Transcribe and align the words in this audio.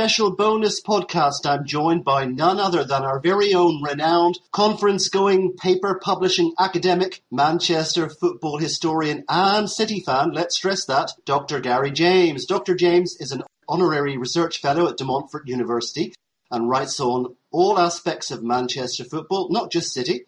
special 0.00 0.34
bonus 0.34 0.80
podcast, 0.80 1.44
I'm 1.44 1.66
joined 1.66 2.04
by 2.04 2.24
none 2.24 2.58
other 2.58 2.84
than 2.84 3.02
our 3.02 3.20
very 3.20 3.52
own 3.52 3.82
renowned 3.82 4.38
conference 4.50 5.10
going 5.10 5.52
paper 5.58 6.00
publishing 6.02 6.54
academic, 6.58 7.22
Manchester 7.30 8.08
football 8.08 8.56
historian, 8.56 9.24
and 9.28 9.68
City 9.68 10.00
fan, 10.00 10.32
let's 10.32 10.56
stress 10.56 10.86
that, 10.86 11.12
Dr. 11.26 11.60
Gary 11.60 11.90
James. 11.90 12.46
Dr. 12.46 12.74
James 12.76 13.14
is 13.20 13.30
an 13.30 13.42
honorary 13.68 14.16
research 14.16 14.62
fellow 14.62 14.88
at 14.88 14.96
De 14.96 15.04
Montfort 15.04 15.46
University 15.46 16.14
and 16.50 16.70
writes 16.70 16.98
on 16.98 17.36
all 17.50 17.78
aspects 17.78 18.30
of 18.30 18.42
Manchester 18.42 19.04
football, 19.04 19.48
not 19.50 19.70
just 19.70 19.92
City, 19.92 20.24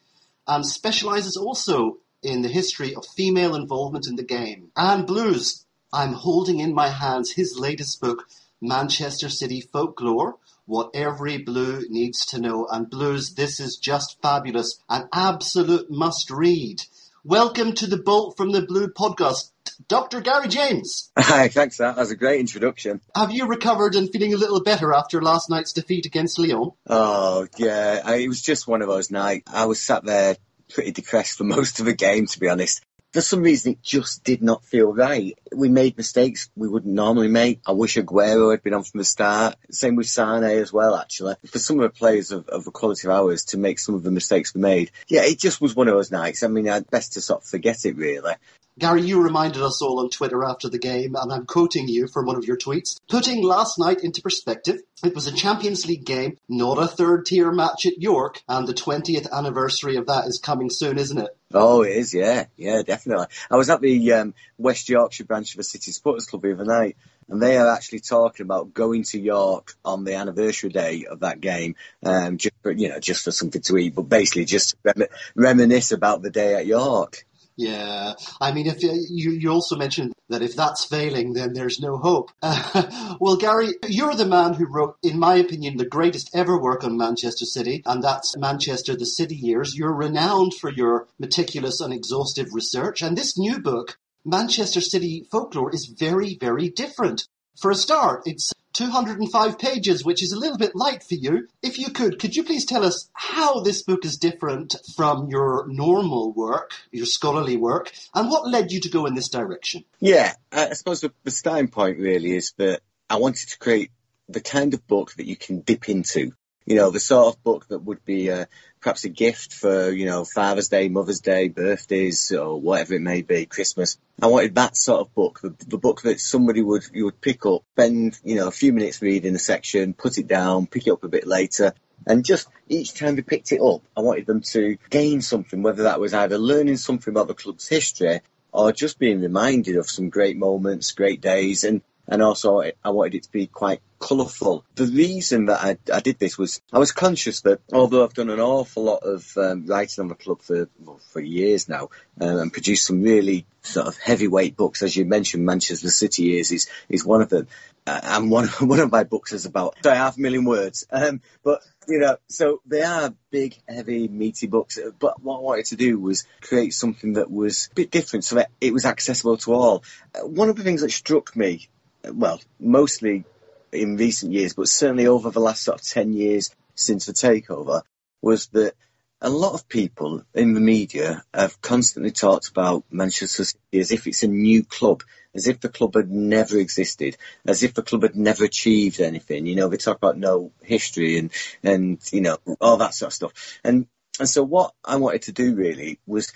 and 0.47 0.67
specialises 0.67 1.39
also 1.39 1.97
in 2.23 2.43
the 2.43 2.49
history 2.49 2.95
of 2.95 3.07
female 3.07 3.55
involvement 3.55 4.07
in 4.07 4.17
the 4.17 4.23
game. 4.23 4.71
And 4.77 5.07
Blues, 5.07 5.65
I'm 5.95 6.13
holding 6.13 6.61
in 6.61 6.75
my 6.75 6.89
hands 6.89 7.33
his 7.33 7.59
latest 7.59 8.03
book, 8.03 8.27
Manchester 8.63 9.29
City 9.29 9.61
Folklore, 9.61 10.37
What 10.67 10.93
Every 10.95 11.39
Blue 11.39 11.85
Needs 11.89 12.25
to 12.27 12.41
Know. 12.41 12.69
And 12.71 12.89
Blues, 12.89 13.35
this 13.35 13.59
is 13.59 13.77
just 13.77 14.23
fabulous, 14.23 14.79
an 14.89 15.09
absolute 15.13 15.91
must 15.91 16.31
read. 16.31 16.83
Welcome 17.25 17.73
to 17.75 17.89
the 17.89 17.97
Bolt 17.97 18.37
from 18.37 18.53
the 18.53 18.63
Blue 18.63 18.87
podcast, 18.87 19.51
Dr. 19.89 20.21
Gary 20.21 20.47
James. 20.47 21.11
Hi, 21.19 21.49
thanks. 21.49 21.79
That 21.79 21.97
was 21.97 22.13
a 22.13 22.17
great 22.17 22.39
introduction. 22.39 23.01
Have 23.17 23.33
you 23.33 23.47
recovered 23.47 23.97
and 23.97 24.09
feeling 24.09 24.33
a 24.33 24.39
little 24.39 24.63
better 24.63 24.95
after 24.95 25.21
last 25.21 25.51
night's 25.51 25.73
defeat 25.73 26.07
against 26.07 26.39
Lyon? 26.39 26.71
Oh, 26.87 27.49
yeah. 27.57 28.01
I, 28.05 28.17
it 28.19 28.29
was 28.29 28.43
just 28.43 28.69
one 28.69 28.81
of 28.81 28.89
those 28.89 29.11
nights. 29.11 29.53
I 29.53 29.67
was 29.67 29.83
sat 29.83 30.05
there 30.05 30.37
pretty 30.73 30.93
depressed 30.93 31.37
for 31.37 31.45
most 31.45 31.81
of 31.81 31.87
the 31.87 31.95
game, 31.95 32.27
to 32.27 32.39
be 32.39 32.49
honest 32.49 32.85
for 33.13 33.21
some 33.21 33.43
reason 33.43 33.73
it 33.73 33.83
just 33.83 34.25
did 34.25 34.43
not 34.43 34.65
feel 34.65 34.93
right. 34.93 35.39
We 35.55 35.69
made 35.69 35.97
mistakes 35.97 36.51
we 36.57 36.69
wouldn't 36.69 36.95
normally 36.95 37.29
make. 37.29 37.61
I 37.67 37.73
wish 37.73 37.97
Aguero 37.97 38.51
had 38.51 38.63
been 38.63 38.75
on 38.75 38.85
from 38.85 38.99
the 38.99 39.05
start. 39.05 39.57
Same 39.71 39.97
with 39.97 40.09
Sane 40.09 40.45
as 40.45 40.73
well, 40.73 40.97
actually. 40.97 41.35
For 41.47 41.59
some 41.59 41.79
of 41.79 41.83
the 41.83 41.99
players 41.99 42.31
of, 42.31 42.49
of 42.49 42.65
the 42.65 42.71
quality 42.71 43.07
of 43.07 43.13
ours 43.13 43.45
to 43.47 43.59
make 43.59 43.79
some 43.79 43.95
of 43.95 44.03
the 44.03 44.11
mistakes 44.11 44.55
we 44.55 44.61
made, 44.61 44.91
yeah, 45.09 45.25
it 45.25 45.39
just 45.39 45.61
was 45.61 45.77
one 45.77 45.89
of 45.89 45.95
those 45.95 46.11
nights. 46.11 46.43
I 46.43 46.49
mean, 46.49 46.69
I'd 46.69 46.91
best 46.91 47.15
to 47.15 47.21
sort 47.21 47.43
of 47.43 47.49
forget 47.49 47.85
it 47.85 47.97
really. 47.97 48.35
Gary, 48.79 49.03
you 49.03 49.21
reminded 49.21 49.61
us 49.61 49.83
all 49.83 50.01
on 50.01 50.09
Twitter 50.09 50.45
after 50.45 50.67
the 50.67 50.79
game, 50.79 51.15
and 51.15 51.31
I'm 51.31 51.45
quoting 51.45 51.89
you 51.89 52.09
from 52.09 52.25
one 52.25 52.37
of 52.37 52.47
your 52.47 52.57
tweets. 52.57 52.99
Putting 53.07 53.43
last 53.43 53.79
night 53.79 54.03
into 54.03 54.23
perspective, 54.23 54.81
it 55.05 55.15
was 55.15 55.27
a 55.27 55.33
Champions 55.33 55.85
League 55.85 56.07
game, 56.07 56.39
not 56.49 56.79
a 56.79 56.87
third 56.87 57.27
tier 57.27 57.53
match 57.53 57.85
at 57.85 58.01
York, 58.01 58.41
and 58.49 58.67
the 58.67 58.73
20th 58.73 59.31
anniversary 59.31 59.97
of 59.97 60.07
that 60.07 60.25
is 60.27 60.41
coming 60.43 60.71
soon, 60.71 60.99
isn't 60.99 61.19
it? 61.19 61.37
Oh, 61.53 61.83
it 61.83 61.97
is, 61.97 62.15
yeah, 62.15 62.47
yeah, 62.57 62.83
definitely. 62.83 63.27
I 63.51 63.57
was 63.57 63.69
at 63.69 63.83
the 63.83 64.13
um, 64.15 64.35
West 64.57 64.89
Yorkshire 64.89 65.25
branch 65.25 65.53
of 65.53 65.59
the 65.59 65.65
City 65.65 65.93
Supporters 65.93 66.25
Club 66.25 66.41
the 66.41 66.53
other 66.53 66.65
night, 66.65 66.97
and 67.29 67.43
they 67.43 67.59
are 67.59 67.69
actually 67.69 68.01
talking 68.01 68.45
about 68.45 68.73
going 68.73 69.03
to 69.05 69.21
York 69.21 69.75
on 69.85 70.05
the 70.05 70.15
anniversary 70.15 70.71
day 70.71 71.05
of 71.05 71.21
that 71.21 71.43
game, 71.43 71.75
um, 72.05 72.39
just 72.39 72.55
for, 72.63 72.73
you 72.73 72.89
know, 72.89 73.01
just 73.01 73.25
for 73.25 73.33
something 73.33 73.61
to 73.63 73.77
eat, 73.77 73.95
but 73.95 74.09
basically 74.09 74.47
just 74.47 74.77
rem- 74.83 75.09
reminisce 75.35 75.93
about 75.93 76.23
the 76.23 76.31
day 76.31 76.55
at 76.55 76.65
York. 76.65 77.27
Yeah, 77.57 78.15
I 78.41 78.53
mean, 78.53 78.67
if 78.67 78.83
you 78.83 79.31
you 79.33 79.51
also 79.51 79.77
mentioned 79.77 80.15
that 80.31 80.43
if 80.43 80.57
that's 80.57 80.87
failing, 80.87 81.35
then 81.35 81.53
there's 81.53 81.81
no 81.81 81.99
hope. 81.99 82.31
Uh, 82.43 83.17
well, 83.21 83.37
Gary, 83.37 83.75
you're 83.87 84.15
the 84.15 84.25
man 84.27 84.55
who 84.55 84.67
wrote, 84.67 84.97
in 85.03 85.19
my 85.19 85.35
opinion, 85.35 85.77
the 85.77 85.85
greatest 85.87 86.31
ever 86.35 86.59
work 86.59 86.83
on 86.83 86.97
Manchester 86.97 87.45
City, 87.45 87.83
and 87.85 88.03
that's 88.03 88.37
Manchester: 88.39 88.97
The 88.97 89.05
City 89.05 89.37
Years. 89.37 89.77
You're 89.77 89.95
renowned 89.95 90.55
for 90.55 90.71
your 90.71 91.09
meticulous 91.19 91.81
and 91.81 91.93
exhaustive 91.93 92.55
research, 92.55 93.03
and 93.03 93.17
this 93.19 93.37
new 93.37 93.59
book, 93.59 93.99
Manchester 94.25 94.81
City 94.81 95.27
Folklore, 95.31 95.75
is 95.75 95.95
very, 95.99 96.39
very 96.41 96.71
different. 96.71 97.29
For 97.61 97.71
a 97.71 97.75
start, 97.75 98.23
it's 98.25 98.51
205 98.73 99.59
pages, 99.59 100.05
which 100.05 100.23
is 100.23 100.33
a 100.33 100.39
little 100.39 100.59
bit 100.59 100.75
light 100.75 101.03
for 101.03 101.15
you. 101.15 101.49
If 101.63 101.79
you 101.79 101.91
could, 101.91 102.19
could 102.19 102.37
you 102.37 102.45
please 102.45 102.65
tell 102.65 102.85
us 102.85 103.09
how 103.13 103.61
this 103.61 103.83
book 103.83 104.05
is 104.05 104.17
different 104.17 104.77
from 104.97 105.29
your 105.29 105.67
normal 105.69 106.33
work, 106.33 106.73
your 106.91 107.07
scholarly 107.07 107.57
work, 107.57 107.93
and 108.15 108.31
what 108.31 108.49
led 108.49 108.73
you 108.73 108.81
to 108.81 108.91
go 108.91 109.07
in 109.07 109.15
this 109.15 109.29
direction? 109.29 109.85
Yeah, 110.01 110.33
I 110.51 110.75
suppose 110.75 111.01
the, 111.01 111.13
the 111.25 111.31
starting 111.31 111.69
point 111.69 111.99
really 111.99 112.37
is 112.37 112.53
that 112.57 112.81
I 113.09 113.17
wanted 113.17 113.51
to 113.51 113.59
create 113.59 113.91
the 114.29 114.41
kind 114.41 114.75
of 114.75 114.87
book 114.87 115.13
that 115.15 115.27
you 115.27 115.37
can 115.37 115.61
dip 115.61 115.89
into 115.89 116.33
you 116.67 116.77
know, 116.77 116.91
the 116.91 117.01
sort 117.01 117.35
of 117.35 117.43
book 117.43 117.69
that 117.69 117.81
would 117.81 118.05
be 118.05 118.31
uh, 118.31 118.47
perhaps 118.81 119.05
a 119.05 119.09
gift 119.09 119.53
for, 119.53 119.91
you 119.91 120.07
know, 120.07 120.25
Father's 120.25 120.69
Day, 120.69 120.89
Mother's 120.89 121.21
Day, 121.21 121.49
birthdays, 121.49 122.33
or 122.33 122.61
whatever 122.61 122.95
it 122.95 123.03
may 123.03 123.23
be, 123.23 123.47
Christmas. 123.47 123.99
I 124.21 124.27
wanted 124.27 124.55
that 124.57 124.77
sort 124.77 125.01
of 125.01 125.15
book, 125.15 125.41
the, 125.41 125.55
the 125.67 125.79
book 125.79 126.03
that 126.03 126.21
somebody 126.21 126.63
would 126.63 126.85
you 126.93 127.05
would 127.07 127.21
pick 127.21 127.47
up, 127.47 127.63
spend, 127.75 128.19
you 128.25 128.37
know, 128.37 128.49
a 128.49 128.53
few 128.53 128.73
minutes 128.73 129.03
reading 129.03 129.35
a 129.35 129.39
section, 129.39 129.95
put 129.95 130.19
it 130.19 130.27
down, 130.27 130.67
pick 130.67 130.87
it 130.87 130.93
up 130.93 131.05
a 131.05 131.09
bit 131.09 131.27
later, 131.27 131.75
and 132.07 132.25
just 132.25 132.49
each 132.69 132.95
time 132.95 133.17
they 133.17 133.23
picked 133.23 133.53
it 133.53 133.61
up, 133.61 133.83
I 133.97 134.01
wanted 134.01 134.27
them 134.27 134.41
to 134.41 134.77
gain 134.91 135.23
something, 135.23 135.63
whether 135.63 135.85
that 135.85 136.01
was 136.01 136.15
either 136.15 136.39
learning 136.39 136.77
something 136.77 137.13
about 137.13 137.29
the 137.29 137.35
club's 137.35 137.69
history 137.69 138.21
or 138.53 138.73
just 138.73 138.99
being 138.99 139.21
reminded 139.21 139.77
of 139.77 139.89
some 139.89 140.11
great 140.11 140.37
moments, 140.37 140.93
great 140.93 141.21
days, 141.21 141.65
and 141.65 141.83
and 142.13 142.23
also 142.23 142.61
I 142.61 142.91
wanted 142.91 143.15
it 143.15 143.23
to 143.23 143.33
be 143.33 143.47
quite 143.47 143.81
colourful. 143.99 144.67
The 144.75 144.85
reason 144.85 145.47
that 145.47 145.65
I, 145.65 145.79
I, 145.91 146.01
did 146.01 146.19
this 146.19 146.37
was 146.37 146.61
I 146.71 146.79
was 146.79 146.93
conscious 146.93 147.41
that 147.41 147.61
although 147.73 148.05
I've 148.05 148.13
done 148.13 148.29
an 148.29 148.39
awful 148.39 148.83
lot 148.83 149.03
of 149.03 149.33
um, 149.39 149.65
writing 149.65 150.03
on 150.03 150.09
the 150.09 150.15
club 150.15 150.43
for 150.43 150.69
well, 150.79 151.01
for 151.11 151.21
years 151.21 151.71
now 151.71 151.89
um, 152.21 152.39
and 152.39 152.53
produced 152.53 152.85
some 152.85 153.01
really 153.01 153.47
sort 153.63 153.87
of 153.87 153.97
heavyweight 153.97 154.59
books, 154.59 154.83
as 154.83 154.95
you 154.95 155.07
mentioned, 155.07 155.47
Manchester 155.47 155.89
City 155.89 156.25
Years 156.25 156.53
is 156.53 156.69
is 156.91 157.03
one 157.05 157.23
of 157.23 157.31
them. 157.31 157.49
Uh, 157.85 158.01
and 158.03 158.31
one 158.31 158.47
one 158.61 158.79
of 158.79 158.93
my 158.93 159.05
books 159.05 159.33
is 159.33 159.47
about 159.47 159.75
sorry, 159.83 159.97
half 159.97 160.19
a 160.19 160.21
million 160.21 160.45
words. 160.45 160.87
Um, 160.91 161.23
but 161.43 161.63
you 161.89 161.99
know, 161.99 162.19
so 162.29 162.61
they 162.67 162.83
are 162.83 163.15
big, 163.31 163.57
heavy, 163.67 164.07
meaty 164.07 164.47
books. 164.47 164.79
But 164.99 165.23
what 165.23 165.39
I 165.39 165.41
wanted 165.41 165.65
to 165.67 165.77
do 165.77 165.99
was 165.99 166.25
create 166.43 166.75
something 166.75 167.15
that 167.15 167.31
was 167.31 167.71
a 167.73 167.75
bit 167.75 167.91
different, 167.91 168.25
so 168.25 168.37
that 168.37 168.51
it 168.61 168.75
was 168.75 168.85
accessible 168.85 169.39
to 169.39 169.55
all. 169.55 169.85
Uh, 170.15 170.27
one 170.27 170.51
of 170.51 170.57
the 170.57 170.63
things 170.63 170.83
that 170.83 170.93
struck 170.93 171.35
me 171.35 171.69
well, 172.11 172.41
mostly 172.59 173.25
in 173.73 173.97
recent 173.97 174.33
years, 174.33 174.55
but 174.55 174.69
certainly 174.69 175.07
over 175.07 175.31
the 175.31 175.41
last 175.41 175.63
sort 175.63 175.81
of 175.81 175.87
10 175.87 176.13
years 176.13 176.51
since 176.75 177.07
the 177.07 177.13
takeover, 177.13 177.83
was 178.21 178.47
that 178.49 178.75
a 179.21 179.31
lot 179.31 179.55
of 179.55 179.69
people 179.69 180.25
in 180.35 180.55
the 180.55 180.61
media 180.61 181.23
have 181.33 181.61
constantly 181.61 182.11
talked 182.11 182.49
about 182.49 182.85
Manchester 182.91 183.45
City 183.45 183.59
as 183.75 183.93
if 183.93 184.07
it's 184.07 184.25
a 184.25 184.29
new 184.29 184.65
club, 184.65 185.05
as 185.33 185.47
if 185.47 185.61
the 185.61 185.69
club 185.69 185.95
had 185.95 186.11
never 186.11 186.59
existed, 186.59 187.17
as 187.47 187.63
if 187.63 187.73
the 187.73 187.83
club 187.83 188.03
had 188.03 188.17
never 188.17 188.45
achieved 188.45 189.01
anything. 189.01 189.47
You 189.47 189.55
know, 189.55 189.69
they 189.69 189.77
talk 189.77 189.97
about 189.97 190.19
no 190.19 190.51
history 190.63 191.19
and, 191.19 191.31
and, 191.63 192.01
you 192.13 192.21
know, 192.21 192.39
all 192.61 192.79
that 192.79 192.95
sort 192.95 193.11
of 193.11 193.15
stuff. 193.15 193.61
And, 193.63 193.87
and 194.19 194.29
so 194.29 194.43
what 194.43 194.75
I 194.85 194.97
wanted 194.97 195.23
to 195.23 195.33
do 195.33 195.55
really 195.55 196.01
was 196.07 196.33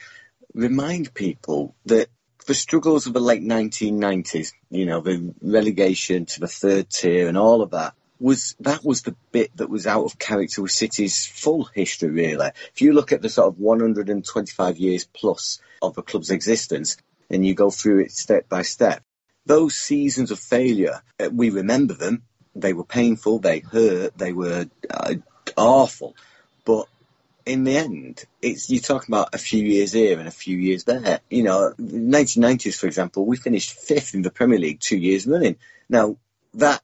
remind 0.55 1.13
people 1.13 1.75
that 1.87 2.09
the 2.47 2.55
struggles 2.55 3.07
of 3.07 3.13
the 3.13 3.21
late 3.21 3.43
1990s, 3.43 4.53
you 4.71 4.87
know, 4.87 5.01
the 5.01 5.35
relegation 5.43 6.27
to 6.27 6.41
the 6.41 6.49
third 6.49 6.89
tier 6.89 7.29
and 7.29 7.37
all 7.37 7.63
of 7.63 7.71
that, 7.73 7.95
was 8.19 8.57
that 8.61 8.85
was 8.85 9.03
the 9.03 9.15
bit 9.33 9.55
that 9.57 9.69
was 9.69 9.87
out 9.87 10.05
of 10.05 10.19
character 10.19 10.63
with 10.63 10.71
City's 10.71 11.27
full 11.27 11.65
history, 11.65 12.09
really. 12.09 12.51
If 12.73 12.81
you 12.81 12.93
look 12.93 13.13
at 13.13 13.21
the 13.21 13.29
sort 13.29 13.49
of 13.49 13.59
125 13.59 14.79
years 14.79 15.05
plus 15.05 15.61
of 15.83 15.95
the 15.95 16.03
club's 16.03 16.31
existence 16.31 16.97
and 17.29 17.47
you 17.47 17.55
go 17.55 17.71
through 17.71 18.01
it 18.01 18.13
step 18.13 18.49
by 18.49 18.63
step, 18.63 19.03
those 19.45 19.77
seasons 19.77 20.31
of 20.31 20.39
failure, 20.39 21.03
uh, 21.21 21.29
we 21.31 21.51
remember 21.51 21.95
them. 21.95 22.23
They 22.55 22.73
were 22.73 22.85
painful, 22.85 23.41
they 23.41 23.59
hurt, 23.59 24.17
they 24.17 24.33
were 24.33 24.67
uh, 24.89 25.15
awful. 25.57 26.17
But 26.65 26.87
in 27.47 27.63
the 27.63 27.77
end, 27.77 28.25
it's 28.43 28.69
you're 28.69 28.81
talking 28.81 29.15
about 29.15 29.35
a 29.35 29.39
few 29.39 29.65
years 29.65 29.93
here 29.93 30.19
and 30.19 30.27
a 30.27 30.33
few 30.33 30.59
years 30.59 30.85
there. 30.85 31.21
You 31.31 31.45
know, 31.45 31.73
1990s, 31.79 32.77
for 32.77 32.87
example, 32.87 33.25
we 33.25 33.37
finished 33.37 33.73
fifth 33.73 34.15
in 34.15 34.23
the 34.23 34.33
Premier 34.33 34.59
League 34.59 34.81
two 34.81 34.99
years 34.99 35.27
running. 35.27 35.57
Now 35.89 36.17
that 36.55 36.83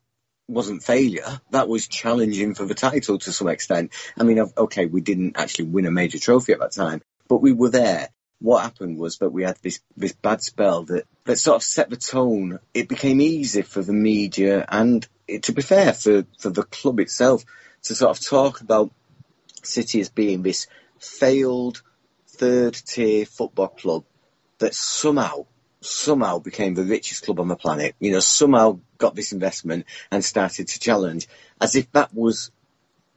wasn't 0.49 0.85
failure. 0.85 1.41
That 1.51 1.69
was 1.69 1.89
challenging 1.89 2.55
for 2.55 2.65
the 2.65 2.75
title 2.75 3.19
to 3.19 3.33
some 3.33 3.49
extent. 3.49 3.93
I 4.19 4.23
mean, 4.23 4.39
okay, 4.57 4.87
we 4.87 5.01
didn't 5.01 5.37
actually 5.37 5.67
win 5.67 5.87
a 5.87 5.91
major 5.91 6.19
trophy 6.19 6.53
at 6.53 6.61
that 6.61 6.73
time, 6.73 7.03
but 7.29 7.39
we 7.39 7.53
were 7.53 7.71
there. 7.71 8.09
What 8.41 8.63
happened 8.63 8.99
was 8.99 9.19
that 9.19 9.31
we 9.31 9.45
had 9.45 9.57
this, 9.63 9.81
this 9.97 10.13
bad 10.13 10.43
spell 10.43 10.85
that, 10.85 11.05
that 11.25 11.39
sort 11.39 11.57
of 11.57 11.63
set 11.63 11.91
the 11.91 11.97
tone. 11.97 12.59
It 12.75 12.89
became 12.89 13.21
easy 13.21 13.63
for 13.63 13.83
the 13.83 13.93
media 13.93 14.65
and, 14.69 15.07
to 15.43 15.53
be 15.53 15.63
fair, 15.63 15.93
for, 15.93 16.25
for 16.39 16.51
the 16.51 16.65
club 16.65 16.99
itself 16.99 17.45
to 17.85 17.95
sort 17.95 18.17
of 18.17 18.25
talk 18.25 18.61
about 18.61 18.91
City 19.63 20.01
as 20.01 20.09
being 20.09 20.43
this 20.43 20.67
failed 20.99 21.83
third 22.29 22.75
tier 22.75 23.27
football 23.27 23.69
club 23.69 24.05
that 24.59 24.75
somehow 24.75 25.47
somehow 25.81 26.39
became 26.39 26.75
the 26.75 26.85
richest 26.85 27.25
club 27.25 27.41
on 27.41 27.49
the 27.49 27.57
planet, 27.57 27.95
you 27.99 28.13
know, 28.13 28.21
somehow 28.21 28.79
got 28.99 29.15
this 29.17 29.33
investment 29.33 29.85
and 30.11 30.25
started 30.25 30.69
to 30.69 30.79
challenge 30.79 31.27
as 31.61 31.75
if 31.75 31.91
that 31.93 32.15
was 32.15 32.53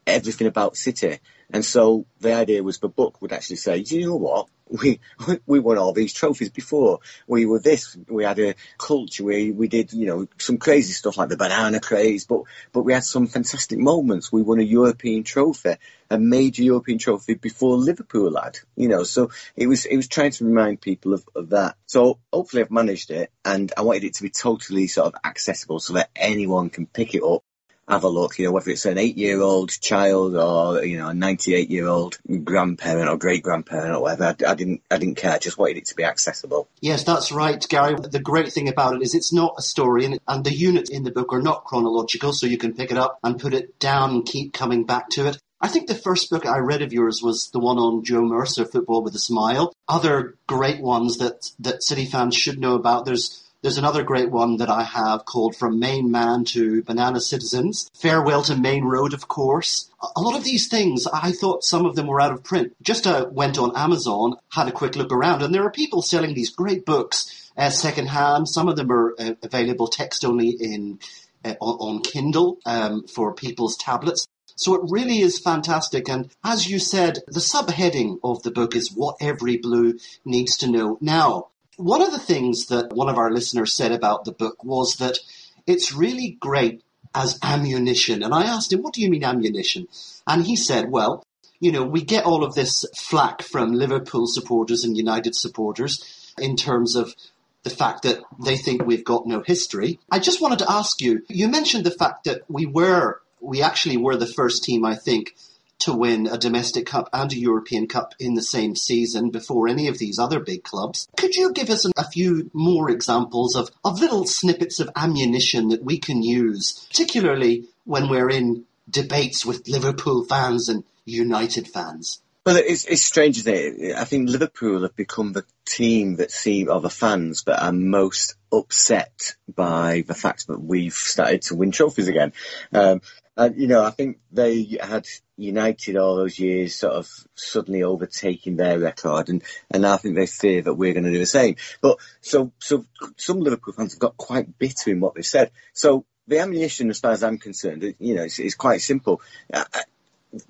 everything 0.07 0.47
about 0.47 0.75
City. 0.75 1.19
And 1.51 1.63
so 1.63 2.06
the 2.19 2.33
idea 2.33 2.63
was 2.63 2.80
the 2.80 2.89
book 2.89 3.21
would 3.21 3.31
actually 3.31 3.57
say, 3.57 3.81
do 3.83 4.00
you 4.00 4.07
know 4.07 4.15
what? 4.15 4.47
We 4.68 5.00
we 5.45 5.59
won 5.59 5.77
all 5.77 5.94
these 5.94 6.12
trophies 6.12 6.50
before. 6.50 7.01
We 7.27 7.45
were 7.45 7.59
this. 7.59 7.95
We 8.07 8.24
had 8.24 8.39
a 8.39 8.56
culture. 8.80 9.24
We 9.24 9.51
we 9.51 9.68
did 9.68 9.94
you 9.94 10.07
know 10.07 10.27
some 10.39 10.57
crazy 10.57 10.94
stuff 10.94 11.18
like 11.18 11.30
the 11.30 11.38
banana 11.38 11.80
craze, 11.80 12.25
but 12.25 12.42
but 12.71 12.81
we 12.81 12.94
had 12.94 13.03
some 13.03 13.27
fantastic 13.27 13.77
moments. 13.77 14.31
We 14.31 14.42
won 14.42 14.59
a 14.59 14.63
European 14.63 15.24
trophy, 15.24 15.75
a 16.09 16.18
major 16.18 16.63
European 16.63 16.97
trophy 16.97 17.36
before 17.36 17.77
Liverpool 17.77 18.41
had. 18.41 18.57
You 18.75 18.88
know, 18.88 19.03
so 19.03 19.30
it 19.56 19.68
was 19.68 19.86
it 19.86 19.98
was 19.98 20.07
trying 20.07 20.31
to 20.31 20.45
remind 20.45 20.81
people 20.81 21.13
of, 21.13 21.24
of 21.36 21.50
that. 21.50 21.75
So 21.86 22.18
hopefully 22.33 22.63
I've 22.63 22.71
managed 22.71 23.12
it, 23.12 23.31
and 23.45 23.71
I 23.77 23.83
wanted 23.83 24.06
it 24.06 24.15
to 24.15 24.24
be 24.24 24.31
totally 24.31 24.88
sort 24.88 25.13
of 25.13 25.19
accessible 25.24 25.80
so 25.80 25.94
that 25.94 26.09
anyone 26.15 26.71
can 26.71 26.88
pick 26.88 27.13
it 27.13 27.21
up 27.21 27.44
have 27.88 28.04
a 28.04 28.10
look, 28.10 28.40
you 28.40 28.46
know, 28.46 28.52
whether 28.52 28.72
it's 28.72 28.86
an 28.86 28.98
eight 28.98 29.18
year 29.18 29.42
old 29.42 29.70
child 29.70 30.36
or, 30.36 30.84
you 30.84 30.98
know, 30.98 31.10
a 31.10 31.14
98 31.14 31.70
year 31.70 31.88
old 31.88 32.18
grandparent 32.44 33.10
or 33.10 33.18
great 33.18 33.44
grandparent 33.44 33.96
or 33.96 34.02
whatever. 34.02 34.26
I, 34.26 34.52
I, 34.52 34.56
didn't, 34.56 34.82
I 34.90 34.98
didn't 34.98 35.16
care. 35.18 35.34
I 35.34 35.40
just 35.40 35.58
wanted 35.58 35.78
it 35.78 35.86
to 35.86 35.96
be 35.96 36.04
accessible. 36.04 36.68
Yes, 36.82 37.04
that's 37.04 37.32
right, 37.32 37.64
Gary. 37.70 37.96
The 37.96 38.20
great 38.20 38.52
thing 38.52 38.68
about 38.68 38.96
it 38.96 39.02
is 39.02 39.14
it's 39.14 39.34
not 39.34 39.56
a 39.58 39.62
story 39.62 40.06
and, 40.06 40.20
and 40.28 40.44
the 40.44 40.54
units 40.54 40.90
in 40.90 41.04
the 41.04 41.12
book 41.12 41.32
are 41.32 41.42
not 41.42 41.66
chronological, 41.66 42.34
so 42.34 42.48
you 42.48 42.58
can 42.58 42.74
pick 42.74 42.92
it 42.92 42.98
up 42.98 43.20
and 43.24 43.40
put 43.40 43.54
it 43.54 43.80
down 43.80 44.12
and 44.12 44.26
keep 44.26 44.54
coming 44.54 44.86
back 44.86 45.10
to 45.12 45.28
it. 45.28 45.38
I 45.62 45.68
think 45.68 45.88
the 45.88 45.96
first 45.96 46.30
book 46.30 46.46
I 46.46 46.58
read 46.58 46.82
of 46.82 46.94
yours 46.94 47.22
was 47.24 47.50
the 47.52 47.60
one 47.60 47.78
on 47.78 48.04
Joe 48.04 48.22
Mercer, 48.22 48.66
Football 48.66 49.04
with 49.04 49.16
a 49.16 49.20
Smile. 49.20 49.74
Other 49.88 50.36
great 50.48 50.82
ones 50.82 51.18
that, 51.18 51.52
that 51.60 51.82
City 51.82 52.06
fans 52.06 52.36
should 52.36 52.60
know 52.60 52.76
about. 52.76 53.06
There's 53.06 53.42
there's 53.65 53.79
another 53.79 54.03
great 54.03 54.29
one 54.29 54.57
that 54.57 54.69
I 54.69 54.83
have 54.83 55.25
called 55.25 55.56
From 55.56 55.79
Maine 55.79 56.12
Man 56.12 56.44
to 56.45 56.83
Banana 56.83 57.19
Citizens. 57.19 57.89
Farewell 57.95 58.44
to 58.44 58.56
Maine 58.56 58.83
Road, 58.83 59.12
of 59.12 59.27
course. 59.27 59.89
A 60.15 60.21
lot 60.21 60.38
of 60.38 60.44
these 60.44 60.67
things, 60.67 61.07
I 61.12 61.31
thought 61.31 61.63
some 61.63 61.88
of 61.88 61.95
them 61.95 62.06
were 62.06 62.21
out 62.21 62.31
of 62.31 62.44
print. 62.44 62.75
Just 62.83 63.07
uh, 63.07 63.25
went 63.31 63.57
on 63.57 63.75
Amazon, 63.75 64.35
had 64.51 64.67
a 64.67 64.71
quick 64.71 64.95
look 64.95 65.12
around, 65.12 65.41
and 65.41 65.51
there 65.51 65.63
are 65.63 65.71
people 65.71 66.03
selling 66.03 66.35
these 66.35 66.51
great 66.51 66.85
books 66.85 67.51
uh, 67.57 67.71
secondhand. 67.71 68.47
Some 68.47 68.67
of 68.67 68.75
them 68.75 68.91
are 68.91 69.15
uh, 69.17 69.33
available 69.41 69.88
text 69.88 70.23
only 70.23 70.50
in 70.50 71.00
uh, 71.44 71.56
on, 71.59 72.03
Kindle 72.03 72.59
um, 72.67 73.07
for 73.07 73.33
people's 73.33 73.77
tablets. 73.77 74.27
So 74.56 74.75
it 74.75 74.91
really 74.91 75.21
is 75.21 75.39
fantastic. 75.39 76.07
And 76.07 76.29
as 76.44 76.69
you 76.69 76.77
said, 76.77 77.17
the 77.25 77.39
subheading 77.39 78.19
of 78.23 78.44
the 78.44 78.51
book 78.51 78.75
is 78.75 78.94
what 78.94 79.15
every 79.19 79.57
blue 79.57 79.97
needs 80.23 80.56
to 80.57 80.69
know. 80.69 81.00
Now, 81.01 81.47
one 81.77 82.01
of 82.01 82.12
the 82.12 82.19
things 82.19 82.68
that 82.68 82.94
one 82.94 83.10
of 83.10 83.18
our 83.18 83.31
listeners 83.31 83.74
said 83.74 83.92
about 83.92 84.25
the 84.25 84.31
book 84.31 84.63
was 84.63 84.95
that 84.95 85.19
it's 85.68 85.94
really 85.94 86.38
great 86.39 86.83
as 87.13 87.39
ammunition. 87.42 88.24
And 88.24 88.33
I 88.33 88.44
asked 88.44 88.74
him, 88.74 88.81
what 88.81 88.94
do 88.94 89.01
you 89.01 89.10
mean 89.10 89.24
ammunition? 89.24 89.88
And 90.27 90.45
he 90.45 90.56
said, 90.56 90.92
well, 90.92 91.24
you 91.60 91.72
know, 91.72 91.83
we 91.83 92.04
get 92.04 92.25
all 92.25 92.44
of 92.44 92.56
this 92.56 92.86
flack 92.95 93.42
from 93.42 93.72
Liverpool 93.72 94.27
supporters 94.27 94.83
and 94.83 94.98
United 94.98 95.36
supporters 95.36 96.33
in 96.38 96.56
terms 96.56 96.95
of 96.95 97.16
the 97.63 97.69
fact 97.69 98.04
that 98.04 98.22
they 98.44 98.57
think 98.57 98.86
we've 98.86 99.06
got 99.06 99.25
no 99.25 99.42
history. 99.42 100.00
I 100.12 100.19
just 100.19 100.42
wanted 100.42 100.60
to 100.60 100.72
ask 100.72 101.01
you, 101.01 101.24
you 101.30 101.48
mentioned 101.48 101.86
the 101.86 101.92
fact 101.92 102.25
that 102.25 102.42
we 102.50 102.66
were, 102.66 103.22
we 103.39 103.62
actually 103.62 103.98
were 103.98 104.18
the 104.18 104.27
first 104.27 104.63
team, 104.63 104.86
I 104.86 104.95
think, 104.95 105.36
to 105.80 105.94
win 105.94 106.27
a 106.27 106.38
domestic 106.38 106.86
cup 106.86 107.10
and 107.13 107.31
a 107.31 107.39
European 107.39 107.88
Cup 107.88 108.13
in 108.19 108.33
the 108.33 108.42
same 108.42 108.75
season 108.75 109.30
before 109.30 109.68
any 109.68 109.88
of 109.88 109.98
these 109.98 110.19
other 110.19 110.39
big 110.39 110.63
clubs. 110.63 111.07
Could 111.18 111.36
you 111.36 111.51
give 111.54 111.69
us 111.69 111.86
a 111.98 112.10
few 112.10 112.50
more 112.54 112.89
examples 112.89 113.56
of, 113.56 113.69
of 113.83 114.00
little 114.00 114.25
snippets 114.25 114.80
of 114.80 114.89
ammunition 114.95 115.69
that 115.69 115.83
we 115.83 116.00
can 116.00 116.24
use, 116.24 116.86
particularly 116.89 117.66
when 117.83 118.10
we're 118.10 118.30
in 118.30 118.66
debates 118.89 119.45
with 119.45 119.68
Liverpool 119.68 120.24
fans 120.24 120.69
and 120.69 120.83
United 121.06 121.68
fans? 121.68 122.22
Well, 122.45 122.57
it's, 122.57 122.86
it's 122.86 123.01
strange, 123.01 123.39
isn't 123.39 123.54
it? 123.54 123.95
I 123.95 124.04
think 124.04 124.30
Liverpool 124.30 124.83
have 124.83 124.95
become 124.95 125.33
the 125.33 125.45
team 125.66 126.18
that 126.18 126.30
seem, 126.30 126.69
or 126.69 126.80
the 126.80 126.92
fans 126.92 127.44
that 127.44 127.60
are 127.60 127.72
most 127.72 128.36
upset 128.54 129.36
by 129.54 130.04
the 130.06 130.13
fact 130.13 130.48
that 130.48 130.60
we've 130.60 130.94
started 130.94 131.42
to 131.44 131.56
win 131.56 131.72
trophies 131.72 132.07
again. 132.07 132.33
Um, 132.72 133.01
and, 133.38 133.60
you 133.60 133.68
know, 133.68 133.84
I 133.84 133.92
think 133.92 134.20
they 134.32 134.78
had 134.82 135.06
United 135.38 135.98
all 135.98 136.16
those 136.16 136.40
years 136.40 136.76
sort 136.76 136.94
of 136.94 137.10
suddenly 137.36 137.84
overtaking 137.84 138.56
their 138.56 138.80
record, 138.80 139.30
and, 139.30 139.44
and 139.70 139.86
I 139.86 139.98
think 139.98 140.16
they 140.16 140.28
fear 140.28 140.62
that 140.62 140.74
we're 140.74 140.94
going 140.94 141.04
to 141.04 141.12
do 141.12 141.20
the 141.20 141.26
same. 141.26 141.56
But 141.82 141.98
so 142.22 142.54
so 142.60 142.86
some 143.18 143.42
Liverpool 143.42 143.74
fans 143.74 143.94
have 143.94 144.00
got 144.00 144.18
quite 144.18 144.58
bitter 144.58 144.92
in 144.92 145.02
what 145.02 145.16
they've 145.16 145.26
said. 145.26 145.52
So 145.74 146.06
the 146.28 146.40
ammunition, 146.40 146.90
as 146.90 147.00
far 147.00 147.12
as 147.12 147.24
I'm 147.24 147.38
concerned, 147.38 147.96
you 148.00 148.16
know, 148.16 148.24
it's, 148.24 148.56
quite 148.56 148.82
simple. 148.82 149.22
Uh, 149.54 149.66
uh, 149.74 149.82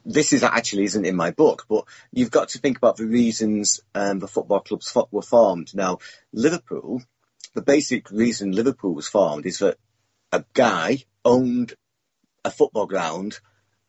this 0.05 0.33
is 0.33 0.43
actually 0.43 0.85
isn't 0.85 1.05
in 1.05 1.15
my 1.15 1.31
book, 1.31 1.65
but 1.67 1.85
you've 2.11 2.31
got 2.31 2.49
to 2.49 2.59
think 2.59 2.77
about 2.77 2.97
the 2.97 3.05
reasons 3.05 3.81
um, 3.93 4.19
the 4.19 4.27
football 4.27 4.61
clubs 4.61 4.95
were 5.11 5.21
formed. 5.21 5.75
Now, 5.75 5.99
Liverpool, 6.33 7.01
the 7.53 7.61
basic 7.61 8.09
reason 8.11 8.51
Liverpool 8.51 8.93
was 8.93 9.07
formed 9.07 9.45
is 9.45 9.59
that 9.59 9.77
a 10.31 10.43
guy 10.53 11.03
owned 11.23 11.73
a 12.45 12.51
football 12.51 12.85
ground 12.85 13.39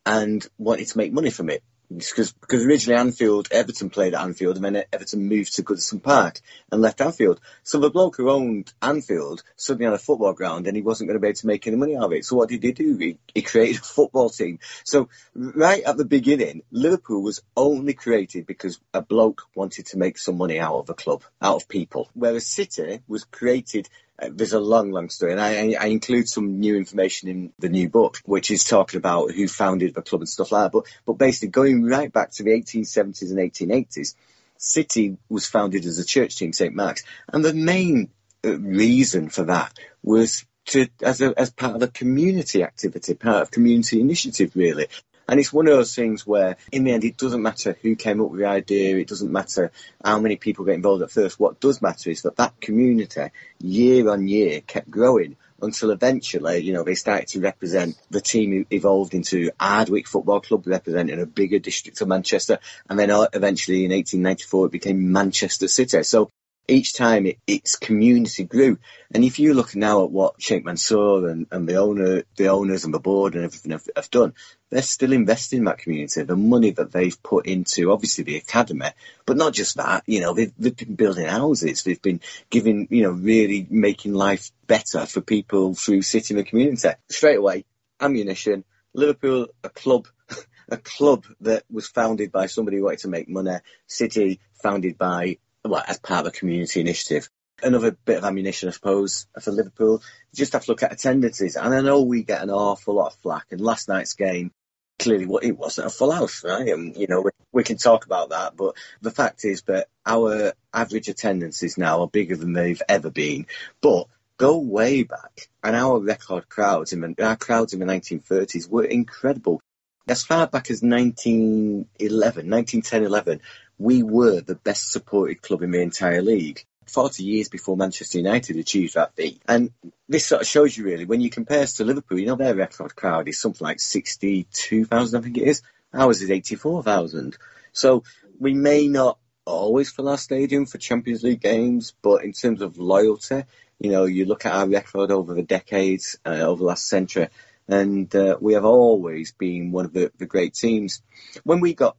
and 0.05 0.45
wanted 0.57 0.87
to 0.87 0.97
make 0.97 1.13
money 1.13 1.29
from 1.29 1.49
it. 1.49 1.63
Because, 1.89 2.33
because 2.33 2.65
originally 2.65 2.99
Anfield, 2.99 3.47
Everton 3.49 3.89
played 3.89 4.13
at 4.13 4.21
Anfield, 4.21 4.57
and 4.57 4.65
then 4.65 4.83
Everton 4.91 5.29
moved 5.29 5.55
to 5.55 5.63
Goodison 5.63 6.03
Park 6.03 6.41
and 6.69 6.81
left 6.81 6.99
Anfield. 6.99 7.39
So 7.63 7.79
the 7.79 7.89
bloke 7.89 8.17
who 8.17 8.29
owned 8.29 8.73
Anfield 8.81 9.41
suddenly 9.55 9.85
had 9.85 9.93
a 9.93 9.97
football 9.97 10.33
ground, 10.33 10.67
and 10.67 10.75
he 10.75 10.83
wasn't 10.83 11.07
going 11.07 11.15
to 11.15 11.21
be 11.21 11.29
able 11.29 11.37
to 11.37 11.47
make 11.47 11.65
any 11.65 11.77
money 11.77 11.95
out 11.95 12.03
of 12.03 12.11
it. 12.11 12.25
So 12.25 12.35
what 12.35 12.49
did 12.49 12.61
he 12.61 12.73
do? 12.73 12.97
He, 12.97 13.19
he 13.33 13.41
created 13.41 13.77
a 13.77 13.85
football 13.85 14.29
team. 14.29 14.59
So 14.83 15.07
right 15.33 15.81
at 15.83 15.95
the 15.95 16.03
beginning, 16.03 16.63
Liverpool 16.71 17.23
was 17.23 17.41
only 17.55 17.93
created 17.93 18.45
because 18.45 18.81
a 18.93 19.01
bloke 19.01 19.43
wanted 19.55 19.85
to 19.87 19.97
make 19.97 20.17
some 20.17 20.37
money 20.37 20.59
out 20.59 20.79
of 20.79 20.89
a 20.89 20.93
club, 20.93 21.23
out 21.41 21.55
of 21.55 21.69
people. 21.69 22.09
Whereas 22.13 22.45
City 22.45 22.99
was 23.07 23.23
created 23.23 23.87
there's 24.19 24.53
a 24.53 24.59
long, 24.59 24.91
long 24.91 25.09
story, 25.09 25.31
and 25.33 25.41
I, 25.41 25.75
I, 25.79 25.87
include 25.87 26.27
some 26.27 26.59
new 26.59 26.75
information 26.75 27.29
in 27.29 27.53
the 27.59 27.69
new 27.69 27.87
book, 27.87 28.19
which 28.25 28.49
is 28.49 28.63
talking 28.63 28.97
about 28.97 29.31
who 29.31 29.47
founded 29.47 29.93
the 29.93 30.01
club 30.01 30.21
and 30.21 30.29
stuff 30.29 30.51
like 30.51 30.65
that. 30.65 30.71
But, 30.71 30.85
but 31.05 31.13
basically, 31.13 31.49
going 31.49 31.83
right 31.83 32.11
back 32.11 32.31
to 32.31 32.43
the 32.43 32.49
1870s 32.49 33.29
and 33.29 33.39
1880s, 33.39 34.15
City 34.57 35.17
was 35.29 35.45
founded 35.45 35.85
as 35.85 35.99
a 35.99 36.05
church 36.05 36.35
team, 36.35 36.51
St 36.51 36.73
Mark's, 36.73 37.03
and 37.27 37.45
the 37.45 37.53
main 37.53 38.09
uh, 38.43 38.57
reason 38.57 39.29
for 39.29 39.43
that 39.43 39.77
was 40.01 40.45
to 40.67 40.87
as 41.01 41.21
a, 41.21 41.33
as 41.37 41.51
part 41.51 41.75
of 41.75 41.81
a 41.81 41.87
community 41.87 42.63
activity, 42.63 43.13
part 43.13 43.43
of 43.43 43.51
community 43.51 44.01
initiative, 44.01 44.55
really. 44.55 44.87
And 45.27 45.39
it's 45.39 45.51
one 45.51 45.67
of 45.67 45.73
those 45.73 45.93
things 45.93 46.25
where, 46.25 46.55
in 46.71 46.83
the 46.83 46.91
end, 46.91 47.03
it 47.03 47.17
doesn't 47.17 47.41
matter 47.41 47.77
who 47.81 47.95
came 47.95 48.21
up 48.21 48.31
with 48.31 48.39
the 48.39 48.47
idea, 48.47 48.97
it 48.97 49.07
doesn't 49.07 49.31
matter 49.31 49.71
how 50.03 50.19
many 50.19 50.37
people 50.37 50.63
get 50.63 50.75
involved 50.75 51.03
at 51.03 51.11
first. 51.11 51.39
What 51.39 51.59
does 51.59 51.81
matter 51.81 52.09
is 52.09 52.21
that 52.21 52.37
that 52.37 52.61
community, 52.61 53.31
year 53.59 54.09
on 54.09 54.27
year, 54.27 54.61
kept 54.61 54.89
growing 54.89 55.35
until 55.61 55.91
eventually, 55.91 56.59
you 56.59 56.73
know, 56.73 56.83
they 56.83 56.95
started 56.95 57.27
to 57.29 57.41
represent 57.41 57.97
the 58.09 58.21
team 58.21 58.65
evolved 58.71 59.13
into 59.13 59.51
Ardwick 59.59 60.07
Football 60.07 60.41
Club, 60.41 60.67
representing 60.67 61.19
a 61.19 61.25
bigger 61.25 61.59
district 61.59 61.99
of 62.01 62.07
Manchester, 62.07 62.59
and 62.89 62.97
then 62.97 63.11
uh, 63.11 63.27
eventually 63.33 63.85
in 63.85 63.91
1894 63.91 64.67
it 64.67 64.71
became 64.71 65.11
Manchester 65.11 65.67
City. 65.67 66.03
So 66.03 66.29
each 66.67 66.93
time 66.93 67.25
it, 67.25 67.39
its 67.47 67.75
community 67.75 68.43
grew. 68.43 68.77
And 69.11 69.23
if 69.23 69.39
you 69.39 69.53
look 69.53 69.75
now 69.75 70.03
at 70.03 70.11
what 70.11 70.41
Sheikh 70.41 70.65
Mansour 70.65 71.27
and, 71.29 71.47
and 71.51 71.67
the 71.67 71.75
owner, 71.75 72.23
the 72.35 72.47
owners 72.47 72.83
and 72.83 72.93
the 72.93 72.99
board 72.99 73.35
and 73.35 73.45
everything 73.45 73.71
have, 73.71 73.87
have, 73.95 74.11
done, 74.11 74.33
they're 74.69 74.81
still 74.81 75.13
investing 75.13 75.59
in 75.59 75.65
that 75.65 75.77
community. 75.77 76.23
The 76.23 76.35
money 76.35 76.71
that 76.71 76.91
they've 76.91 77.21
put 77.23 77.45
into 77.45 77.91
obviously 77.91 78.25
the 78.25 78.37
academy, 78.37 78.89
but 79.25 79.37
not 79.37 79.53
just 79.53 79.77
that. 79.77 80.03
You 80.07 80.21
know, 80.21 80.33
they've, 80.33 80.53
they've 80.57 80.75
been 80.75 80.95
building 80.95 81.25
houses. 81.25 81.83
They've 81.83 82.01
been 82.01 82.21
giving, 82.49 82.87
you 82.91 83.03
know, 83.03 83.11
really 83.11 83.65
making 83.69 84.13
life 84.13 84.51
better 84.65 85.05
for 85.05 85.21
people 85.21 85.73
through 85.73 86.01
city 86.01 86.33
and 86.33 86.39
the 86.39 86.49
community. 86.49 86.89
Straight 87.09 87.37
away, 87.37 87.65
ammunition. 87.99 88.65
Liverpool, 88.93 89.47
a 89.63 89.69
club. 89.69 90.07
a 90.69 90.75
club 90.75 91.25
that 91.39 91.63
was 91.71 91.87
founded 91.87 92.29
by 92.29 92.47
somebody 92.47 92.75
who 92.75 92.83
wanted 92.83 92.99
to 92.99 93.07
make 93.07 93.29
money. 93.29 93.57
City, 93.85 94.41
founded 94.61 94.97
by 94.97 95.37
well, 95.67 95.83
as 95.87 95.99
part 95.99 96.25
of 96.25 96.33
a 96.33 96.37
community 96.37 96.81
initiative. 96.81 97.29
Another 97.61 97.91
bit 98.05 98.17
of 98.17 98.23
ammunition, 98.23 98.69
I 98.69 98.71
suppose, 98.71 99.25
for 99.41 99.51
Liverpool. 99.51 100.01
You 100.31 100.37
just 100.37 100.53
have 100.53 100.65
to 100.65 100.71
look 100.71 100.83
at 100.83 100.93
attendances. 100.93 101.55
And 101.55 101.73
I 101.73 101.81
know 101.81 102.01
we 102.01 102.23
get 102.23 102.43
an 102.43 102.51
awful 102.51 102.95
lot 102.95 103.07
of 103.07 103.15
flack. 103.15 103.47
And 103.51 103.59
last 103.59 103.87
night's 103.87 104.13
game, 104.13 104.51
clearly 104.99 105.27
it 105.41 105.57
wasn't 105.57 105.87
a 105.87 105.89
full 105.89 106.11
house, 106.11 106.43
right? 106.43 106.67
And, 106.67 106.95
you 106.95 107.07
know, 107.07 107.21
we, 107.21 107.31
we 107.51 107.63
can 107.63 107.77
talk 107.77 108.05
about 108.05 108.29
that. 108.29 108.55
But 108.55 108.75
the 109.01 109.11
fact 109.11 109.43
is 109.45 109.63
that 109.63 109.87
our 110.05 110.53
average 110.73 111.07
attendances 111.07 111.77
now 111.77 112.01
are 112.01 112.07
bigger 112.07 112.35
than 112.35 112.53
they've 112.53 112.81
ever 112.87 113.09
been. 113.09 113.47
But 113.81 114.07
go 114.37 114.57
way 114.59 115.03
back, 115.03 115.49
and 115.63 115.75
our 115.75 115.99
record 115.99 116.47
crowds 116.47 116.93
in 116.93 117.01
the, 117.01 117.25
our 117.25 117.35
crowds 117.35 117.73
in 117.73 117.79
the 117.79 117.85
1930s 117.85 118.69
were 118.69 118.85
incredible. 118.85 119.61
As 120.07 120.23
far 120.23 120.47
back 120.47 120.71
as 120.71 120.81
1911, 120.81 122.49
1910, 122.49 123.03
11, 123.03 123.41
we 123.77 124.03
were 124.03 124.41
the 124.41 124.55
best 124.55 124.91
supported 124.91 125.41
club 125.41 125.61
in 125.61 125.71
the 125.71 125.81
entire 125.81 126.21
league. 126.21 126.65
40 126.87 127.23
years 127.23 127.49
before 127.49 127.75
Manchester 127.75 128.17
United 128.17 128.55
achieved 128.57 128.95
that 128.95 129.15
feat. 129.15 129.41
And 129.47 129.71
this 130.07 130.25
sort 130.25 130.41
of 130.41 130.47
shows 130.47 130.77
you 130.77 130.85
really, 130.85 131.05
when 131.05 131.21
you 131.21 131.29
compare 131.29 131.63
us 131.63 131.73
to 131.73 131.83
Liverpool, 131.83 132.17
you 132.17 132.25
know, 132.25 132.35
their 132.35 132.55
record 132.55 132.95
crowd 132.95 133.27
is 133.27 133.39
something 133.39 133.65
like 133.65 133.79
62,000, 133.79 135.19
I 135.19 135.21
think 135.21 135.37
it 135.37 135.47
is. 135.47 135.61
Ours 135.93 136.21
is 136.21 136.31
84,000. 136.31 137.37
So 137.73 138.03
we 138.39 138.53
may 138.53 138.87
not 138.87 139.19
always 139.45 139.91
fill 139.91 140.09
our 140.09 140.17
stadium 140.17 140.65
for 140.65 140.77
Champions 140.77 141.23
League 141.23 141.41
games, 141.41 141.93
but 142.01 142.23
in 142.23 142.33
terms 142.33 142.61
of 142.61 142.77
loyalty, 142.77 143.43
you 143.79 143.91
know, 143.91 144.05
you 144.05 144.25
look 144.25 144.45
at 144.45 144.53
our 144.53 144.67
record 144.67 145.11
over 145.11 145.33
the 145.33 145.43
decades, 145.43 146.17
uh, 146.25 146.29
over 146.29 146.59
the 146.59 146.65
last 146.65 146.87
century, 146.87 147.29
and 147.67 148.13
uh, 148.15 148.37
we 148.39 148.53
have 148.53 148.65
always 148.65 149.33
been 149.33 149.71
one 149.71 149.85
of 149.85 149.93
the, 149.93 150.11
the 150.17 150.25
great 150.25 150.53
teams. 150.53 151.01
When 151.43 151.59
we 151.59 151.73
got 151.73 151.97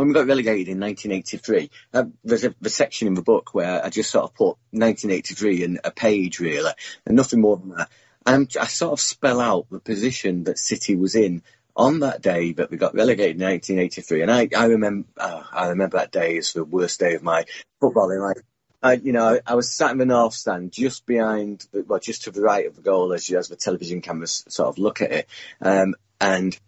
when 0.00 0.08
we 0.08 0.14
got 0.14 0.26
relegated 0.26 0.68
in 0.68 0.80
1983, 0.80 1.70
uh, 1.92 2.04
there's 2.24 2.44
a 2.44 2.54
the 2.60 2.70
section 2.70 3.06
in 3.06 3.14
the 3.14 3.22
book 3.22 3.52
where 3.52 3.84
I 3.84 3.90
just 3.90 4.10
sort 4.10 4.24
of 4.24 4.34
put 4.34 4.56
1983 4.70 5.64
and 5.64 5.80
a 5.84 5.90
page 5.90 6.40
really, 6.40 6.72
and 7.06 7.16
nothing 7.16 7.40
more 7.40 7.58
than 7.58 7.70
that. 7.70 7.90
And 8.24 8.50
I 8.58 8.66
sort 8.66 8.92
of 8.92 9.00
spell 9.00 9.40
out 9.40 9.66
the 9.70 9.78
position 9.78 10.44
that 10.44 10.58
City 10.58 10.96
was 10.96 11.14
in 11.14 11.42
on 11.76 12.00
that 12.00 12.22
day 12.22 12.52
that 12.52 12.70
we 12.70 12.76
got 12.76 12.94
relegated 12.94 13.40
in 13.40 13.46
1983. 13.46 14.22
And 14.22 14.30
I, 14.30 14.48
I 14.56 14.66
remember, 14.66 15.08
oh, 15.18 15.46
I 15.52 15.68
remember 15.68 15.98
that 15.98 16.12
day 16.12 16.38
as 16.38 16.52
the 16.52 16.64
worst 16.64 17.00
day 17.00 17.14
of 17.14 17.22
my 17.22 17.44
footballing 17.82 18.20
life. 18.20 18.42
I, 18.82 18.94
you 18.94 19.12
know, 19.12 19.34
I, 19.34 19.40
I 19.46 19.54
was 19.54 19.70
sat 19.70 19.90
in 19.90 19.98
the 19.98 20.06
north 20.06 20.32
stand, 20.32 20.72
just 20.72 21.04
behind, 21.04 21.66
well, 21.72 21.98
just 21.98 22.24
to 22.24 22.30
the 22.30 22.40
right 22.40 22.66
of 22.66 22.76
the 22.76 22.82
goal 22.82 23.12
as, 23.12 23.30
as 23.30 23.48
the 23.48 23.56
television 23.56 24.00
cameras 24.00 24.44
sort 24.48 24.68
of 24.68 24.78
look 24.78 25.02
at 25.02 25.12
it. 25.12 25.28
Um, 25.60 25.94
and 26.20 26.58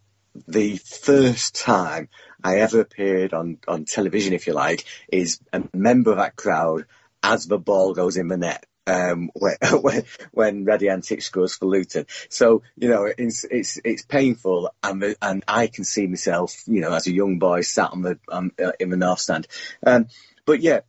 the 0.46 0.76
first 0.76 1.54
time 1.54 2.08
I 2.42 2.58
ever 2.58 2.80
appeared 2.80 3.34
on, 3.34 3.58
on 3.68 3.84
television, 3.84 4.32
if 4.32 4.46
you 4.46 4.52
like, 4.52 4.84
is 5.10 5.40
a 5.52 5.62
member 5.72 6.10
of 6.10 6.18
that 6.18 6.36
crowd 6.36 6.86
as 7.22 7.46
the 7.46 7.58
ball 7.58 7.94
goes 7.94 8.16
in 8.16 8.28
the 8.28 8.36
net. 8.36 8.66
Um, 8.84 9.30
when, 9.34 9.56
when, 9.80 10.04
when 10.32 10.64
Raddy 10.66 10.90
Antic 10.90 11.22
scores 11.22 11.54
for 11.54 11.66
Luton. 11.66 12.06
So, 12.30 12.62
you 12.76 12.88
know, 12.88 13.04
it's, 13.16 13.44
it's, 13.44 13.78
it's 13.84 14.02
painful 14.02 14.70
and, 14.82 15.14
and 15.22 15.44
I 15.46 15.68
can 15.68 15.84
see 15.84 16.08
myself, 16.08 16.64
you 16.66 16.80
know, 16.80 16.92
as 16.92 17.06
a 17.06 17.12
young 17.12 17.38
boy 17.38 17.60
sat 17.60 17.92
on 17.92 18.02
the, 18.02 18.18
um, 18.28 18.50
in 18.80 18.90
the 18.90 18.96
North 18.96 19.20
Stand. 19.20 19.46
Um, 19.86 20.08
but 20.44 20.60
yeah, 20.60 20.80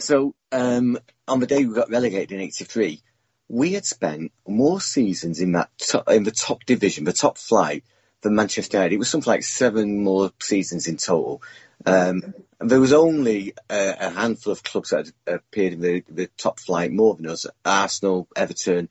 so, 0.00 0.34
um, 0.50 0.98
on 1.28 1.38
the 1.38 1.46
day 1.46 1.64
we 1.64 1.74
got 1.74 1.90
relegated 1.90 2.32
in 2.32 2.40
83, 2.40 3.00
we 3.48 3.74
had 3.74 3.84
spent 3.84 4.32
more 4.46 4.80
seasons 4.80 5.40
in 5.40 5.52
that, 5.52 5.70
to- 5.78 6.04
in 6.08 6.24
the 6.24 6.32
top 6.32 6.64
division, 6.64 7.04
the 7.04 7.12
top 7.12 7.38
flight, 7.38 7.84
than 8.24 8.34
Manchester 8.34 8.78
United. 8.78 8.94
It 8.96 8.98
was 8.98 9.08
something 9.08 9.30
like 9.30 9.44
seven 9.44 10.02
more 10.02 10.32
seasons 10.40 10.88
in 10.88 10.96
total. 10.96 11.42
Um, 11.86 12.34
and 12.58 12.70
there 12.70 12.80
was 12.80 12.92
only 12.92 13.54
a, 13.70 13.94
a, 14.00 14.10
handful 14.10 14.52
of 14.52 14.62
clubs 14.62 14.90
that 14.90 15.12
had 15.26 15.34
appeared 15.36 15.74
in 15.74 15.80
the, 15.80 16.04
the, 16.08 16.26
top 16.38 16.58
flight 16.58 16.90
more 16.90 17.14
than 17.14 17.28
us: 17.28 17.46
Arsenal, 17.64 18.26
Everton, 18.34 18.88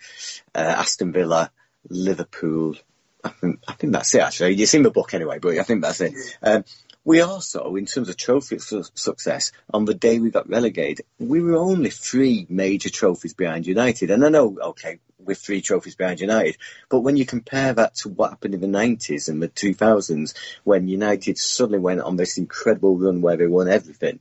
uh, 0.53 0.59
Aston 0.59 1.11
Villa, 1.11 1.51
Liverpool. 1.89 2.75
I 3.23 3.29
think, 3.29 3.59
I 3.67 3.73
think 3.73 3.93
that's 3.93 4.13
it. 4.13 4.21
Actually, 4.21 4.61
it's 4.61 4.73
in 4.73 4.83
the 4.83 4.91
book 4.91 5.13
anyway, 5.13 5.39
but 5.39 5.57
I 5.57 5.63
think 5.63 5.81
that's 5.81 6.01
it. 6.01 6.13
Um, 6.41 6.65
we 7.05 7.19
also, 7.21 7.75
in 7.75 7.85
terms 7.85 8.09
of 8.09 8.17
trophy 8.17 8.59
su- 8.59 8.85
success, 8.93 9.51
on 9.73 9.85
the 9.85 9.93
day 9.93 10.19
we 10.19 10.31
got 10.31 10.49
relegated, 10.49 11.05
we 11.19 11.41
were 11.41 11.57
only 11.57 11.89
three 11.89 12.45
major 12.49 12.89
trophies 12.89 13.33
behind 13.33 13.67
United. 13.67 14.09
And 14.09 14.25
I 14.25 14.29
know, 14.29 14.57
okay, 14.61 14.99
with 15.19 15.39
three 15.39 15.61
trophies 15.61 15.95
behind 15.95 16.21
United. 16.21 16.57
But 16.89 17.01
when 17.01 17.17
you 17.17 17.25
compare 17.25 17.73
that 17.73 17.95
to 17.95 18.09
what 18.09 18.31
happened 18.31 18.53
in 18.53 18.61
the 18.61 18.67
90s 18.67 19.27
and 19.27 19.41
the 19.41 19.49
2000s, 19.49 20.33
when 20.63 20.87
United 20.87 21.37
suddenly 21.37 21.79
went 21.79 22.01
on 22.01 22.15
this 22.15 22.37
incredible 22.37 22.97
run 22.97 23.21
where 23.21 23.37
they 23.37 23.47
won 23.47 23.67
everything, 23.67 24.19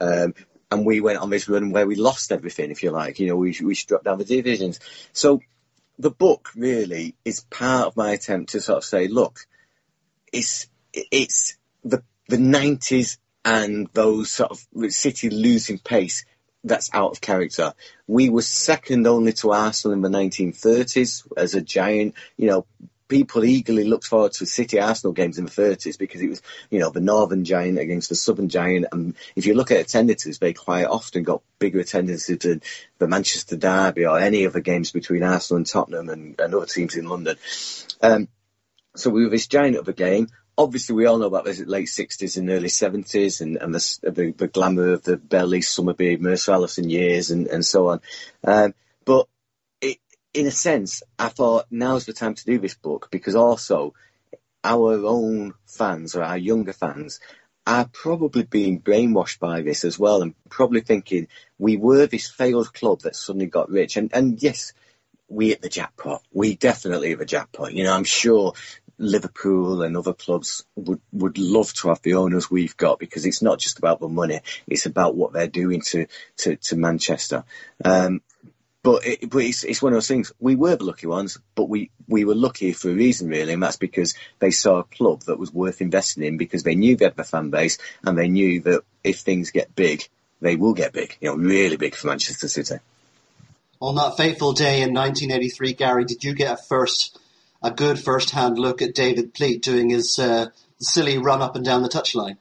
um, 0.00 0.34
and 0.70 0.84
we 0.84 1.00
went 1.00 1.18
on 1.18 1.30
this 1.30 1.48
run 1.48 1.70
where 1.70 1.86
we 1.86 1.94
lost 1.94 2.32
everything, 2.32 2.72
if 2.72 2.82
you 2.82 2.90
like, 2.90 3.20
you 3.20 3.28
know, 3.28 3.36
we, 3.36 3.56
we 3.62 3.76
struck 3.76 4.02
down 4.02 4.18
the 4.18 4.24
divisions. 4.24 4.80
So 5.12 5.40
the 6.00 6.10
book 6.10 6.50
really 6.56 7.14
is 7.24 7.40
part 7.40 7.86
of 7.86 7.96
my 7.96 8.10
attempt 8.10 8.52
to 8.52 8.60
sort 8.60 8.78
of 8.78 8.84
say, 8.84 9.06
look, 9.06 9.38
it's, 10.32 10.68
it's 10.92 11.56
the, 11.84 12.02
the 12.28 12.36
90s 12.36 13.18
and 13.44 13.88
those 13.92 14.30
sort 14.30 14.50
of 14.50 14.92
City 14.92 15.30
losing 15.30 15.78
pace 15.78 16.24
that's 16.64 16.90
out 16.94 17.12
of 17.12 17.20
character. 17.20 17.74
We 18.06 18.30
were 18.30 18.42
second 18.42 19.06
only 19.06 19.34
to 19.34 19.52
Arsenal 19.52 19.94
in 19.94 20.00
the 20.00 20.08
1930s 20.08 21.30
as 21.36 21.54
a 21.54 21.60
giant. 21.60 22.14
You 22.38 22.48
know, 22.48 22.66
people 23.06 23.44
eagerly 23.44 23.84
looked 23.84 24.06
forward 24.06 24.32
to 24.32 24.46
City 24.46 24.80
Arsenal 24.80 25.12
games 25.12 25.38
in 25.38 25.44
the 25.44 25.50
30s 25.50 25.98
because 25.98 26.22
it 26.22 26.30
was, 26.30 26.42
you 26.70 26.78
know, 26.78 26.90
the 26.90 27.00
Northern 27.00 27.44
Giant 27.44 27.78
against 27.78 28.08
the 28.08 28.14
Southern 28.14 28.48
Giant. 28.48 28.86
And 28.92 29.14
if 29.36 29.44
you 29.44 29.54
look 29.54 29.70
at 29.70 29.80
attendances, 29.80 30.38
they 30.38 30.54
quite 30.54 30.86
often 30.86 31.22
got 31.22 31.42
bigger 31.58 31.80
attendances 31.80 32.38
than 32.38 32.62
the 32.98 33.08
Manchester 33.08 33.56
Derby 33.56 34.06
or 34.06 34.18
any 34.18 34.46
other 34.46 34.60
games 34.60 34.90
between 34.90 35.22
Arsenal 35.22 35.58
and 35.58 35.66
Tottenham 35.66 36.08
and, 36.08 36.40
and 36.40 36.54
other 36.54 36.66
teams 36.66 36.96
in 36.96 37.06
London. 37.06 37.36
Um, 38.00 38.28
so 38.96 39.10
we 39.10 39.24
were 39.24 39.30
this 39.30 39.48
giant 39.48 39.76
of 39.76 39.88
a 39.88 39.92
game 39.92 40.28
obviously 40.56 40.94
we 40.94 41.06
all 41.06 41.18
know 41.18 41.26
about 41.26 41.44
the 41.44 41.64
late 41.66 41.88
60s 41.88 42.36
and 42.36 42.50
early 42.50 42.68
70s 42.68 43.40
and, 43.40 43.56
and 43.56 43.74
the, 43.74 44.10
the, 44.10 44.32
the 44.32 44.48
glamour 44.48 44.92
of 44.92 45.02
the 45.02 45.16
Bell, 45.16 45.46
Lee, 45.46 45.60
Summerbee, 45.60 46.20
Mercer 46.20 46.52
Allison 46.52 46.88
years 46.88 47.30
and, 47.30 47.46
and 47.48 47.64
so 47.64 47.88
on. 47.88 48.00
Um, 48.44 48.74
but 49.04 49.26
it, 49.80 49.98
in 50.32 50.46
a 50.46 50.52
sense, 50.52 51.02
I 51.18 51.28
thought 51.28 51.66
now's 51.70 52.06
the 52.06 52.12
time 52.12 52.34
to 52.34 52.44
do 52.44 52.58
this 52.58 52.74
book 52.74 53.08
because 53.10 53.34
also 53.34 53.94
our 54.62 55.04
own 55.04 55.54
fans 55.66 56.14
or 56.14 56.22
our 56.22 56.38
younger 56.38 56.72
fans 56.72 57.20
are 57.66 57.88
probably 57.92 58.42
being 58.42 58.80
brainwashed 58.80 59.38
by 59.38 59.62
this 59.62 59.84
as 59.84 59.98
well 59.98 60.22
and 60.22 60.34
probably 60.50 60.80
thinking 60.80 61.28
we 61.58 61.76
were 61.76 62.06
this 62.06 62.28
failed 62.28 62.72
club 62.72 63.00
that 63.00 63.16
suddenly 63.16 63.46
got 63.46 63.70
rich. 63.70 63.96
And, 63.96 64.10
and 64.12 64.42
yes, 64.42 64.72
we 65.28 65.48
hit 65.48 65.62
the 65.62 65.68
jackpot. 65.68 66.22
We 66.32 66.56
definitely 66.56 67.08
hit 67.08 67.18
the 67.18 67.24
jackpot. 67.24 67.72
You 67.72 67.84
know, 67.84 67.94
I'm 67.94 68.04
sure 68.04 68.52
Liverpool 68.98 69.82
and 69.82 69.96
other 69.96 70.12
clubs 70.12 70.64
would, 70.76 71.00
would 71.12 71.38
love 71.38 71.72
to 71.74 71.88
have 71.88 72.02
the 72.02 72.14
owners 72.14 72.50
we've 72.50 72.76
got 72.76 72.98
because 72.98 73.26
it's 73.26 73.42
not 73.42 73.58
just 73.58 73.78
about 73.78 74.00
the 74.00 74.08
money, 74.08 74.40
it's 74.66 74.86
about 74.86 75.14
what 75.14 75.32
they're 75.32 75.46
doing 75.46 75.80
to, 75.82 76.06
to, 76.38 76.56
to 76.56 76.76
Manchester. 76.76 77.44
Um, 77.84 78.22
but 78.82 79.06
it, 79.06 79.30
but 79.30 79.38
it's, 79.38 79.64
it's 79.64 79.80
one 79.80 79.92
of 79.92 79.96
those 79.96 80.08
things. 80.08 80.32
We 80.38 80.56
were 80.56 80.76
the 80.76 80.84
lucky 80.84 81.06
ones, 81.06 81.38
but 81.54 81.68
we, 81.68 81.90
we 82.06 82.24
were 82.24 82.34
lucky 82.34 82.72
for 82.72 82.90
a 82.90 82.94
reason, 82.94 83.28
really, 83.28 83.54
and 83.54 83.62
that's 83.62 83.78
because 83.78 84.14
they 84.38 84.50
saw 84.50 84.80
a 84.80 84.84
club 84.84 85.22
that 85.22 85.38
was 85.38 85.52
worth 85.52 85.80
investing 85.80 86.22
in 86.22 86.36
because 86.36 86.62
they 86.62 86.74
knew 86.74 86.94
they 86.94 87.06
had 87.06 87.16
the 87.16 87.24
fan 87.24 87.50
base 87.50 87.78
and 88.04 88.16
they 88.16 88.28
knew 88.28 88.60
that 88.60 88.82
if 89.02 89.20
things 89.20 89.50
get 89.50 89.74
big, 89.74 90.06
they 90.40 90.56
will 90.56 90.74
get 90.74 90.92
big, 90.92 91.16
you 91.20 91.30
know, 91.30 91.36
really 91.36 91.78
big 91.78 91.94
for 91.94 92.08
Manchester 92.08 92.48
City. 92.48 92.76
On 93.80 93.94
that 93.96 94.16
fateful 94.16 94.52
day 94.52 94.82
in 94.82 94.92
1983, 94.92 95.72
Gary, 95.72 96.04
did 96.04 96.22
you 96.22 96.34
get 96.34 96.52
a 96.52 96.62
first 96.62 97.18
a 97.64 97.70
good 97.70 97.98
first-hand 97.98 98.58
look 98.58 98.82
at 98.82 98.94
David 98.94 99.32
Pleat 99.32 99.62
doing 99.62 99.88
his 99.88 100.18
uh, 100.18 100.50
silly 100.78 101.16
run 101.16 101.40
up 101.40 101.56
and 101.56 101.64
down 101.64 101.82
the 101.82 101.88
touchline. 101.88 102.36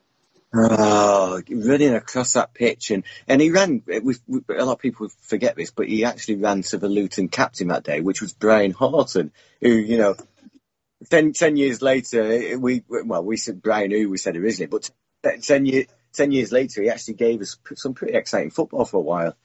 Oh, 0.53 1.41
running 1.49 1.95
across 1.95 2.33
that 2.33 2.53
pitch, 2.53 2.91
and 2.91 3.03
and 3.27 3.41
he 3.41 3.49
ran. 3.49 3.81
We, 3.87 4.15
we, 4.27 4.41
a 4.55 4.63
lot 4.65 4.73
of 4.73 4.79
people 4.79 5.09
forget 5.21 5.55
this, 5.55 5.71
but 5.71 5.87
he 5.87 6.05
actually 6.05 6.35
ran 6.35 6.61
to 6.63 6.77
the 6.77 6.89
Luton 6.89 7.29
captain 7.29 7.69
that 7.69 7.83
day, 7.83 8.01
which 8.01 8.21
was 8.21 8.33
Brian 8.33 8.69
Horton, 8.69 9.31
who 9.61 9.69
you 9.69 9.97
know, 9.97 10.15
ten, 11.09 11.33
10 11.33 11.57
years 11.57 11.81
later, 11.81 12.59
we 12.59 12.83
well, 12.87 13.23
we 13.23 13.37
said 13.37 13.63
Brian 13.63 13.89
who 13.89 14.11
we 14.11 14.19
said 14.19 14.37
originally, 14.37 14.67
but 14.67 14.91
ten 15.41 15.65
years 15.65 15.87
ten 16.11 16.31
years 16.31 16.51
later, 16.51 16.83
he 16.83 16.89
actually 16.89 17.15
gave 17.15 17.41
us 17.41 17.57
some 17.75 17.95
pretty 17.95 18.13
exciting 18.13 18.51
football 18.51 18.85
for 18.85 18.97
a 18.97 19.01
while. 19.01 19.35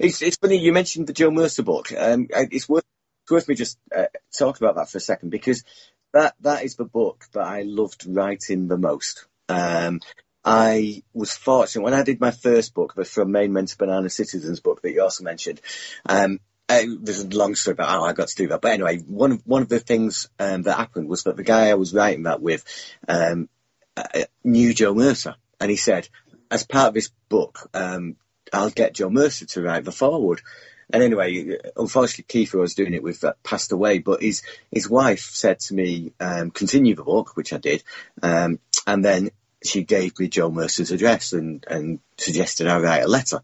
It's 0.00 0.20
it's 0.20 0.36
funny 0.36 0.58
you 0.58 0.72
mentioned 0.72 1.06
the 1.06 1.12
Joe 1.12 1.30
Mercer 1.30 1.62
book. 1.62 1.92
Um, 1.96 2.26
it's 2.30 2.68
worth 2.68 2.85
worth 3.30 3.48
me 3.48 3.54
just 3.54 3.78
uh, 3.94 4.06
talking 4.36 4.64
about 4.66 4.76
that 4.76 4.90
for 4.90 4.98
a 4.98 5.00
second 5.00 5.30
because 5.30 5.64
that 6.12 6.34
that 6.40 6.64
is 6.64 6.76
the 6.76 6.84
book 6.84 7.24
that 7.32 7.46
I 7.46 7.62
loved 7.62 8.06
writing 8.06 8.68
the 8.68 8.78
most. 8.78 9.26
Um, 9.48 10.00
I 10.44 11.02
was 11.12 11.36
fortunate 11.36 11.82
when 11.82 11.94
I 11.94 12.04
did 12.04 12.20
my 12.20 12.30
first 12.30 12.72
book, 12.72 12.94
the 12.94 13.04
From 13.04 13.32
Maine 13.32 13.52
Men 13.52 13.66
to 13.66 13.76
Banana 13.76 14.08
Citizens 14.08 14.60
book 14.60 14.80
that 14.82 14.92
you 14.92 15.02
also 15.02 15.24
mentioned. 15.24 15.60
Um, 16.08 16.38
there's 16.68 17.20
a 17.20 17.28
long 17.28 17.54
story 17.54 17.72
about 17.72 17.88
how 17.88 18.04
I 18.04 18.12
got 18.12 18.28
to 18.28 18.36
do 18.36 18.48
that, 18.48 18.60
but 18.60 18.72
anyway, 18.72 18.98
one 18.98 19.32
of 19.32 19.42
one 19.44 19.62
of 19.62 19.68
the 19.68 19.80
things 19.80 20.28
um, 20.38 20.62
that 20.62 20.76
happened 20.76 21.08
was 21.08 21.24
that 21.24 21.36
the 21.36 21.44
guy 21.44 21.68
I 21.68 21.74
was 21.74 21.94
writing 21.94 22.24
that 22.24 22.40
with 22.40 22.64
um, 23.06 23.48
uh, 23.96 24.24
knew 24.44 24.74
Joe 24.74 24.94
Mercer, 24.94 25.36
and 25.60 25.70
he 25.70 25.76
said, 25.76 26.08
as 26.50 26.66
part 26.66 26.88
of 26.88 26.94
this 26.94 27.10
book, 27.28 27.68
um, 27.74 28.16
I'll 28.52 28.70
get 28.70 28.94
Joe 28.94 29.10
Mercer 29.10 29.46
to 29.46 29.62
write 29.62 29.84
the 29.84 29.92
foreword. 29.92 30.42
And 30.90 31.02
anyway, 31.02 31.58
unfortunately, 31.76 32.26
Keith, 32.28 32.52
who 32.52 32.58
I 32.58 32.62
was 32.62 32.74
doing 32.74 32.94
it 32.94 33.02
with, 33.02 33.24
uh, 33.24 33.32
passed 33.42 33.72
away. 33.72 33.98
But 33.98 34.22
his 34.22 34.42
his 34.70 34.88
wife 34.88 35.30
said 35.32 35.58
to 35.60 35.74
me, 35.74 36.12
um, 36.20 36.50
"Continue 36.50 36.94
the 36.94 37.02
book," 37.02 37.36
which 37.36 37.52
I 37.52 37.58
did, 37.58 37.82
um, 38.22 38.60
and 38.86 39.04
then 39.04 39.30
she 39.64 39.82
gave 39.82 40.18
me 40.18 40.28
Joe 40.28 40.50
Mercer's 40.50 40.92
address 40.92 41.32
and 41.32 41.64
and 41.68 41.98
suggested 42.16 42.68
I 42.68 42.78
write 42.78 43.02
a 43.02 43.08
letter. 43.08 43.40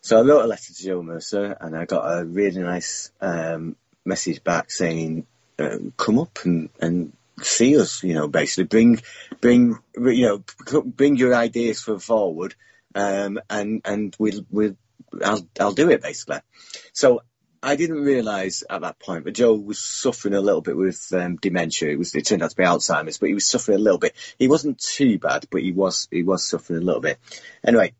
So 0.00 0.18
I 0.18 0.22
wrote 0.22 0.44
a 0.44 0.48
letter 0.48 0.72
to 0.72 0.84
Joe 0.84 1.02
Mercer, 1.02 1.56
and 1.60 1.76
I 1.76 1.84
got 1.84 2.02
a 2.02 2.24
really 2.24 2.60
nice 2.60 3.10
um, 3.20 3.76
message 4.04 4.42
back 4.42 4.70
saying, 4.72 5.26
um, 5.60 5.92
"Come 5.96 6.18
up 6.18 6.40
and 6.44 6.70
and 6.80 7.12
see 7.42 7.78
us." 7.80 8.02
You 8.02 8.14
know, 8.14 8.26
basically 8.26 8.64
bring 8.64 9.00
bring 9.40 9.78
you 9.96 10.26
know 10.26 10.82
bring 10.82 11.16
your 11.16 11.34
ideas 11.34 11.80
for 11.80 12.00
forward. 12.00 12.56
Um, 12.94 13.38
and 13.50 13.82
and 13.84 14.16
we'll 14.18 14.46
we'll 14.50 14.76
I'll 15.24 15.46
I'll 15.60 15.72
do 15.72 15.90
it 15.90 16.02
basically. 16.02 16.38
So 16.92 17.22
I 17.62 17.76
didn't 17.76 18.02
realise 18.02 18.62
at 18.68 18.82
that 18.82 18.98
point, 18.98 19.24
but 19.24 19.34
Joe 19.34 19.54
was 19.54 19.80
suffering 19.80 20.34
a 20.34 20.40
little 20.40 20.60
bit 20.60 20.76
with 20.76 21.12
um, 21.12 21.36
dementia. 21.36 21.90
It 21.90 21.98
was 21.98 22.14
it 22.14 22.26
turned 22.26 22.42
out 22.42 22.50
to 22.50 22.56
be 22.56 22.64
Alzheimer's, 22.64 23.18
but 23.18 23.28
he 23.28 23.34
was 23.34 23.46
suffering 23.46 23.78
a 23.78 23.82
little 23.82 23.98
bit. 23.98 24.14
He 24.38 24.48
wasn't 24.48 24.78
too 24.78 25.18
bad, 25.18 25.46
but 25.50 25.62
he 25.62 25.72
was 25.72 26.06
he 26.10 26.22
was 26.22 26.44
suffering 26.44 26.80
a 26.80 26.84
little 26.84 27.00
bit. 27.00 27.18
Anyway, 27.64 27.94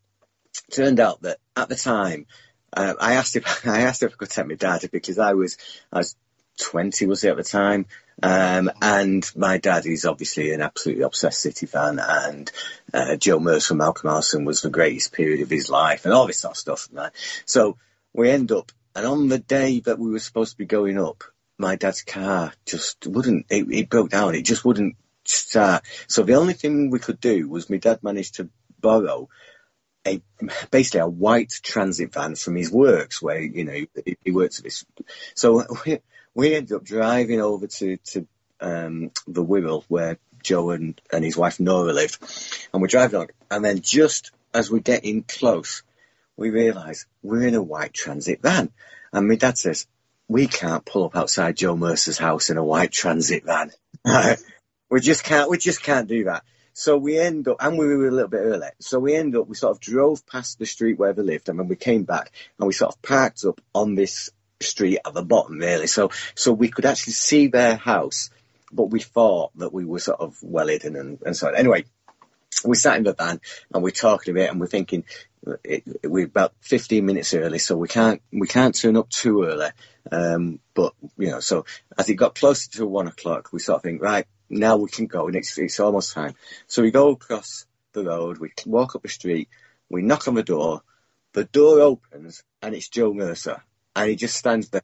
turned 0.71 1.01
out 1.01 1.23
that 1.23 1.39
at 1.57 1.69
the 1.69 1.77
time, 1.77 2.27
uh, 2.73 2.95
I 3.01 3.15
asked 3.15 3.37
if 3.37 3.67
I 3.67 3.81
asked 3.81 4.03
if 4.03 4.13
I 4.13 4.17
could 4.17 4.31
take 4.31 4.47
my 4.47 4.55
dad 4.55 4.89
because 4.93 5.19
I 5.19 5.33
was 5.33 5.59
I 5.93 5.99
was 5.99 6.17
twenty 6.61 7.07
was 7.07 7.25
it 7.25 7.31
at 7.31 7.37
the 7.37 7.45
time, 7.45 7.87
um, 8.23 8.71
and 8.81 9.31
my 9.37 9.59
dad 9.59 9.85
is 9.87 10.07
obviously 10.07 10.53
an 10.53 10.63
absolutely 10.63 11.05
obsessed 11.05 11.41
City 11.41 11.67
fan, 11.67 11.99
and 11.99 12.51
uh, 12.95 13.17
Joe 13.17 13.39
Mercer 13.39 13.69
from 13.69 13.79
Malcolm 13.79 14.11
Allison 14.11 14.45
was 14.45 14.63
the 14.63 14.71
greatest 14.71 15.13
period 15.13 15.41
of 15.43 15.51
his 15.51 15.69
life, 15.69 16.05
and 16.05 16.15
all 16.15 16.27
this 16.27 16.41
sort 16.41 16.53
of 16.53 16.59
stuff. 16.59 16.89
Right? 16.93 17.13
So 17.45 17.77
we 18.15 18.31
end 18.31 18.53
up, 18.53 18.73
and 18.95 19.07
on 19.07 19.29
the 19.29 19.39
day 19.39 19.81
that 19.81 19.99
we 19.99 20.11
were 20.11 20.19
supposed 20.19 20.53
to 20.53 20.59
be 20.59 20.65
going 20.65 20.99
up, 20.99 21.25
my 21.59 21.77
dad's 21.77 22.03
car 22.03 22.53
just 22.65 23.07
wouldn't. 23.07 23.47
It, 23.51 23.67
it 23.71 23.91
broke 23.91 24.11
down. 24.11 24.35
It 24.35 24.43
just 24.43 24.65
wouldn't 24.65 24.97
start. 25.25 25.85
So 26.07 26.23
the 26.23 26.37
only 26.37 26.55
thing 26.55 26.91
we 26.91 26.99
could 26.99 27.21
do 27.21 27.49
was 27.49 27.69
my 27.69 27.77
dad 27.77 28.03
managed 28.03 28.37
to 28.37 28.49
borrow 28.81 29.29
a 30.07 30.23
basically 30.71 31.01
a 31.01 31.09
white 31.09 31.53
transit 31.63 32.13
van 32.13 32.37
from 32.37 32.57
his 32.57 32.71
works 32.71 33.21
where 33.21 33.41
you 33.41 33.65
know 33.65 33.73
he, 33.73 34.17
he 34.25 34.31
works 34.31 34.59
at 34.59 34.65
this. 34.65 34.87
So 35.35 35.67
we, 36.37 36.55
ended 36.55 36.77
up 36.77 36.85
driving 36.85 37.41
over 37.41 37.67
to 37.67 37.97
to 37.97 38.27
um, 38.61 39.11
the 39.27 39.45
Wirral 39.45 39.85
where 39.89 40.19
Joe 40.43 40.71
and, 40.71 41.01
and 41.13 41.25
his 41.25 41.37
wife 41.37 41.59
Nora 41.59 41.93
lived, 41.93 42.19
and 42.73 42.83
we're 42.83 42.89
driving 42.89 43.21
on, 43.21 43.29
and 43.51 43.65
then 43.65 43.81
just 43.81 44.31
as 44.55 44.71
we 44.71 44.81
get 44.81 45.05
in 45.05 45.23
close, 45.23 45.83
we 46.37 46.51
realise 46.51 47.07
we're 47.23 47.47
in 47.47 47.55
a 47.55 47.63
white 47.63 47.93
transit 47.93 48.43
van, 48.43 48.71
and 49.13 49.27
my 49.27 49.37
dad 49.37 49.59
says 49.59 49.87
we 50.29 50.47
can't 50.47 50.85
pull 50.85 51.05
up 51.05 51.17
outside 51.17 51.57
Joe 51.57 51.77
Mercer's 51.77 52.19
house 52.19 52.51
in 52.51 52.59
a 52.59 52.65
white 52.65 52.93
transit 52.93 53.45
van. 53.45 53.73
we 54.91 55.01
just 55.01 55.25
can't. 55.25 55.51
We 55.51 55.59
just 55.59 55.83
can't 55.83 56.09
do 56.09 56.25
that. 56.25 56.45
So 56.75 56.99
we 56.99 57.19
end 57.19 57.49
up, 57.49 57.57
and 57.61 57.79
we 57.79 57.87
were 57.87 58.09
a 58.09 58.11
little 58.11 58.29
bit 58.29 58.43
early. 58.43 58.69
So 58.81 58.99
we 58.99 59.15
end 59.15 59.35
up, 59.35 59.49
we 59.49 59.55
sort 59.55 59.75
of 59.75 59.81
drove 59.81 60.27
past 60.27 60.59
the 60.59 60.67
street 60.67 60.99
where 60.99 61.15
they 61.15 61.23
lived, 61.23 61.49
and 61.49 61.59
then 61.59 61.69
we 61.69 61.77
came 61.77 62.03
back, 62.03 62.31
and 62.59 62.67
we 62.67 62.75
sort 62.75 62.95
of 62.95 63.01
parked 63.01 63.47
up 63.47 63.63
on 63.75 63.95
this 63.95 64.29
street 64.61 64.99
at 65.05 65.15
the 65.15 65.23
bottom, 65.23 65.59
really. 65.59 65.87
So, 65.87 66.11
so 66.35 66.53
we 66.53 66.69
could 66.69 66.87
actually 66.87 67.15
see 67.15 67.49
their 67.49 67.77
house, 67.77 68.31
but 68.73 68.91
we 68.91 69.01
thought 69.01 69.57
that 69.59 69.73
we 69.73 69.85
were 69.85 69.99
sort 69.99 70.21
of 70.21 70.37
well 70.43 70.69
hidden 70.69 70.97
and, 70.97 71.19
and 71.25 71.37
so 71.37 71.49
on. 71.49 71.57
Anyway, 71.57 71.85
we 72.65 72.77
sat 72.77 72.97
in 72.97 73.05
the 73.05 73.13
van 73.13 73.41
and 73.73 73.83
we're 73.83 73.91
talking 73.91 74.33
a 74.33 74.35
bit, 74.35 74.51
and 74.51 74.61
we're 74.61 74.67
thinking 74.67 75.05
it, 75.65 75.85
it, 76.03 76.11
we're 76.11 76.27
about 76.27 76.55
15 76.61 77.05
minutes 77.05 77.35
early, 77.35 77.59
so 77.59 77.77
we 77.77 77.89
can't 77.89 78.23
we 78.33 78.47
can't 78.47 78.75
turn 78.75 78.97
up 78.97 79.09
too 79.11 79.45
early. 79.45 79.69
Um, 80.11 80.61
but 80.75 80.95
you 81.19 81.31
know, 81.31 81.41
so 81.41 81.65
as 81.99 82.09
it 82.09 82.15
got 82.15 82.35
closer 82.35 82.71
to 82.73 82.87
one 82.87 83.09
o'clock, 83.09 83.51
we 83.53 83.59
sort 83.59 83.77
of 83.77 83.83
think, 83.83 84.03
right, 84.03 84.27
now 84.49 84.77
we 84.77 84.89
can 84.89 85.07
go, 85.07 85.27
and 85.27 85.37
it's, 85.37 85.59
it's 85.59 85.81
almost 85.81 86.13
time. 86.13 86.35
So 86.67 86.83
we 86.83 86.91
go 86.91 87.11
across 87.11 87.67
the 87.93 88.05
road, 88.05 88.39
we 88.39 88.53
walk 88.65 88.95
up 88.95 89.03
the 89.03 89.09
street, 89.09 89.49
we 89.89 90.03
knock 90.03 90.29
on 90.29 90.35
the 90.35 90.43
door, 90.43 90.83
the 91.33 91.45
door 91.45 91.81
opens, 91.81 92.43
and 92.63 92.75
it's 92.75 92.89
Joe 92.89 93.13
Mercer, 93.13 93.63
and 93.97 94.11
he 94.11 94.17
just 94.17 94.37
stands 94.37 94.69
there 94.69 94.83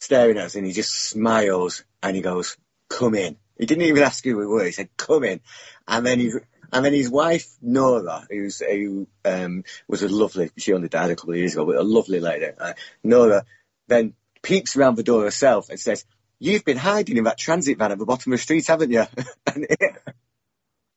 staring 0.00 0.36
at 0.36 0.46
us, 0.46 0.54
and 0.56 0.66
he 0.66 0.72
just 0.72 0.92
smiles, 0.92 1.84
and 2.02 2.16
he 2.16 2.22
goes, 2.22 2.56
"Come 2.88 3.14
in." 3.14 3.36
He 3.58 3.66
didn't 3.66 3.84
even 3.84 4.02
ask 4.02 4.24
who 4.24 4.36
we 4.36 4.46
were. 4.46 4.64
He 4.64 4.72
said, 4.72 4.90
"Come 4.96 5.24
in," 5.24 5.40
and 5.88 6.04
then 6.04 6.20
he. 6.20 6.32
And 6.72 6.84
then 6.84 6.92
his 6.92 7.10
wife 7.10 7.48
Nora, 7.60 8.28
who's 8.30 8.60
who 8.60 9.08
um, 9.24 9.64
was 9.88 10.04
a 10.04 10.08
lovely, 10.08 10.52
she 10.56 10.72
only 10.72 10.88
died 10.88 11.10
a 11.10 11.16
couple 11.16 11.32
of 11.32 11.36
years 11.36 11.54
ago, 11.54 11.66
but 11.66 11.74
a 11.74 11.82
lovely 11.82 12.20
lady. 12.20 12.46
Uh, 12.56 12.74
Nora 13.02 13.44
then 13.88 14.14
peeks 14.40 14.76
around 14.76 14.96
the 14.96 15.02
door 15.02 15.24
herself 15.24 15.68
and 15.68 15.80
says, 15.80 16.04
you've 16.38 16.64
been 16.64 16.76
hiding 16.76 17.16
in 17.16 17.24
that 17.24 17.38
transit 17.38 17.78
van 17.78 17.92
at 17.92 17.98
the 17.98 18.06
bottom 18.06 18.32
of 18.32 18.38
the 18.38 18.42
street, 18.42 18.66
haven't 18.66 18.90
you? 18.90 19.04
and, 19.46 19.66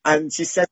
and 0.06 0.34
she 0.34 0.46
said, 0.46 0.68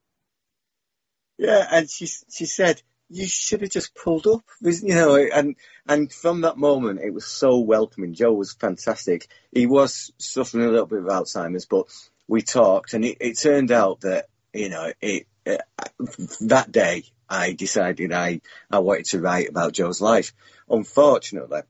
yeah, 1.38 1.68
and 1.72 1.90
she 1.90 2.06
she 2.06 2.46
said 2.46 2.82
you 3.12 3.28
should 3.28 3.62
have 3.62 3.70
just 3.70 3.94
pulled 3.94 4.26
up, 4.26 4.44
you 4.62 4.96
know. 4.96 5.16
And 5.16 5.56
and 5.88 6.12
from 6.12 6.42
that 6.42 6.58
moment, 6.58 7.02
it 7.04 7.14
was 7.14 7.26
so 7.26 7.60
welcoming. 7.60 8.14
Joe 8.14 8.34
was 8.34 8.54
fantastic. 8.54 9.28
He 9.52 9.66
was 9.66 10.12
suffering 10.18 10.66
a 10.66 10.70
little 10.70 10.86
bit 10.86 11.00
of 11.00 11.06
Alzheimer's, 11.06 11.66
but 11.66 11.88
we 12.28 12.42
talked, 12.42 12.94
and 12.94 13.04
it, 13.04 13.18
it 13.20 13.38
turned 13.38 13.72
out 13.72 14.02
that 14.02 14.28
you 14.54 14.70
know 14.70 14.94
it, 15.02 15.28
uh, 15.46 15.58
that 16.42 16.72
day 16.72 17.04
I 17.30 17.52
decided 17.52 18.14
I 18.14 18.42
I 18.72 18.80
wanted 18.80 19.06
to 19.08 19.20
write 19.20 19.50
about 19.50 19.74
Joe's 19.74 20.02
life. 20.02 20.34
Unfortunately, 20.70 21.62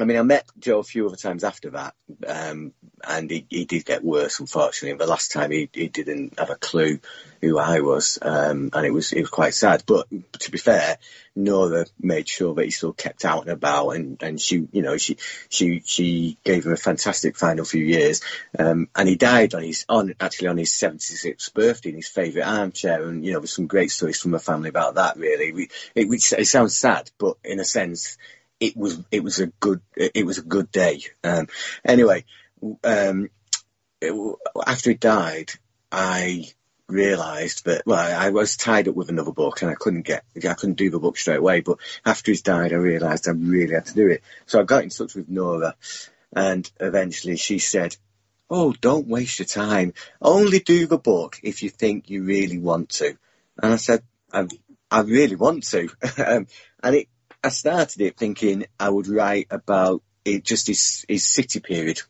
I 0.00 0.04
mean, 0.04 0.16
I 0.16 0.22
met 0.22 0.46
Joe 0.58 0.78
a 0.78 0.84
few 0.84 1.06
other 1.06 1.16
times 1.16 1.44
after 1.44 1.70
that, 1.70 1.94
um, 2.26 2.72
and 3.06 3.30
he, 3.30 3.46
he 3.50 3.64
did 3.66 3.84
get 3.84 4.02
worse, 4.02 4.40
unfortunately. 4.40 4.96
The 4.96 5.10
last 5.10 5.32
time 5.32 5.50
he, 5.50 5.68
he 5.72 5.88
didn't 5.88 6.38
have 6.38 6.48
a 6.48 6.56
clue 6.56 6.98
who 7.42 7.58
I 7.58 7.80
was, 7.80 8.18
um, 8.22 8.70
and 8.72 8.86
it 8.86 8.90
was 8.90 9.12
it 9.12 9.20
was 9.20 9.28
quite 9.28 9.52
sad. 9.52 9.84
But 9.86 10.08
to 10.40 10.50
be 10.50 10.56
fair, 10.56 10.96
Nora 11.36 11.84
made 12.00 12.26
sure 12.26 12.54
that 12.54 12.64
he 12.64 12.70
still 12.70 12.94
kept 12.94 13.26
out 13.26 13.42
and 13.42 13.50
about, 13.50 13.90
and, 13.90 14.22
and 14.22 14.40
she, 14.40 14.66
you 14.72 14.80
know, 14.80 14.96
she 14.96 15.18
she 15.50 15.82
she 15.84 16.38
gave 16.42 16.64
him 16.64 16.72
a 16.72 16.76
fantastic 16.76 17.36
final 17.36 17.66
few 17.66 17.84
years, 17.84 18.22
um, 18.58 18.88
and 18.96 19.08
he 19.08 19.16
died 19.16 19.54
on 19.54 19.62
his 19.62 19.84
on 19.90 20.14
actually 20.20 20.48
on 20.48 20.56
his 20.56 20.70
76th 20.70 21.52
birthday 21.52 21.90
in 21.90 21.96
his 21.96 22.08
favourite 22.08 22.46
armchair, 22.46 23.06
and 23.06 23.26
you 23.26 23.34
know, 23.34 23.40
there's 23.40 23.52
some 23.52 23.66
great 23.66 23.90
stories 23.90 24.20
from 24.20 24.30
the 24.30 24.38
family 24.38 24.70
about 24.70 24.94
that. 24.94 25.18
Really, 25.18 25.52
we, 25.52 25.68
it, 25.94 26.08
it 26.08 26.46
sounds 26.46 26.78
sad, 26.78 27.10
but 27.18 27.36
in 27.44 27.60
a 27.60 27.64
sense 27.64 28.16
it 28.62 28.76
was 28.76 29.02
it 29.10 29.24
was 29.24 29.40
a 29.40 29.48
good 29.48 29.80
it 29.96 30.24
was 30.24 30.38
a 30.38 30.42
good 30.42 30.70
day. 30.70 31.02
Um, 31.24 31.48
anyway, 31.84 32.24
um, 32.84 33.28
it, 34.00 34.36
after 34.64 34.90
he 34.90 34.96
died, 34.96 35.50
I 35.90 36.48
realised 36.86 37.64
that 37.64 37.82
well, 37.86 37.98
I 37.98 38.30
was 38.30 38.56
tied 38.56 38.86
up 38.86 38.94
with 38.94 39.08
another 39.08 39.32
book 39.32 39.62
and 39.62 39.70
I 39.70 39.74
couldn't 39.74 40.02
get 40.02 40.24
I 40.36 40.54
couldn't 40.54 40.76
do 40.76 40.90
the 40.90 41.00
book 41.00 41.16
straight 41.16 41.40
away. 41.40 41.60
But 41.60 41.78
after 42.06 42.30
he's 42.30 42.42
died, 42.42 42.72
I 42.72 42.76
realised 42.76 43.26
I 43.26 43.32
really 43.32 43.74
had 43.74 43.86
to 43.86 43.94
do 43.94 44.08
it. 44.08 44.22
So 44.46 44.60
I 44.60 44.62
got 44.62 44.84
in 44.84 44.90
touch 44.90 45.16
with 45.16 45.28
Nora, 45.28 45.74
and 46.32 46.70
eventually 46.80 47.36
she 47.36 47.58
said. 47.58 47.96
Oh, 48.54 48.74
don't 48.82 49.08
waste 49.08 49.38
your 49.38 49.46
time. 49.46 49.94
Only 50.20 50.58
do 50.58 50.86
the 50.86 50.98
book 50.98 51.40
if 51.42 51.62
you 51.62 51.70
think 51.70 52.10
you 52.10 52.22
really 52.22 52.58
want 52.58 52.90
to. 52.90 53.16
And 53.62 53.72
I 53.72 53.76
said, 53.76 54.02
I, 54.30 54.46
I 54.90 55.00
really 55.00 55.36
want 55.36 55.64
to. 55.68 55.88
um, 56.26 56.46
and 56.82 56.96
it 56.96 57.08
I 57.44 57.48
started 57.48 58.00
it 58.00 58.16
thinking 58.16 58.66
I 58.78 58.88
would 58.88 59.08
write 59.08 59.48
about 59.50 60.02
it, 60.24 60.44
just 60.44 60.68
his, 60.68 61.04
his 61.08 61.28
city 61.28 61.60
period. 61.60 62.00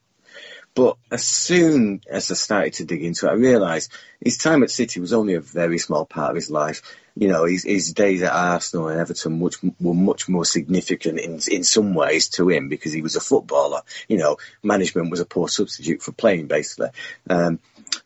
But 0.74 0.96
as 1.10 1.24
soon 1.24 2.00
as 2.08 2.30
I 2.30 2.34
started 2.34 2.72
to 2.74 2.86
dig 2.86 3.04
into 3.04 3.26
it, 3.26 3.30
I 3.30 3.34
realised 3.34 3.92
his 4.20 4.38
time 4.38 4.62
at 4.62 4.70
City 4.70 5.00
was 5.00 5.12
only 5.12 5.34
a 5.34 5.40
very 5.40 5.78
small 5.78 6.06
part 6.06 6.30
of 6.30 6.36
his 6.36 6.50
life. 6.50 6.80
You 7.14 7.28
know, 7.28 7.44
his, 7.44 7.64
his 7.64 7.92
days 7.92 8.22
at 8.22 8.32
Arsenal 8.32 8.88
and 8.88 8.98
Everton 8.98 9.38
much, 9.38 9.56
were 9.78 9.92
much 9.92 10.30
more 10.30 10.46
significant 10.46 11.20
in, 11.20 11.40
in 11.50 11.62
some 11.62 11.92
ways 11.92 12.30
to 12.30 12.48
him 12.48 12.70
because 12.70 12.92
he 12.92 13.02
was 13.02 13.16
a 13.16 13.20
footballer. 13.20 13.82
You 14.08 14.16
know, 14.16 14.38
management 14.62 15.10
was 15.10 15.20
a 15.20 15.26
poor 15.26 15.48
substitute 15.48 16.02
for 16.02 16.12
playing, 16.12 16.46
basically. 16.46 16.88
Um, 17.28 17.58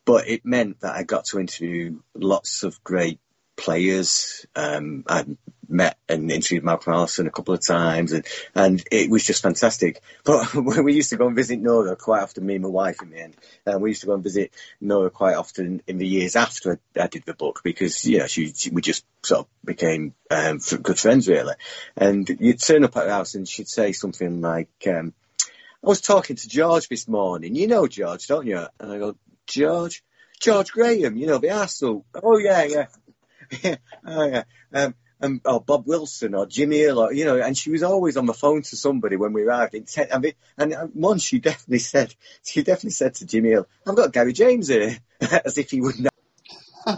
but 0.05 0.27
it 0.27 0.45
meant 0.45 0.81
that 0.81 0.97
I 0.97 1.05
got 1.05 1.27
to 1.27 1.39
interview 1.39 2.01
lots 2.17 2.65
of 2.65 2.83
great 2.83 3.21
players. 3.57 4.47
Um, 4.55 5.05
I 5.09 5.25
met 5.69 5.99
and 6.09 6.31
interviewed 6.31 6.64
Malcolm 6.64 6.92
Allison 6.92 7.27
a 7.27 7.31
couple 7.31 7.55
of 7.55 7.64
times, 7.64 8.12
and, 8.12 8.25
and 8.55 8.83
it 8.90 9.11
was 9.11 9.25
just 9.25 9.42
fantastic. 9.42 10.01
But 10.25 10.55
we 10.85 10.95
used 10.95 11.11
to 11.11 11.16
go 11.16 11.27
and 11.27 11.37
visit 11.37 11.59
Nora 11.59 11.97
quite 11.97 12.23
often, 12.23 12.47
me 12.47 12.55
and 12.55 12.62
my 12.62 12.69
wife 12.69 13.03
in 13.03 13.11
the 13.11 13.21
end. 13.21 13.37
And 13.64 13.81
we 13.81 13.90
used 13.90 14.03
to 14.03 14.07
go 14.07 14.14
and 14.14 14.23
visit 14.23 14.53
Nora 14.81 15.11
quite 15.11 15.37
often 15.37 15.83
in 15.87 15.99
the 15.99 16.07
years 16.07 16.37
after 16.37 16.79
I 16.99 17.07
did 17.09 17.25
the 17.25 17.35
book 17.35 17.61
because, 17.64 18.05
you 18.05 18.19
know, 18.19 18.27
she, 18.27 18.53
she 18.53 18.71
we 18.71 18.83
just 18.83 19.05
sort 19.23 19.40
of 19.40 19.47
became 19.64 20.14
um, 20.31 20.59
good 20.83 20.99
friends, 20.99 21.29
really. 21.29 21.55
And 21.97 22.29
you'd 22.29 22.61
turn 22.61 22.85
up 22.85 22.97
at 22.97 23.05
her 23.05 23.11
house 23.11 23.35
and 23.35 23.49
she'd 23.49 23.69
say 23.69 23.92
something 23.92 24.40
like, 24.40 24.71
um, 24.87 25.14
I 25.85 25.88
was 25.88 26.01
talking 26.01 26.37
to 26.37 26.49
George 26.49 26.88
this 26.88 27.07
morning. 27.07 27.55
You 27.55 27.66
know 27.66 27.87
George, 27.87 28.27
don't 28.27 28.47
you? 28.47 28.66
And 28.81 28.92
I 28.92 28.99
go, 28.99 29.16
George? 29.47 30.03
George 30.40 30.71
Graham, 30.71 31.16
you 31.16 31.27
know, 31.27 31.38
the 31.38 31.51
Arsenal. 31.51 32.05
Oh, 32.23 32.37
yeah, 32.38 32.64
yeah. 32.64 32.87
Yeah, 33.63 33.77
oh, 34.07 34.27
yeah. 34.27 34.45
Um, 34.73 34.95
and 35.21 35.41
or 35.45 35.61
Bob 35.61 35.87
Wilson 35.87 36.35
or 36.35 36.47
Jimmy 36.47 36.79
Hill 36.79 36.99
or 36.99 37.13
you 37.13 37.25
know, 37.25 37.41
and 37.41 37.57
she 37.57 37.71
was 37.71 37.83
always 37.83 38.17
on 38.17 38.27
the 38.27 38.35
phone 38.35 38.63
to 38.63 38.77
somebody 38.77 39.17
when 39.17 39.33
we 39.33 39.43
arrived. 39.43 39.75
In 39.75 39.85
ten, 39.85 40.09
I 40.13 40.19
mean, 40.19 40.33
and 40.59 40.75
once 40.95 41.23
she 41.23 41.39
definitely 41.39 41.79
said, 41.79 42.15
she 42.45 42.63
definitely 42.63 42.91
said 42.91 43.15
to 43.17 43.27
Jimmy 43.27 43.51
Hill, 43.51 43.67
"I've 43.87 43.97
got 43.97 44.13
Gary 44.13 44.33
James 44.33 44.69
here," 44.69 44.99
as 45.21 45.59
if 45.59 45.71
he 45.71 45.81
would 45.81 45.99
know. 45.99 46.11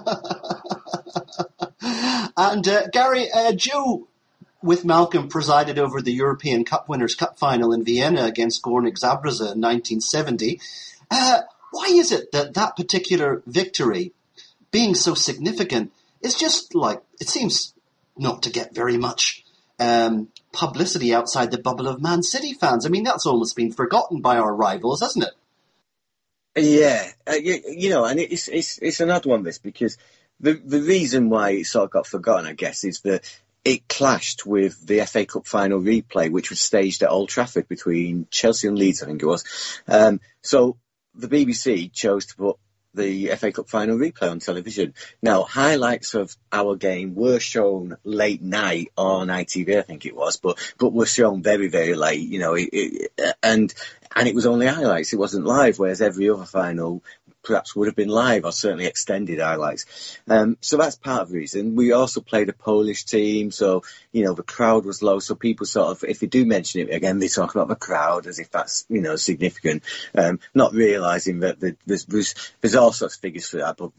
and 2.36 2.68
uh, 2.68 2.88
Gary, 2.88 3.30
uh, 3.32 3.52
Joe 3.52 4.08
with 4.62 4.84
Malcolm 4.84 5.28
presided 5.28 5.78
over 5.78 6.02
the 6.02 6.12
European 6.12 6.64
Cup 6.64 6.88
Winners' 6.88 7.14
Cup 7.14 7.38
final 7.38 7.72
in 7.72 7.84
Vienna 7.84 8.24
against 8.24 8.62
Gornik 8.62 8.98
Zabrze 8.98 9.40
in 9.40 9.60
1970. 9.60 10.60
Uh, 11.10 11.42
why 11.70 11.86
is 11.90 12.12
it 12.12 12.32
that 12.32 12.54
that 12.54 12.76
particular 12.76 13.42
victory, 13.46 14.12
being 14.70 14.94
so 14.94 15.14
significant, 15.14 15.92
is 16.22 16.34
just 16.34 16.74
like 16.74 17.02
it 17.20 17.28
seems 17.28 17.74
not 18.16 18.42
to 18.42 18.50
get 18.50 18.74
very 18.74 18.96
much 18.96 19.44
um, 19.78 20.28
publicity 20.52 21.14
outside 21.14 21.50
the 21.50 21.58
bubble 21.58 21.88
of 21.88 22.02
Man 22.02 22.22
City 22.22 22.52
fans. 22.54 22.84
I 22.84 22.88
mean, 22.88 23.04
that's 23.04 23.26
almost 23.26 23.56
been 23.56 23.72
forgotten 23.72 24.20
by 24.20 24.38
our 24.38 24.54
rivals, 24.54 25.00
hasn't 25.00 25.24
it? 25.24 25.34
Yeah, 26.56 27.08
uh, 27.28 27.34
you, 27.34 27.60
you, 27.68 27.90
know, 27.90 28.04
and 28.04 28.18
it's 28.18 28.48
it's 28.48 28.78
it's 28.78 29.00
an 29.00 29.10
odd 29.10 29.26
one 29.26 29.44
this 29.44 29.58
because 29.58 29.96
the 30.40 30.54
the 30.54 30.80
reason 30.80 31.30
why 31.30 31.50
it 31.50 31.66
sort 31.66 31.84
of 31.84 31.90
got 31.90 32.06
forgotten, 32.06 32.46
I 32.46 32.54
guess, 32.54 32.82
is 32.82 33.00
that 33.02 33.22
it 33.64 33.86
clashed 33.86 34.46
with 34.46 34.84
the 34.86 35.04
FA 35.06 35.26
Cup 35.26 35.46
final 35.46 35.80
replay, 35.80 36.30
which 36.30 36.50
was 36.50 36.60
staged 36.60 37.02
at 37.02 37.10
Old 37.10 37.28
Trafford 37.28 37.68
between 37.68 38.26
Chelsea 38.30 38.66
and 38.66 38.78
Leeds, 38.78 39.02
I 39.02 39.06
think 39.06 39.22
it 39.22 39.26
was. 39.26 39.44
Um, 39.86 40.20
so 40.42 40.78
the 41.14 41.28
BBC 41.28 41.92
chose 41.92 42.26
to 42.26 42.36
put 42.36 42.56
the 42.98 43.28
FA 43.36 43.52
Cup 43.52 43.68
final 43.68 43.96
replay 43.96 44.30
on 44.30 44.40
television. 44.40 44.94
Now, 45.22 45.44
highlights 45.44 46.14
of 46.14 46.36
our 46.52 46.76
game 46.76 47.14
were 47.14 47.40
shown 47.40 47.96
late 48.04 48.42
night 48.42 48.92
on 48.96 49.28
ITV, 49.28 49.78
I 49.78 49.82
think 49.82 50.04
it 50.04 50.14
was, 50.14 50.36
but 50.36 50.58
but 50.78 50.92
were 50.92 51.06
shown 51.06 51.42
very 51.42 51.68
very 51.68 51.94
late. 51.94 52.28
You 52.28 52.40
know, 52.40 52.54
it, 52.54 52.68
it, 52.72 53.12
and 53.42 53.72
and 54.14 54.28
it 54.28 54.34
was 54.34 54.46
only 54.46 54.66
highlights; 54.66 55.12
it 55.12 55.18
wasn't 55.18 55.46
live. 55.46 55.78
Whereas 55.78 56.02
every 56.02 56.28
other 56.28 56.44
final 56.44 57.02
perhaps 57.42 57.74
would 57.74 57.88
have 57.88 57.96
been 57.96 58.08
live 58.08 58.44
or 58.44 58.52
certainly 58.52 58.86
extended 58.86 59.40
highlights. 59.40 60.18
Um, 60.28 60.56
so 60.60 60.76
that's 60.76 60.96
part 60.96 61.22
of 61.22 61.28
the 61.30 61.36
reason. 61.36 61.76
We 61.76 61.92
also 61.92 62.20
played 62.20 62.48
a 62.48 62.52
Polish 62.52 63.04
team, 63.04 63.50
so 63.50 63.82
you 64.12 64.24
know 64.24 64.34
the 64.34 64.42
crowd 64.42 64.84
was 64.84 65.02
low. 65.02 65.18
So 65.18 65.34
people 65.34 65.66
sort 65.66 65.88
of, 65.88 66.08
if 66.08 66.22
you 66.22 66.28
do 66.28 66.44
mention 66.44 66.82
it 66.82 66.94
again, 66.94 67.18
they 67.18 67.28
talk 67.28 67.54
about 67.54 67.68
the 67.68 67.76
crowd 67.76 68.26
as 68.26 68.38
if 68.38 68.50
that's 68.50 68.84
you 68.88 69.00
know 69.00 69.16
significant, 69.16 69.82
um, 70.14 70.40
not 70.54 70.74
realising 70.74 71.40
that 71.40 71.60
there's, 71.60 72.04
there's 72.04 72.34
there's 72.60 72.74
all 72.74 72.92
sorts 72.92 73.16
of 73.16 73.20
figures 73.20 73.48
for 73.48 73.58
that. 73.58 73.76
But 73.76 73.92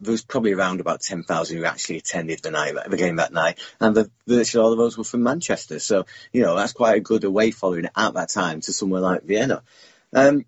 there 0.00 0.12
was 0.12 0.24
probably 0.24 0.52
around 0.52 0.80
about 0.80 1.00
ten 1.00 1.22
thousand 1.22 1.58
who 1.58 1.64
actually 1.64 1.98
attended 1.98 2.40
the 2.42 2.50
night 2.50 2.74
the 2.88 2.96
game 2.96 3.16
that 3.16 3.32
night, 3.32 3.58
and 3.80 3.94
the, 3.94 4.10
virtually 4.26 4.64
all 4.64 4.72
of 4.72 4.78
those 4.78 4.96
were 4.96 5.04
from 5.04 5.22
Manchester. 5.22 5.78
So 5.78 6.06
you 6.32 6.42
know 6.42 6.56
that's 6.56 6.72
quite 6.72 6.96
a 6.96 7.00
good 7.00 7.24
away 7.24 7.50
following 7.50 7.88
at 7.96 8.14
that 8.14 8.28
time 8.28 8.60
to 8.62 8.72
somewhere 8.72 9.00
like 9.00 9.22
Vienna. 9.22 9.62
Um, 10.12 10.44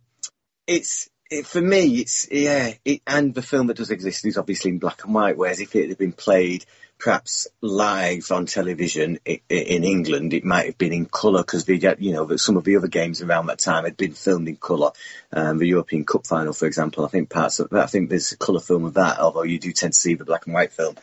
it's 0.66 1.09
it, 1.31 1.47
for 1.47 1.61
me, 1.61 2.01
it's 2.01 2.29
yeah, 2.31 2.73
it, 2.85 3.03
and 3.07 3.35
the 3.35 3.43
film 3.43 3.67
that 3.67 3.77
does 3.77 3.91
exist 3.91 4.25
is 4.27 4.39
obviously 4.39 4.71
in 4.71 4.79
black 4.79 5.05
and 5.05 5.15
white. 5.15 5.37
Whereas 5.37 5.61
if 5.61 5.75
it 5.75 5.89
had 5.89 5.99
been 5.99 6.12
played 6.12 6.65
perhaps 6.99 7.47
live 7.61 8.31
on 8.31 8.47
television 8.47 9.19
in, 9.27 9.85
England, 9.85 10.33
it 10.33 10.45
might 10.45 10.67
have 10.67 10.79
been 10.79 10.93
in 10.93 11.05
colour 11.05 11.41
because 11.43 11.69
you 11.69 12.12
know 12.12 12.37
some 12.37 12.57
of 12.57 12.65
the 12.65 12.77
other 12.77 12.89
games 12.89 13.21
around 13.21 13.47
that 13.47 13.59
time 13.59 13.85
had 13.85 13.97
been 13.97 14.12
filmed 14.12 14.49
in 14.49 14.57
colour. 14.57 14.93
Um, 15.33 15.59
the 15.59 15.67
European 15.67 16.05
Cup 16.05 16.27
final, 16.27 16.53
for 16.53 16.67
example, 16.67 17.05
I 17.05 17.09
think 17.09 17.29
parts 17.29 17.59
of 17.59 17.73
I 17.73 17.87
think 17.87 18.09
there's 18.09 18.33
a 18.33 18.39
colour 18.39 18.61
film 18.61 18.85
of 18.85 18.95
that, 18.95 19.19
although 19.19 19.43
you 19.43 19.59
do 19.59 19.73
tend 19.73 19.93
to 19.93 19.99
see 19.99 20.15
the 20.15 20.25
black 20.25 20.47
and 20.47 20.55
white 20.55 20.73
film. 20.73 20.97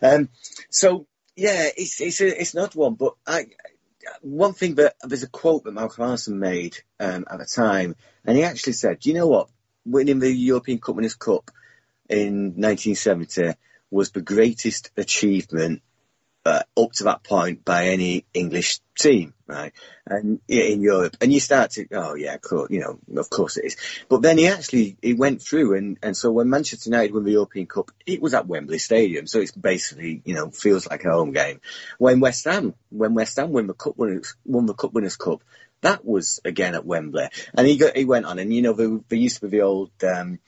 Um, 0.00 0.28
so 0.70 1.06
yeah, 1.34 1.68
it's 1.76 2.00
it's 2.00 2.20
a, 2.20 2.40
it's 2.40 2.54
one, 2.74 2.94
but 2.94 3.14
I 3.26 3.46
one 4.20 4.52
thing 4.52 4.74
that 4.76 4.94
there's 5.02 5.22
a 5.22 5.28
quote 5.28 5.64
that 5.64 5.72
Malcolm 5.72 6.04
Allison 6.04 6.38
made 6.38 6.76
um, 7.00 7.24
at 7.30 7.38
the 7.38 7.46
time, 7.46 7.96
and 8.24 8.36
he 8.36 8.44
actually 8.44 8.74
said, 8.74 9.00
"Do 9.00 9.08
you 9.08 9.14
know 9.16 9.28
what? 9.28 9.48
Winning 9.84 10.18
the 10.18 10.32
European 10.32 10.78
Cup 10.78 10.96
Winners' 10.96 11.14
Cup 11.14 11.50
in 12.08 12.54
1970 12.56 13.54
was 13.90 14.10
the 14.10 14.22
greatest 14.22 14.90
achievement 14.96 15.82
uh, 16.44 16.62
up 16.76 16.92
to 16.92 17.04
that 17.04 17.22
point 17.22 17.64
by 17.64 17.86
any 17.86 18.24
English 18.34 18.80
team, 18.98 19.32
right? 19.46 19.72
And 20.06 20.40
in 20.48 20.82
Europe, 20.82 21.16
and 21.20 21.32
you 21.32 21.38
start 21.38 21.72
to, 21.72 21.86
oh 21.92 22.14
yeah, 22.14 22.36
cool, 22.38 22.66
you 22.68 22.80
know, 22.80 23.20
of 23.20 23.30
course 23.30 23.56
it 23.56 23.66
is. 23.66 23.76
But 24.08 24.22
then 24.22 24.38
he 24.38 24.48
actually 24.48 24.96
he 25.00 25.14
went 25.14 25.40
through, 25.40 25.76
and 25.76 25.98
and 26.02 26.16
so 26.16 26.32
when 26.32 26.50
Manchester 26.50 26.90
United 26.90 27.14
won 27.14 27.24
the 27.24 27.32
European 27.32 27.66
Cup, 27.66 27.92
it 28.06 28.20
was 28.20 28.34
at 28.34 28.48
Wembley 28.48 28.78
Stadium, 28.78 29.26
so 29.26 29.38
it's 29.38 29.52
basically 29.52 30.20
you 30.24 30.34
know 30.34 30.50
feels 30.50 30.88
like 30.88 31.04
a 31.04 31.12
home 31.12 31.32
game. 31.32 31.60
When 31.98 32.18
West 32.18 32.44
Ham, 32.44 32.74
when 32.90 33.14
West 33.14 33.36
Ham 33.36 33.52
won 33.52 33.68
the 33.68 33.74
cup 33.74 33.96
winners, 33.96 34.34
won 34.44 34.66
the 34.66 34.74
Cup 34.74 34.92
Winners' 34.92 35.16
Cup, 35.16 35.42
that 35.82 36.04
was 36.04 36.40
again 36.44 36.74
at 36.74 36.86
Wembley, 36.86 37.28
and 37.54 37.66
he 37.66 37.76
got, 37.76 37.96
he 37.96 38.04
went 38.04 38.26
on, 38.26 38.38
and 38.38 38.52
you 38.52 38.62
know 38.62 38.72
there, 38.72 38.98
there 39.08 39.18
used 39.18 39.36
to 39.36 39.42
be 39.42 39.58
the 39.58 39.62
old 39.62 39.90
um, 40.02 40.38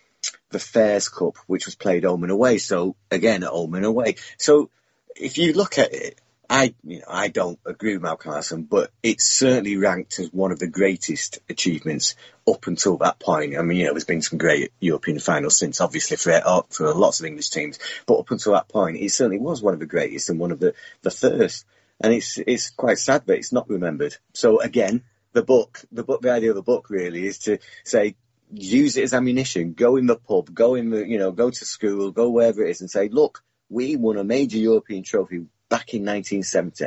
the 0.50 0.58
Fairs 0.58 1.08
Cup, 1.08 1.36
which 1.46 1.66
was 1.66 1.74
played 1.74 2.04
home 2.04 2.22
and 2.22 2.32
away. 2.32 2.58
So 2.58 2.96
again 3.10 3.42
at 3.42 3.50
home 3.50 3.74
and 3.74 3.84
away. 3.84 4.16
So 4.38 4.70
if 5.16 5.38
you 5.38 5.52
look 5.52 5.78
at 5.78 5.92
it, 5.92 6.20
I 6.48 6.74
you 6.84 7.00
know 7.00 7.06
I 7.08 7.28
don't 7.28 7.58
agree 7.64 7.94
with 7.94 8.02
Malcolm 8.02 8.32
Allison, 8.32 8.62
but 8.62 8.90
it's 9.02 9.24
certainly 9.24 9.76
ranked 9.76 10.18
as 10.18 10.32
one 10.32 10.52
of 10.52 10.58
the 10.58 10.66
greatest 10.66 11.40
achievements 11.48 12.16
up 12.46 12.66
until 12.66 12.98
that 12.98 13.18
point. 13.18 13.56
I 13.56 13.62
mean, 13.62 13.78
you 13.78 13.86
know, 13.86 13.92
there's 13.92 14.04
been 14.04 14.22
some 14.22 14.38
great 14.38 14.72
European 14.80 15.18
finals 15.18 15.56
since, 15.56 15.80
obviously 15.80 16.16
for 16.16 16.64
for 16.70 16.94
lots 16.94 17.20
of 17.20 17.26
English 17.26 17.50
teams, 17.50 17.78
but 18.06 18.18
up 18.18 18.30
until 18.30 18.52
that 18.52 18.68
point, 18.68 18.98
it 18.98 19.10
certainly 19.10 19.38
was 19.38 19.62
one 19.62 19.74
of 19.74 19.80
the 19.80 19.86
greatest 19.86 20.30
and 20.30 20.38
one 20.38 20.52
of 20.52 20.60
the 20.60 20.74
the 21.02 21.10
first. 21.10 21.64
And 22.00 22.12
it's 22.12 22.38
it's 22.38 22.70
quite 22.70 22.98
sad 22.98 23.26
that 23.26 23.38
it's 23.38 23.52
not 23.52 23.70
remembered. 23.70 24.16
So 24.32 24.60
again, 24.60 25.04
the 25.34 25.42
book, 25.42 25.82
the 25.92 26.04
book, 26.04 26.22
the 26.22 26.30
idea 26.30 26.50
of 26.50 26.56
the 26.56 26.62
book 26.62 26.88
really 26.88 27.26
is 27.26 27.38
to 27.40 27.58
say, 27.84 28.16
use 28.52 28.96
it 28.96 29.02
as 29.02 29.12
ammunition. 29.12 29.74
Go 29.74 29.96
in 29.96 30.06
the 30.06 30.16
pub, 30.16 30.54
go 30.54 30.74
in 30.74 30.90
the, 30.90 31.06
you 31.06 31.18
know, 31.18 31.32
go 31.32 31.50
to 31.50 31.64
school, 31.64 32.10
go 32.12 32.30
wherever 32.30 32.64
it 32.64 32.70
is, 32.70 32.80
and 32.80 32.90
say, 32.90 33.08
look, 33.08 33.42
we 33.68 33.96
won 33.96 34.16
a 34.16 34.24
major 34.24 34.58
European 34.58 35.02
trophy 35.02 35.46
back 35.68 35.92
in 35.92 36.02
1970 36.02 36.86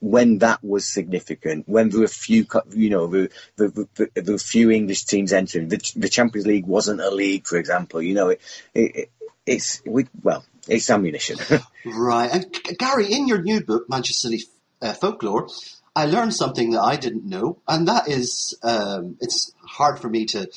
when 0.00 0.38
that 0.38 0.62
was 0.62 0.84
significant, 0.84 1.66
when 1.66 1.88
there 1.88 2.00
were 2.00 2.08
few, 2.08 2.46
you 2.72 2.90
know, 2.90 3.06
there, 3.06 3.28
there, 3.56 3.70
there 4.14 4.34
were 4.34 4.38
few 4.38 4.70
English 4.70 5.04
teams 5.04 5.32
entering. 5.32 5.68
The, 5.68 5.92
the, 5.96 6.10
Champions 6.10 6.46
League 6.46 6.66
wasn't 6.66 7.00
a 7.00 7.10
league, 7.10 7.46
for 7.46 7.56
example. 7.56 8.02
You 8.02 8.12
know, 8.12 8.28
it, 8.28 8.40
it, 8.74 9.10
it's 9.46 9.80
we, 9.86 10.06
well, 10.22 10.44
it's 10.68 10.90
ammunition. 10.90 11.38
right, 11.86 12.30
and 12.30 12.78
Gary, 12.78 13.12
in 13.14 13.26
your 13.28 13.40
new 13.40 13.64
book, 13.64 13.88
Manchester 13.88 14.28
City 14.28 14.44
uh, 14.82 14.92
Folklore, 14.92 15.48
I 15.96 16.06
learned 16.06 16.34
something 16.34 16.70
that 16.72 16.82
I 16.82 16.96
didn't 16.96 17.24
know, 17.24 17.58
and 17.68 17.86
that 17.86 18.08
is 18.08 18.58
um, 18.62 19.16
it's 19.20 19.52
hard 19.64 20.00
for 20.00 20.08
me 20.08 20.24
to, 20.26 20.50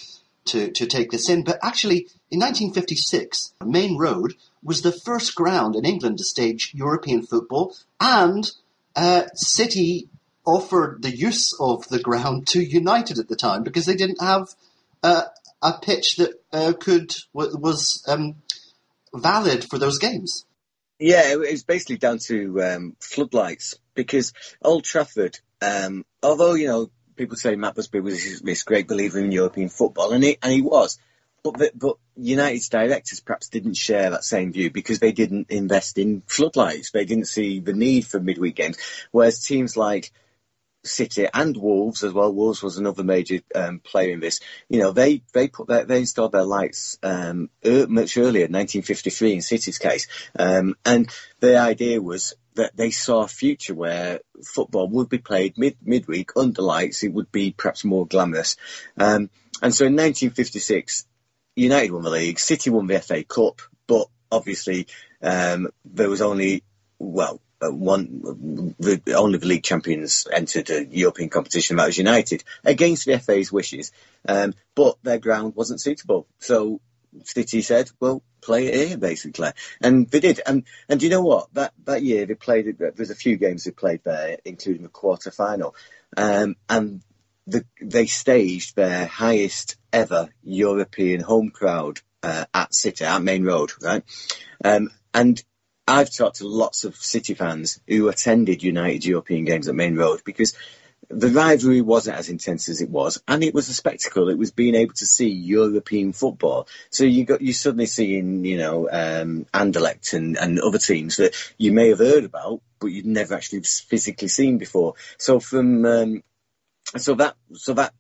to 0.46 0.72
to 0.72 0.86
take 0.88 1.12
this 1.12 1.30
in, 1.30 1.44
but 1.44 1.60
actually 1.62 2.08
in 2.32 2.40
1956, 2.40 3.54
Maine 3.64 3.98
Road 3.98 4.34
was 4.64 4.82
the 4.82 4.92
first 4.92 5.36
ground 5.36 5.76
in 5.76 5.86
England 5.86 6.18
to 6.18 6.24
stage 6.24 6.72
European 6.74 7.22
football, 7.22 7.76
and 8.00 8.52
uh, 8.96 9.28
City 9.36 10.10
offered 10.44 11.04
the 11.04 11.16
use 11.16 11.56
of 11.60 11.88
the 11.90 12.00
ground 12.00 12.48
to 12.48 12.62
United 12.62 13.20
at 13.20 13.28
the 13.28 13.36
time 13.36 13.64
because 13.64 13.86
they 13.86 13.96
didn't 13.96 14.22
have 14.22 14.48
uh, 15.04 15.24
a 15.62 15.74
pitch 15.80 16.16
that 16.16 16.32
uh, 16.52 16.74
could 16.80 17.16
was 17.34 18.04
um, 18.08 18.36
valid 19.14 19.64
for 19.64 19.78
those 19.78 20.00
games. 20.00 20.46
Yeah, 21.00 21.32
it 21.32 21.38
was 21.38 21.64
basically 21.64 21.98
down 21.98 22.18
to 22.26 22.62
um, 22.64 22.96
floodlights 23.00 23.76
because 23.98 24.32
Old 24.62 24.86
Trafford, 24.86 25.38
um, 25.62 26.06
although 26.24 26.54
you 26.54 26.68
know 26.68 26.90
people 27.18 27.36
say 27.36 27.58
Matt 27.58 27.76
Busby 27.76 28.00
was 28.00 28.42
this 28.42 28.64
great 28.64 28.88
believer 28.88 29.20
in 29.20 29.34
European 29.34 29.68
football, 29.68 30.14
and 30.14 30.24
he 30.24 30.38
and 30.42 30.54
he 30.54 30.62
was, 30.62 30.98
but 31.44 31.72
but 31.76 31.98
United's 32.16 32.70
directors 32.70 33.20
perhaps 33.20 33.50
didn't 33.50 33.76
share 33.76 34.12
that 34.12 34.24
same 34.24 34.54
view 34.54 34.72
because 34.72 35.00
they 35.00 35.12
didn't 35.12 35.48
invest 35.50 35.98
in 35.98 36.24
floodlights. 36.28 36.92
They 36.92 37.04
didn't 37.04 37.28
see 37.28 37.60
the 37.60 37.74
need 37.74 38.08
for 38.08 38.22
midweek 38.22 38.56
games, 38.56 38.78
whereas 39.12 39.44
teams 39.44 39.76
like 39.76 40.12
City 40.84 41.28
and 41.34 41.56
Wolves 41.58 42.04
as 42.04 42.14
well. 42.14 42.34
Wolves 42.34 42.64
was 42.64 42.78
another 42.78 43.04
major 43.04 43.40
um, 43.54 43.80
player 43.80 44.14
in 44.14 44.20
this. 44.20 44.40
You 44.70 44.80
know, 44.80 44.92
they 44.92 45.24
they 45.34 45.48
put 45.48 45.68
their, 45.68 45.86
they 45.86 46.00
installed 46.00 46.32
their 46.32 46.44
lights 46.44 46.98
um, 47.04 47.50
much 47.64 48.18
earlier, 48.18 48.46
1953 48.46 49.34
in 49.34 49.42
City's 49.42 49.78
case, 49.78 50.08
um, 50.38 50.76
and 50.86 51.10
the 51.40 51.58
idea 51.58 52.02
was 52.02 52.36
that 52.58 52.76
they 52.76 52.92
saw 52.92 53.22
a 53.22 53.28
future 53.28 53.74
where 53.74 54.20
football 54.44 54.88
would 54.90 55.10
be 55.10 55.18
played 55.18 55.58
mid 55.58 55.78
midweek 55.84 56.32
under 56.36 56.62
lights. 56.62 57.04
It 57.04 57.14
would 57.14 57.32
be 57.32 57.54
perhaps 57.58 57.84
more 57.84 58.06
glamorous, 58.06 58.58
um, 58.98 59.30
and 59.62 59.74
so 59.74 59.86
in 59.86 59.94
1956, 59.94 61.06
United 61.56 61.92
won 61.92 62.04
the 62.04 62.10
league, 62.10 62.40
City 62.40 62.70
won 62.70 62.88
the 62.88 63.00
FA 63.00 63.24
Cup, 63.24 63.62
but 63.88 64.08
obviously 64.32 64.88
um, 65.22 65.70
there 65.86 66.10
was 66.10 66.22
only 66.22 66.64
well 67.00 67.42
uh, 67.60 67.72
one, 67.72 68.76
the, 68.80 69.02
only 69.16 69.40
the 69.40 69.48
league 69.48 69.64
champions 69.64 70.28
entered 70.32 70.70
a 70.70 70.86
European 70.86 71.30
competition. 71.30 71.78
That 71.78 71.88
was 71.88 71.98
United 71.98 72.44
against 72.64 73.06
the 73.06 73.18
FA's 73.18 73.52
wishes, 73.52 73.92
um, 74.28 74.54
but 74.76 74.98
their 75.02 75.18
ground 75.18 75.56
wasn't 75.56 75.82
suitable. 75.82 76.28
So 76.38 76.82
City 77.26 77.62
said, 77.62 77.90
"Well, 78.00 78.24
play 78.42 78.68
it 78.68 78.88
here, 78.88 78.98
basically," 78.98 79.52
and 79.82 80.10
they 80.10 80.20
did. 80.20 80.42
And 80.46 80.64
and 80.90 81.00
do 81.00 81.06
you 81.06 81.10
know 81.10 81.22
what? 81.22 81.54
That 81.54 81.74
that 81.86 82.04
year 82.04 82.26
they 82.26 82.36
played. 82.36 82.78
There's 82.78 83.10
a 83.10 83.16
few 83.16 83.38
games 83.38 83.64
they 83.64 83.72
played 83.72 84.02
there, 84.04 84.38
including 84.46 84.84
the 84.84 84.90
quarter 84.90 85.32
final, 85.32 85.76
um, 86.16 86.56
and 86.70 87.02
the, 87.48 87.66
they 87.82 88.06
staged 88.06 88.76
their 88.76 89.06
highest 89.06 89.78
ever 89.94 90.30
European 90.44 91.22
home 91.22 91.50
crowd 91.50 92.02
uh, 92.22 92.46
at 92.54 92.74
City 92.74 93.06
at 93.06 93.22
Maine 93.22 93.46
Road, 93.46 93.72
right? 93.82 94.04
Um, 94.64 94.90
and 95.14 95.42
I've 95.88 96.14
talked 96.14 96.38
to 96.38 96.48
lots 96.48 96.84
of 96.84 96.98
City 96.98 97.34
fans 97.34 97.80
who 97.88 98.10
attended 98.10 98.62
United 98.62 99.06
European 99.06 99.46
games 99.46 99.70
at 99.70 99.76
Maine 99.76 99.96
Road 99.96 100.22
because 100.26 100.54
the 101.10 101.30
rivalry 101.30 101.82
wasn't 101.82 102.18
as 102.18 102.30
intense 102.30 102.68
as 102.68 102.82
it 102.82 102.90
was, 102.90 103.22
and 103.28 103.44
it 103.44 103.54
was 103.54 103.70
a 103.70 103.74
spectacle. 103.74 104.30
It 104.30 104.38
was 104.38 104.52
being 104.52 104.76
able 104.76 104.94
to 104.96 105.06
see 105.06 105.30
European 105.30 106.12
football. 106.12 106.68
So 106.90 107.06
you 107.06 107.24
got 107.24 107.42
you 107.42 107.54
suddenly 107.54 107.86
seeing, 107.86 108.44
you 108.44 108.58
know, 108.58 108.90
um, 108.92 109.46
Anderlecht 109.54 110.14
and, 110.14 110.38
and 110.38 110.60
other 110.60 110.80
teams 110.80 111.18
that 111.18 111.36
you 111.58 111.72
may 111.72 111.90
have 111.90 112.00
heard 112.00 112.26
about, 112.26 112.62
but 112.80 112.88
you'd 112.88 113.06
never 113.06 113.36
actually 113.36 113.62
physically 113.62 114.28
seen 114.28 114.58
before. 114.58 114.96
So 115.18 115.40
from 115.40 115.86
um, 115.86 116.24
so 116.98 117.16
that 117.16 117.36
so 117.54 117.74
that 117.74 117.94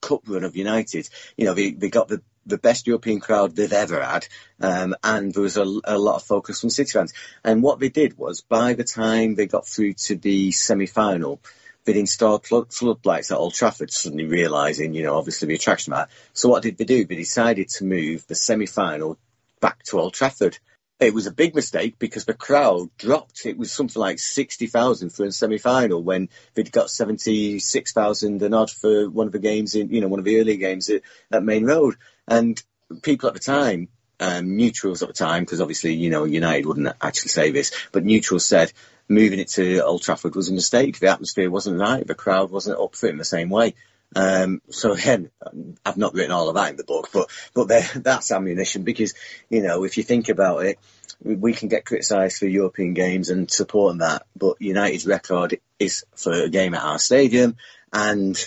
cup 0.00 0.22
run 0.26 0.44
of 0.44 0.56
United, 0.56 1.08
you 1.36 1.44
know, 1.44 1.54
they, 1.54 1.72
they 1.72 1.90
got 1.90 2.08
the 2.08 2.22
the 2.46 2.58
best 2.58 2.86
European 2.86 3.18
crowd 3.18 3.56
they've 3.56 3.72
ever 3.72 4.02
had, 4.02 4.28
um, 4.60 4.94
and 5.02 5.34
there 5.34 5.42
was 5.42 5.56
a, 5.56 5.64
a, 5.84 5.98
lot 5.98 6.14
of 6.14 6.22
focus 6.22 6.60
from 6.60 6.70
City 6.70 6.92
fans. 6.92 7.12
And 7.42 7.60
what 7.60 7.80
they 7.80 7.88
did 7.88 8.16
was, 8.16 8.40
by 8.40 8.74
the 8.74 8.84
time 8.84 9.34
they 9.34 9.46
got 9.46 9.66
through 9.66 9.94
to 9.94 10.14
the 10.14 10.52
semi-final, 10.52 11.40
they'd 11.86 11.96
installed 11.96 12.46
floodlights 12.46 13.30
at 13.30 13.38
Old 13.38 13.54
Trafford, 13.54 13.92
suddenly 13.92 14.26
realising, 14.26 14.92
you 14.92 15.04
know, 15.04 15.16
obviously 15.16 15.48
the 15.48 15.54
attraction 15.54 15.92
that. 15.92 16.10
So 16.34 16.48
what 16.48 16.62
did 16.62 16.76
they 16.76 16.84
do? 16.84 17.04
They 17.06 17.16
decided 17.16 17.68
to 17.70 17.84
move 17.84 18.26
the 18.26 18.34
semi-final 18.34 19.18
back 19.60 19.82
to 19.84 20.00
Old 20.00 20.12
Trafford. 20.12 20.58
It 20.98 21.14
was 21.14 21.26
a 21.26 21.32
big 21.32 21.54
mistake 21.54 21.98
because 21.98 22.24
the 22.24 22.34
crowd 22.34 22.88
dropped. 22.98 23.46
It 23.46 23.56
was 23.56 23.70
something 23.70 24.00
like 24.00 24.18
60,000 24.18 25.10
for 25.10 25.24
a 25.24 25.32
semi-final 25.32 26.02
when 26.02 26.28
they'd 26.54 26.72
got 26.72 26.90
76,000 26.90 28.42
and 28.42 28.54
odd 28.54 28.70
for 28.70 29.08
one 29.08 29.26
of 29.26 29.32
the 29.32 29.38
games 29.38 29.74
in, 29.74 29.90
you 29.90 30.00
know, 30.00 30.08
one 30.08 30.18
of 30.18 30.24
the 30.24 30.40
early 30.40 30.56
games 30.56 30.90
at, 30.90 31.02
at 31.30 31.44
Maine 31.44 31.64
Road. 31.64 31.96
And 32.26 32.60
people 33.02 33.28
at 33.28 33.34
the 33.34 33.40
time, 33.40 33.88
um, 34.20 34.56
neutrals 34.56 35.02
at 35.02 35.08
the 35.08 35.14
time, 35.14 35.42
because 35.42 35.60
obviously, 35.60 35.94
you 35.94 36.10
know, 36.10 36.24
United 36.24 36.66
wouldn't 36.66 36.94
actually 37.00 37.28
say 37.28 37.50
this, 37.50 37.72
but 37.92 38.04
neutrals 38.04 38.46
said 38.46 38.72
moving 39.08 39.38
it 39.38 39.48
to 39.48 39.80
Old 39.80 40.02
Trafford 40.02 40.34
was 40.34 40.48
a 40.48 40.54
mistake. 40.54 40.98
The 40.98 41.08
atmosphere 41.08 41.50
wasn't 41.50 41.78
right. 41.80 42.06
The 42.06 42.14
crowd 42.14 42.50
wasn't 42.50 42.80
up 42.80 42.96
for 42.96 43.06
it 43.06 43.10
in 43.10 43.18
the 43.18 43.24
same 43.24 43.50
way. 43.50 43.74
Um, 44.14 44.62
so 44.70 44.92
again, 44.92 45.30
I've 45.84 45.96
not 45.96 46.14
written 46.14 46.32
all 46.32 46.48
of 46.48 46.54
that 46.54 46.70
in 46.70 46.76
the 46.76 46.84
book, 46.84 47.10
but 47.12 47.28
but 47.54 47.68
that's 47.96 48.30
ammunition 48.30 48.82
because 48.82 49.14
you 49.50 49.62
know 49.62 49.84
if 49.84 49.96
you 49.96 50.02
think 50.02 50.28
about 50.28 50.64
it, 50.64 50.78
we 51.22 51.52
can 51.52 51.68
get 51.68 51.84
criticised 51.84 52.38
for 52.38 52.46
European 52.46 52.94
games 52.94 53.30
and 53.30 53.50
supporting 53.50 53.98
that, 53.98 54.26
but 54.36 54.60
United's 54.60 55.06
record 55.06 55.58
is 55.78 56.04
for 56.14 56.32
a 56.32 56.48
game 56.48 56.74
at 56.74 56.82
our 56.82 56.98
stadium, 56.98 57.56
and 57.92 58.38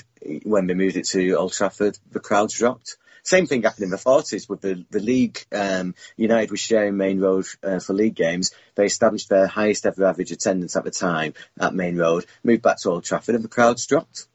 when 0.44 0.68
they 0.68 0.74
moved 0.74 0.98
it 0.98 1.06
to 1.08 1.34
Old 1.34 1.54
Trafford, 1.54 1.98
the 2.12 2.20
crowds 2.20 2.58
dropped. 2.58 2.98
Same 3.30 3.46
thing 3.46 3.62
happened 3.62 3.84
in 3.84 3.90
the 3.92 3.98
40s 3.98 4.50
with 4.50 4.62
the, 4.62 4.84
the 4.90 5.00
league. 5.00 5.38
Um, 5.52 5.94
United 6.18 6.50
was 6.50 6.60
sharing 6.60 6.98
Maine 6.98 7.20
Road 7.20 7.46
uh, 7.62 7.78
for 7.78 7.94
league 7.94 8.16
games. 8.16 8.50
They 8.74 8.88
established 8.88 9.30
their 9.30 9.46
highest 9.46 9.86
ever 9.86 10.04
average 10.04 10.32
attendance 10.32 10.76
at 10.76 10.84
the 10.84 10.90
time 10.90 11.36
at 11.60 11.76
Maine 11.76 11.96
Road, 11.96 12.26
moved 12.44 12.64
back 12.64 12.82
to 12.82 12.90
Old 12.90 13.04
Trafford, 13.04 13.36
and 13.36 13.44
the 13.44 13.48
crowds 13.48 13.86
dropped. 13.86 14.26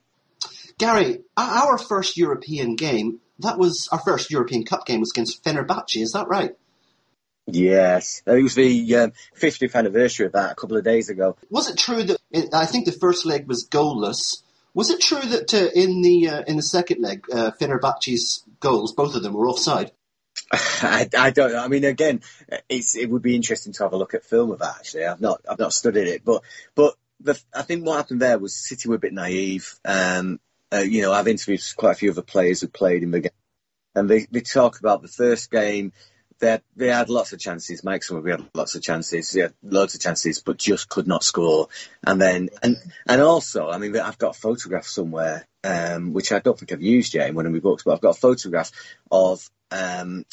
Gary, 0.77 1.23
our 1.35 1.77
first 1.77 2.15
European 2.15 2.77
game, 2.77 3.19
that 3.39 3.57
was 3.57 3.89
our 3.91 3.99
first 3.99 4.31
European 4.31 4.63
Cup 4.63 4.85
game 4.85 5.01
was 5.01 5.11
against 5.11 5.43
Fenerbahce, 5.43 6.01
is 6.01 6.13
that 6.13 6.29
right? 6.29 6.55
Yes, 7.47 8.21
it 8.25 8.41
was 8.43 8.55
the 8.55 8.95
um, 8.95 9.11
50th 9.37 9.75
anniversary 9.75 10.27
of 10.27 10.31
that 10.31 10.53
a 10.53 10.55
couple 10.55 10.77
of 10.77 10.85
days 10.85 11.09
ago. 11.09 11.35
Was 11.49 11.69
it 11.69 11.77
true 11.77 12.01
that 12.01 12.17
I 12.53 12.65
think 12.65 12.85
the 12.85 12.93
first 12.93 13.25
leg 13.25 13.45
was 13.45 13.67
goalless? 13.67 14.41
Was 14.75 14.89
it 14.89 14.99
true 14.99 15.21
that 15.21 15.53
uh, 15.53 15.69
in 15.73 16.01
the 16.01 16.29
uh, 16.29 16.43
in 16.47 16.57
the 16.57 16.61
second 16.61 17.01
leg, 17.01 17.25
uh, 17.31 17.51
Fenerbahce's 17.59 18.43
goals, 18.59 18.93
both 18.93 19.15
of 19.15 19.23
them, 19.23 19.33
were 19.33 19.47
offside? 19.47 19.91
I, 20.51 21.09
I, 21.17 21.29
don't. 21.31 21.55
I 21.55 21.69
mean, 21.69 21.85
again, 21.85 22.21
it 22.69 23.09
would 23.09 23.21
be 23.21 23.37
interesting 23.37 23.71
to 23.71 23.83
have 23.83 23.93
a 23.93 23.97
look 23.97 24.13
at 24.13 24.25
film 24.25 24.51
of 24.51 24.59
that. 24.59 24.75
Actually, 24.79 25.05
I've 25.05 25.21
not 25.21 25.41
I've 25.49 25.59
not 25.59 25.71
studied 25.71 26.07
it, 26.07 26.25
but 26.25 26.43
but 26.75 26.95
the, 27.21 27.41
I 27.53 27.61
think 27.61 27.85
what 27.85 27.95
happened 27.95 28.21
there 28.21 28.37
was 28.37 28.53
City 28.53 28.89
were 28.89 28.95
a 28.95 28.99
bit 28.99 29.13
naive. 29.13 29.79
Um, 29.85 30.41
uh, 30.73 30.79
you 30.79 31.01
know, 31.01 31.13
I've 31.13 31.29
interviewed 31.29 31.61
quite 31.77 31.91
a 31.91 31.95
few 31.95 32.11
other 32.11 32.21
players 32.21 32.59
who 32.59 32.67
played 32.67 33.01
in 33.01 33.11
the 33.11 33.21
game, 33.21 33.31
and 33.95 34.09
they, 34.09 34.27
they 34.29 34.41
talk 34.41 34.79
about 34.79 35.01
the 35.01 35.07
first 35.07 35.49
game. 35.49 35.93
They 36.39 36.51
had, 36.51 36.61
they 36.75 36.87
had 36.87 37.09
lots 37.09 37.31
of 37.33 37.39
chances. 37.39 37.83
Mike 37.83 38.03
we 38.09 38.31
had 38.31 38.45
lots 38.53 38.75
of 38.75 38.81
chances. 38.81 39.31
He 39.31 39.39
had 39.39 39.53
loads 39.63 39.95
of 39.95 40.01
chances, 40.01 40.41
but 40.41 40.57
just 40.57 40.89
could 40.89 41.07
not 41.07 41.23
score. 41.23 41.69
And 42.05 42.21
then 42.21 42.49
and 42.61 42.77
and 43.07 43.21
also, 43.21 43.69
I 43.69 43.77
mean, 43.77 43.95
I've 43.97 44.17
got 44.17 44.35
a 44.35 44.39
photograph 44.39 44.85
somewhere, 44.85 45.47
um, 45.63 46.13
which 46.13 46.31
I 46.31 46.39
don't 46.39 46.57
think 46.59 46.71
I've 46.71 46.81
used 46.81 47.13
yet 47.13 47.29
in 47.29 47.35
one 47.35 47.45
of 47.45 47.53
my 47.53 47.59
books, 47.59 47.83
but 47.83 47.93
I've 47.93 48.01
got 48.01 48.17
a 48.17 48.19
photograph 48.19 48.71
of 49.09 49.49
um, 49.71 50.25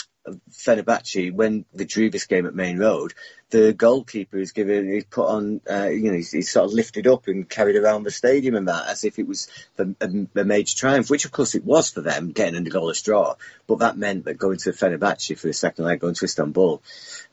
Fenerbahce, 0.50 1.32
when 1.32 1.64
they 1.74 1.85
drew 1.85 2.11
this 2.11 2.26
game 2.26 2.46
at 2.46 2.54
Maine 2.54 2.78
Road, 2.78 3.12
the 3.50 3.72
goalkeeper 3.72 4.38
is 4.38 4.52
given, 4.52 4.90
he's 4.90 5.04
put 5.04 5.26
on, 5.26 5.61
uh, 5.70 5.88
you 5.88 6.11
know, 6.11 6.16
he's, 6.16 6.30
he's, 6.30 6.50
sort 6.50 6.66
of 6.66 6.72
lifted 6.72 7.06
up 7.06 7.26
and 7.26 7.48
carried 7.48 7.76
around 7.76 8.04
the 8.04 8.11
stadium 8.11 8.54
and 8.54 8.68
that 8.68 8.88
as 8.88 9.04
if 9.04 9.18
it 9.18 9.26
was 9.26 9.48
a, 9.78 9.87
a, 10.00 10.44
major 10.44 10.76
triumph, 10.76 11.11
which 11.11 11.24
of 11.24 11.32
course 11.32 11.54
it 11.54 11.64
was 11.64 11.90
for 11.90 12.00
them, 12.00 12.30
getting 12.32 12.66
a 12.66 12.70
goalless 12.70 13.04
draw. 13.04 13.35
But 13.66 13.80
that 13.80 13.98
meant 13.98 14.24
that 14.24 14.38
going 14.38 14.58
to 14.58 14.70
Fenerbahce 14.70 15.37
for 15.37 15.48
the 15.48 15.52
second 15.52 15.85
leg, 15.85 16.00
going 16.00 16.14
to 16.14 16.24
Istanbul, 16.24 16.82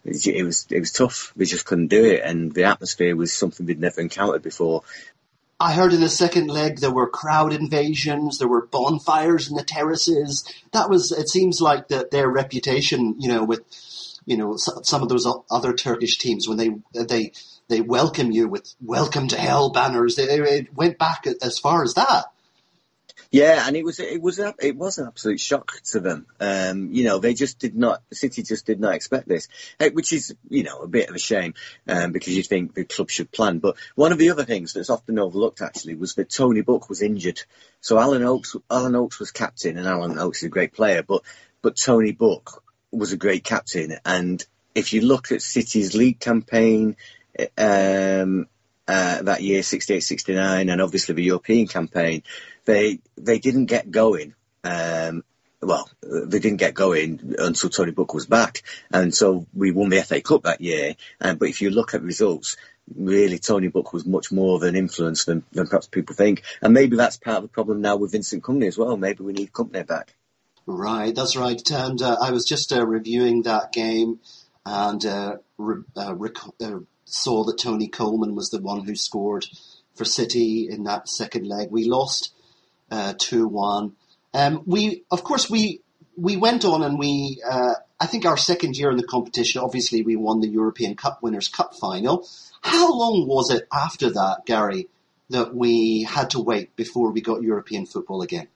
it, 0.04 0.28
it 0.28 0.44
was 0.44 0.68
it 0.70 0.80
was 0.80 0.92
tough. 0.92 1.32
They 1.36 1.46
just 1.46 1.66
couldn't 1.66 1.88
do 1.88 2.04
it, 2.06 2.22
and 2.24 2.54
the 2.54 2.66
atmosphere 2.66 3.16
was 3.16 3.34
something 3.34 3.66
they'd 3.66 3.80
never 3.80 4.02
encountered 4.02 4.42
before. 4.42 4.84
I 5.62 5.74
heard 5.74 5.92
in 5.92 6.00
the 6.00 6.10
second 6.10 6.48
leg 6.48 6.78
there 6.80 6.92
were 6.92 7.10
crowd 7.10 7.52
invasions, 7.52 8.38
there 8.38 8.48
were 8.48 8.68
bonfires 8.68 9.50
in 9.50 9.58
the 9.58 9.64
terraces. 9.64 10.46
That 10.72 10.90
was, 10.90 11.12
it 11.12 11.28
seems 11.28 11.60
like 11.60 11.90
that 11.90 12.12
their 12.12 12.30
reputation, 12.30 13.16
you 13.20 13.28
know, 13.28 13.44
with, 13.44 13.62
you 14.26 14.38
know, 14.38 14.56
some 14.56 15.04
of 15.04 15.10
those 15.10 15.28
other 15.52 15.74
Turkish 15.74 16.18
teams 16.18 16.48
when 16.48 16.58
they 16.58 16.70
they 16.94 17.34
they 17.68 17.82
welcome 17.82 18.32
you 18.32 18.48
with 18.48 18.74
"Welcome 18.82 19.28
to 19.30 19.38
Hell" 19.38 19.72
banners. 19.72 20.16
They, 20.16 20.24
it 20.24 20.74
went 20.74 20.98
back 20.98 21.26
as 21.42 21.60
far 21.60 21.84
as 21.84 21.96
that. 21.96 22.26
Yeah, 23.32 23.64
and 23.68 23.76
it 23.76 23.84
was 23.84 24.00
it 24.00 24.22
was 24.22 24.40
it 24.40 24.76
was 24.76 24.98
an 24.98 25.08
absolute 25.08 25.40
shock 25.40 25.82
to 25.92 26.00
them. 26.00 26.26
Um, 26.40 26.92
you 26.92 27.04
know, 27.04 27.20
they 27.20 27.34
just 27.34 27.60
did 27.60 27.76
not 27.76 28.02
City 28.12 28.44
just 28.44 28.66
did 28.66 28.80
not 28.80 28.96
expect 28.96 29.28
this, 29.28 29.48
eh, 29.80 29.90
which 29.90 30.14
is 30.14 30.36
you 30.50 30.64
know 30.64 30.80
a 30.80 30.88
bit 30.88 31.10
of 31.10 31.16
a 31.16 31.20
shame 31.20 31.54
um, 31.88 32.12
because 32.12 32.36
you 32.36 32.44
think 32.44 32.74
the 32.74 32.86
club 32.86 33.10
should 33.10 33.32
plan. 33.32 33.60
But 33.60 33.78
one 33.96 34.12
of 34.12 34.18
the 34.18 34.32
other 34.32 34.46
things 34.46 34.74
that's 34.74 34.90
often 34.90 35.20
overlooked 35.20 35.62
actually 35.62 35.96
was 35.96 36.16
that 36.16 36.30
Tony 36.30 36.62
Book 36.62 36.90
was 36.90 37.02
injured. 37.02 37.42
So 37.82 38.00
Alan 38.00 38.24
Oakes 38.24 38.56
Alan 38.70 38.96
Oakes 38.96 39.20
was 39.20 39.32
captain, 39.32 39.78
and 39.78 39.88
Alan 39.88 40.18
Oakes 40.18 40.40
is 40.40 40.48
a 40.48 40.50
great 40.50 40.74
player, 40.74 41.04
but 41.04 41.22
but 41.62 41.76
Tony 41.76 42.12
Book 42.12 42.64
was 42.92 43.12
a 43.12 43.18
great 43.18 43.44
captain. 43.44 43.96
And 44.06 44.44
if 44.74 44.94
you 44.94 45.02
look 45.02 45.32
at 45.32 45.42
City's 45.42 45.96
league 45.96 46.20
campaign. 46.20 46.96
Um, 47.58 48.48
uh, 48.90 49.22
that 49.22 49.44
year, 49.44 49.62
68, 49.62 50.00
69, 50.00 50.68
and 50.68 50.82
obviously 50.82 51.14
the 51.14 51.24
European 51.24 51.68
campaign, 51.68 52.24
they 52.66 53.00
they 53.18 53.40
didn't 53.40 53.66
get 53.66 53.92
going. 53.92 54.36
Um, 54.64 55.24
well, 55.62 55.90
they 56.02 56.40
didn't 56.40 56.58
get 56.58 56.74
going 56.74 57.36
until 57.38 57.70
Tony 57.70 57.92
Book 57.92 58.14
was 58.14 58.26
back, 58.26 58.64
and 58.92 59.14
so 59.14 59.46
we 59.54 59.72
won 59.72 59.90
the 59.90 60.02
FA 60.02 60.22
Cup 60.22 60.44
that 60.44 60.62
year. 60.62 60.96
Um, 61.20 61.38
but 61.38 61.50
if 61.50 61.62
you 61.62 61.70
look 61.70 61.94
at 61.94 62.02
results, 62.02 62.56
really 62.96 63.40
Tony 63.40 63.68
Book 63.68 63.92
was 63.92 64.06
much 64.06 64.32
more 64.32 64.56
of 64.56 64.64
an 64.64 64.76
influence 64.76 65.26
than, 65.26 65.44
than 65.52 65.68
perhaps 65.68 65.88
people 65.88 66.16
think, 66.16 66.44
and 66.62 66.74
maybe 66.74 66.96
that's 66.96 67.18
part 67.18 67.38
of 67.38 67.44
the 67.44 67.50
problem 67.50 67.82
now 67.82 67.98
with 67.98 68.14
Vincent 68.14 68.42
Kompany 68.42 68.68
as 68.68 68.78
well. 68.78 68.96
Maybe 68.96 69.24
we 69.24 69.34
need 69.34 69.52
Kompany 69.52 69.86
back. 69.86 70.16
Right, 70.66 71.16
that's 71.16 71.36
right. 71.36 71.62
And 71.72 72.02
uh, 72.02 72.18
I 72.22 72.32
was 72.32 72.46
just 72.46 72.72
uh, 72.72 72.86
reviewing 72.86 73.44
that 73.44 73.74
game 73.74 74.20
and 74.66 75.04
uh, 75.04 75.38
re- 75.58 75.84
uh, 75.98 76.16
rec- 76.16 76.62
uh, 76.62 76.80
saw 77.06 77.44
that 77.46 77.58
Tony 77.58 77.88
Coleman 77.88 78.36
was 78.36 78.50
the 78.50 78.62
one 78.62 78.86
who 78.86 78.96
scored 78.96 79.46
for 79.96 80.06
City 80.06 80.68
in 80.70 80.84
that 80.84 81.10
second 81.10 81.48
leg. 81.48 81.70
We 81.72 81.86
lost 81.86 82.34
two 83.18 83.48
one. 83.48 83.94
Um, 84.34 84.64
we 84.66 85.04
of 85.12 85.24
course 85.24 85.50
we 85.50 85.82
we 86.16 86.38
went 86.38 86.66
on 86.66 86.84
and 86.84 87.00
we 87.00 87.42
uh, 87.50 87.76
I 88.00 88.06
think 88.06 88.26
our 88.26 88.38
second 88.38 88.78
year 88.78 88.92
in 88.92 88.98
the 88.98 89.04
competition. 89.04 89.62
Obviously, 89.62 90.02
we 90.02 90.16
won 90.16 90.40
the 90.40 90.50
European 90.50 90.96
Cup 90.96 91.22
Winners' 91.22 91.48
Cup 91.48 91.76
final. 91.76 92.28
How 92.62 92.94
long 92.94 93.28
was 93.28 93.52
it 93.52 93.68
after 93.72 94.12
that, 94.12 94.46
Gary, 94.46 94.88
that 95.30 95.56
we 95.56 96.04
had 96.04 96.32
to 96.32 96.40
wait 96.40 96.76
before 96.76 97.12
we 97.12 97.22
got 97.22 97.42
European 97.42 97.86
football 97.86 98.22
again? 98.22 98.48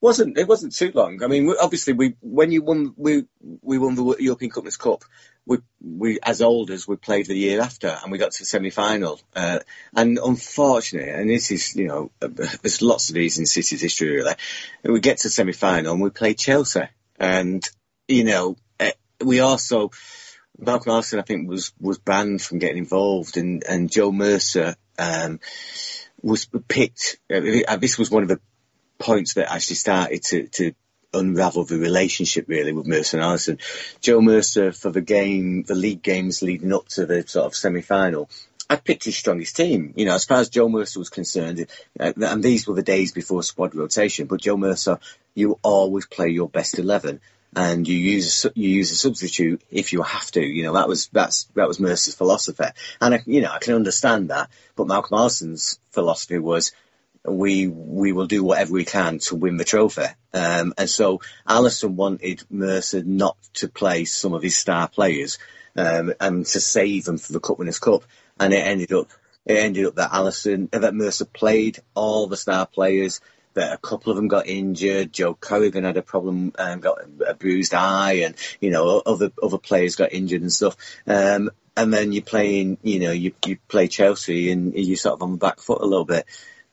wasn't 0.00 0.38
it 0.38 0.48
wasn't 0.48 0.74
too 0.74 0.92
long. 0.94 1.22
I 1.22 1.26
mean, 1.26 1.52
obviously, 1.60 1.92
we 1.92 2.16
when 2.20 2.52
you 2.52 2.62
won 2.62 2.94
we 2.96 3.24
we 3.62 3.78
won 3.78 3.94
the 3.94 4.16
European 4.18 4.50
Cup 4.50 4.64
Winners' 4.64 4.76
Cup, 4.76 5.04
we 5.46 5.58
we 5.80 6.18
as 6.22 6.42
olders 6.42 6.86
we 6.86 6.96
played 6.96 7.26
the 7.26 7.36
year 7.36 7.60
after 7.60 7.88
and 7.88 8.12
we 8.12 8.18
got 8.18 8.32
to 8.32 8.42
the 8.42 8.46
semi 8.46 8.70
final. 8.70 9.20
Uh, 9.34 9.60
and 9.94 10.18
unfortunately, 10.18 11.10
and 11.10 11.28
this 11.28 11.50
is 11.50 11.74
you 11.76 11.88
know 11.88 12.10
there's 12.20 12.82
lots 12.82 13.08
of 13.08 13.14
these 13.14 13.38
in 13.38 13.46
City's 13.46 13.80
history 13.80 14.10
really. 14.10 14.34
We 14.84 15.00
get 15.00 15.18
to 15.18 15.28
the 15.28 15.32
semi 15.32 15.52
final 15.52 15.92
and 15.92 16.02
we 16.02 16.10
play 16.10 16.34
Chelsea, 16.34 16.88
and 17.18 17.68
you 18.08 18.24
know 18.24 18.56
eh, 18.78 18.92
we 19.24 19.40
also. 19.40 19.90
Malcolm 20.62 20.92
Allison, 20.92 21.18
I 21.18 21.22
think, 21.22 21.48
was, 21.48 21.72
was 21.80 21.98
banned 21.98 22.42
from 22.42 22.58
getting 22.58 22.76
involved, 22.76 23.38
and, 23.38 23.64
and 23.66 23.90
Joe 23.90 24.12
Mercer 24.12 24.76
um, 24.98 25.40
was 26.20 26.46
picked. 26.68 27.18
Uh, 27.32 27.76
this 27.78 27.96
was 27.96 28.10
one 28.10 28.22
of 28.22 28.28
the 28.28 28.40
points 28.98 29.34
that 29.34 29.50
actually 29.50 29.76
started 29.76 30.22
to, 30.22 30.46
to 30.48 30.72
unravel 31.12 31.64
the 31.64 31.78
relationship 31.78 32.46
really 32.48 32.72
with 32.72 32.86
Mercer 32.86 33.16
and 33.16 33.24
Allison. 33.24 33.58
Joe 34.00 34.20
Mercer 34.20 34.72
for 34.72 34.90
the 34.90 35.00
game, 35.00 35.62
the 35.64 35.74
league 35.74 36.02
games 36.02 36.42
leading 36.42 36.72
up 36.72 36.88
to 36.88 37.06
the 37.06 37.26
sort 37.26 37.46
of 37.46 37.54
semi-final, 37.54 38.28
I 38.68 38.76
picked 38.76 39.04
his 39.04 39.16
strongest 39.16 39.56
team. 39.56 39.92
You 39.96 40.04
know, 40.04 40.14
as 40.14 40.24
far 40.24 40.38
as 40.38 40.48
Joe 40.48 40.68
Mercer 40.68 41.00
was 41.00 41.10
concerned, 41.10 41.66
uh, 41.98 42.12
and 42.16 42.42
these 42.42 42.68
were 42.68 42.74
the 42.76 42.82
days 42.82 43.10
before 43.10 43.42
squad 43.42 43.74
rotation. 43.74 44.28
But 44.28 44.40
Joe 44.40 44.56
Mercer, 44.56 45.00
you 45.34 45.58
always 45.62 46.06
play 46.06 46.28
your 46.28 46.48
best 46.48 46.78
eleven, 46.78 47.20
and 47.54 47.86
you 47.88 47.96
use 47.96 48.46
you 48.54 48.68
use 48.68 48.92
a 48.92 48.96
substitute 48.96 49.60
if 49.72 49.92
you 49.92 50.02
have 50.02 50.30
to. 50.32 50.40
You 50.40 50.62
know, 50.62 50.74
that 50.74 50.86
was 50.86 51.08
that's 51.08 51.44
that 51.56 51.66
was 51.66 51.80
Mercer's 51.80 52.14
philosophy, 52.14 52.62
and 53.00 53.14
I, 53.16 53.22
you 53.26 53.40
know 53.40 53.50
I 53.50 53.58
can 53.58 53.74
understand 53.74 54.30
that. 54.30 54.48
But 54.76 54.86
Malcolm 54.86 55.18
Allison's 55.18 55.80
philosophy 55.90 56.38
was 56.38 56.70
we 57.24 57.66
we 57.66 58.12
will 58.12 58.26
do 58.26 58.42
whatever 58.42 58.72
we 58.72 58.84
can 58.84 59.18
to 59.18 59.36
win 59.36 59.56
the 59.56 59.64
trophy. 59.64 60.06
Um, 60.32 60.74
and 60.78 60.88
so 60.88 61.20
Allison 61.46 61.96
wanted 61.96 62.42
Mercer 62.50 63.02
not 63.02 63.36
to 63.54 63.68
play 63.68 64.04
some 64.04 64.32
of 64.32 64.42
his 64.42 64.56
star 64.56 64.88
players 64.88 65.38
um, 65.76 66.14
and 66.20 66.46
to 66.46 66.60
save 66.60 67.04
them 67.04 67.18
for 67.18 67.32
the 67.32 67.40
Cup 67.40 67.58
Winners' 67.58 67.78
Cup. 67.78 68.04
And 68.38 68.52
it 68.54 68.64
ended 68.64 68.92
up 68.92 69.08
it 69.44 69.58
ended 69.58 69.86
up 69.86 69.96
that 69.96 70.12
Allison 70.12 70.68
that 70.72 70.94
Mercer 70.94 71.24
played 71.24 71.80
all 71.94 72.26
the 72.26 72.36
star 72.36 72.66
players. 72.66 73.20
That 73.54 73.72
a 73.72 73.78
couple 73.78 74.12
of 74.12 74.16
them 74.16 74.28
got 74.28 74.46
injured. 74.46 75.12
Joe 75.12 75.34
Corrigan 75.34 75.82
had 75.82 75.96
a 75.96 76.02
problem, 76.02 76.52
um, 76.56 76.78
got 76.78 77.00
a 77.26 77.34
bruised 77.34 77.74
eye, 77.74 78.22
and 78.24 78.36
you 78.60 78.70
know 78.70 79.02
other 79.04 79.32
other 79.42 79.58
players 79.58 79.96
got 79.96 80.12
injured 80.12 80.42
and 80.42 80.52
stuff. 80.52 80.76
Um, 81.04 81.50
and 81.76 81.92
then 81.92 82.12
you're 82.12 82.22
playing, 82.22 82.78
you 82.82 83.00
know, 83.00 83.10
you 83.10 83.32
you 83.44 83.58
play 83.66 83.88
Chelsea 83.88 84.52
and 84.52 84.74
you 84.74 84.94
sort 84.94 85.14
of 85.14 85.22
on 85.22 85.32
the 85.32 85.38
back 85.38 85.58
foot 85.58 85.82
a 85.82 85.86
little 85.86 86.04
bit. 86.04 86.26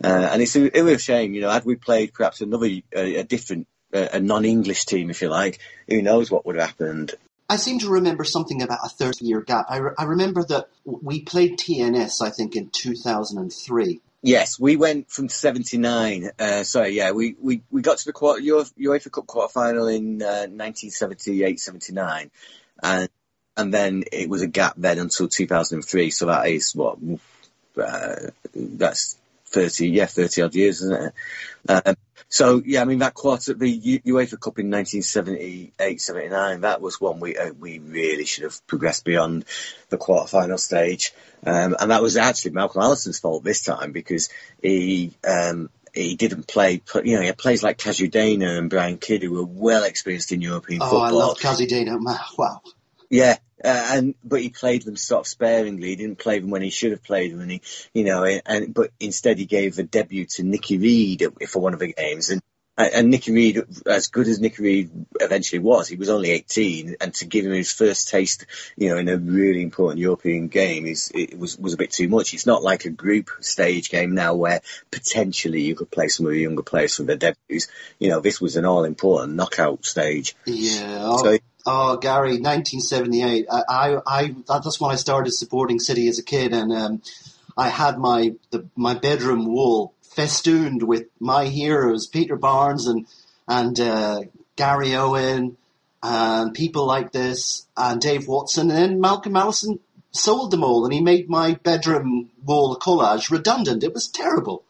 Uh, 0.03 0.29
and 0.31 0.41
it's 0.41 0.55
a, 0.55 0.67
a 0.67 0.97
shame, 0.99 1.33
you 1.33 1.41
know, 1.41 1.49
had 1.49 1.65
we 1.65 1.75
played 1.75 2.13
perhaps 2.13 2.41
another, 2.41 2.67
a, 2.67 3.15
a 3.15 3.23
different, 3.23 3.67
a 3.91 4.19
non-English 4.19 4.86
team, 4.86 5.10
if 5.10 5.21
you 5.21 5.29
like, 5.29 5.60
who 5.88 6.01
knows 6.01 6.29
what 6.29 6.45
would 6.45 6.55
have 6.55 6.69
happened. 6.69 7.15
I 7.49 7.55
seem 7.55 7.79
to 7.79 7.89
remember 7.89 8.25
something 8.25 8.62
about 8.62 8.79
a 8.83 8.89
30 8.89 9.25
year 9.25 9.41
gap. 9.41 9.67
I, 9.69 9.77
re- 9.77 9.93
I 9.97 10.03
remember 10.03 10.43
that 10.43 10.67
we 10.83 11.21
played 11.21 11.57
TNS, 11.57 12.21
I 12.21 12.29
think, 12.29 12.55
in 12.55 12.69
2003. 12.69 14.01
Yes, 14.21 14.60
we 14.60 14.75
went 14.75 15.10
from 15.10 15.29
79. 15.29 16.31
Uh, 16.38 16.63
sorry, 16.63 16.89
yeah, 16.89 17.12
we, 17.12 17.36
we, 17.39 17.62
we 17.71 17.81
got 17.81 17.99
to 17.99 18.05
the 18.05 18.13
quarter, 18.13 18.41
UEFA 18.41 19.12
Cup 19.12 19.27
quarter 19.27 19.51
final 19.51 19.88
in 19.88 20.21
uh, 20.21 20.49
1978 20.49 21.60
79. 21.60 22.31
And, 22.83 23.10
and 23.55 23.73
then 23.73 24.03
it 24.12 24.29
was 24.29 24.41
a 24.41 24.47
gap 24.47 24.73
then 24.75 24.99
until 24.99 25.29
2003. 25.29 26.10
So 26.10 26.25
that 26.25 26.47
is 26.47 26.75
what, 26.75 26.97
uh, 27.81 28.15
that's 28.53 29.17
30, 29.57 29.89
yeah, 29.89 30.05
30 30.05 30.41
odd 30.43 30.55
years, 30.55 30.81
isn't 30.81 31.03
it? 31.03 31.13
Um, 31.67 31.95
so, 32.29 32.61
yeah, 32.63 32.81
I 32.81 32.85
mean, 32.85 32.99
that 32.99 33.15
quarter, 33.15 33.55
the 33.55 33.69
U- 33.69 34.01
UEFA 34.01 34.39
Cup 34.39 34.59
in 34.59 34.69
1978 34.69 35.99
79, 35.99 36.61
that 36.61 36.79
was 36.81 37.01
one 37.01 37.19
we, 37.19 37.35
uh, 37.35 37.53
we 37.53 37.79
really 37.79 38.25
should 38.25 38.43
have 38.43 38.65
progressed 38.67 39.03
beyond 39.03 39.45
the 39.89 39.97
quarter 39.97 40.27
final 40.27 40.59
stage. 40.59 41.13
Um, 41.43 41.75
and 41.79 41.89
that 41.89 42.03
was 42.03 42.17
actually 42.17 42.51
Malcolm 42.51 42.83
Allison's 42.83 43.19
fault 43.19 43.43
this 43.43 43.63
time 43.63 43.93
because 43.93 44.29
he, 44.61 45.13
um, 45.27 45.71
he 45.91 46.15
didn't 46.15 46.47
play, 46.47 46.81
you 47.03 47.15
know, 47.15 47.21
he 47.21 47.27
had 47.27 47.37
players 47.37 47.63
like 47.63 47.79
Kaziu 47.79 48.11
Deyna 48.11 48.59
and 48.59 48.69
Brian 48.69 48.99
Kidd 48.99 49.23
who 49.23 49.31
were 49.31 49.45
well 49.45 49.85
experienced 49.85 50.31
in 50.31 50.41
European 50.41 50.81
oh, 50.83 50.85
football. 50.85 51.03
I 51.03 51.09
love 51.09 51.39
Kaziu 51.39 51.67
Deyna. 51.67 51.97
Wow. 52.37 52.61
Yeah, 53.09 53.37
uh, 53.67 53.97
and 53.97 54.15
but 54.23 54.41
he 54.41 54.49
played 54.49 54.84
them 54.84 54.95
sort 54.95 55.21
of 55.21 55.27
sparingly. 55.27 55.89
He 55.89 55.95
didn't 55.95 56.19
play 56.19 56.39
them 56.39 56.49
when 56.49 56.62
he 56.62 56.69
should 56.69 56.91
have 56.91 57.03
played 57.03 57.34
them, 57.34 57.41
and 57.41 57.51
he, 57.51 57.62
you 57.93 58.03
know, 58.03 58.23
and 58.23 58.73
but 58.73 58.91
instead 58.99 59.38
he 59.38 59.45
gave 59.45 59.77
a 59.77 59.84
debut 59.84 60.25
to 60.25 60.43
Nicky 60.43 60.77
Reid 60.77 61.25
for 61.47 61.62
one 61.62 61.73
of 61.73 61.80
the 61.80 61.93
games, 61.93 62.30
and 62.30 62.41
and 62.77 63.09
Nicky 63.09 63.31
Reid, 63.31 63.63
as 63.85 64.07
good 64.07 64.27
as 64.27 64.39
Nicky 64.39 64.61
Reid 64.61 64.91
eventually 65.19 65.59
was, 65.59 65.87
he 65.87 65.95
was 65.95 66.09
only 66.09 66.31
18, 66.31 66.97
and 67.01 67.13
to 67.15 67.25
give 67.25 67.45
him 67.45 67.51
his 67.51 67.71
first 67.71 68.09
taste, 68.09 68.45
you 68.75 68.89
know, 68.89 68.97
in 68.97 69.09
a 69.09 69.17
really 69.17 69.63
important 69.63 69.99
European 69.99 70.47
game, 70.47 70.85
is 70.85 71.11
it 71.13 71.37
was 71.37 71.57
was 71.57 71.73
a 71.73 71.77
bit 71.77 71.91
too 71.91 72.07
much. 72.07 72.33
It's 72.33 72.45
not 72.45 72.63
like 72.63 72.85
a 72.85 72.89
group 72.89 73.31
stage 73.39 73.89
game 73.89 74.13
now 74.13 74.35
where 74.35 74.61
potentially 74.91 75.61
you 75.61 75.75
could 75.75 75.89
play 75.89 76.07
some 76.07 76.25
of 76.27 76.31
the 76.31 76.39
younger 76.39 76.63
players 76.63 76.95
from 76.95 77.07
their 77.07 77.17
debuts. 77.17 77.67
You 77.97 78.09
know, 78.09 78.19
this 78.19 78.39
was 78.39 78.55
an 78.55 78.65
all 78.65 78.83
important 78.83 79.33
knockout 79.33 79.85
stage. 79.85 80.35
Yeah. 80.45 81.17
So, 81.17 81.37
Oh, 81.69 81.97
Gary, 81.97 82.39
1978. 82.39 83.47
I, 83.51 83.61
I, 83.67 83.97
I, 84.07 84.35
that's 84.47 84.79
when 84.79 84.89
I 84.89 84.95
started 84.95 85.31
supporting 85.31 85.79
City 85.79 86.07
as 86.07 86.17
a 86.17 86.23
kid, 86.23 86.53
and 86.53 86.71
um, 86.71 87.01
I 87.57 87.67
had 87.67 87.97
my 87.97 88.35
the, 88.51 88.67
my 88.77 88.93
bedroom 88.93 89.45
wall 89.45 89.93
festooned 90.17 90.82
with 90.82 91.06
my 91.19 91.45
heroes, 91.45 92.08
Peter 92.08 92.36
Barnes 92.36 92.88
and 92.88 93.06
and 93.47 93.80
uh, 93.80 94.23
Gary 94.58 94.95
Owen, 94.95 95.56
and 96.03 96.53
people 96.53 96.86
like 96.86 97.12
this, 97.12 97.65
and 97.77 98.01
Dave 98.01 98.27
Watson, 98.27 98.69
and 98.69 98.77
then 98.77 98.99
Malcolm 98.99 99.38
Allison 99.38 99.80
sold 100.12 100.51
them 100.51 100.63
all, 100.63 100.84
and 100.84 100.93
he 100.93 101.01
made 101.01 101.30
my 101.30 101.53
bedroom 101.53 102.32
wall 102.43 102.75
collage 102.77 103.30
redundant. 103.30 103.84
It 103.84 103.93
was 103.93 104.08
terrible. 104.08 104.63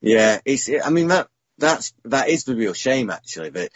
Yeah, 0.00 0.40
it's. 0.44 0.68
I 0.68 0.90
mean 0.90 1.08
that 1.08 1.28
that's 1.56 1.94
that 2.04 2.28
is 2.28 2.44
the 2.44 2.56
real 2.56 2.74
shame 2.74 3.10
actually 3.10 3.50
that 3.50 3.70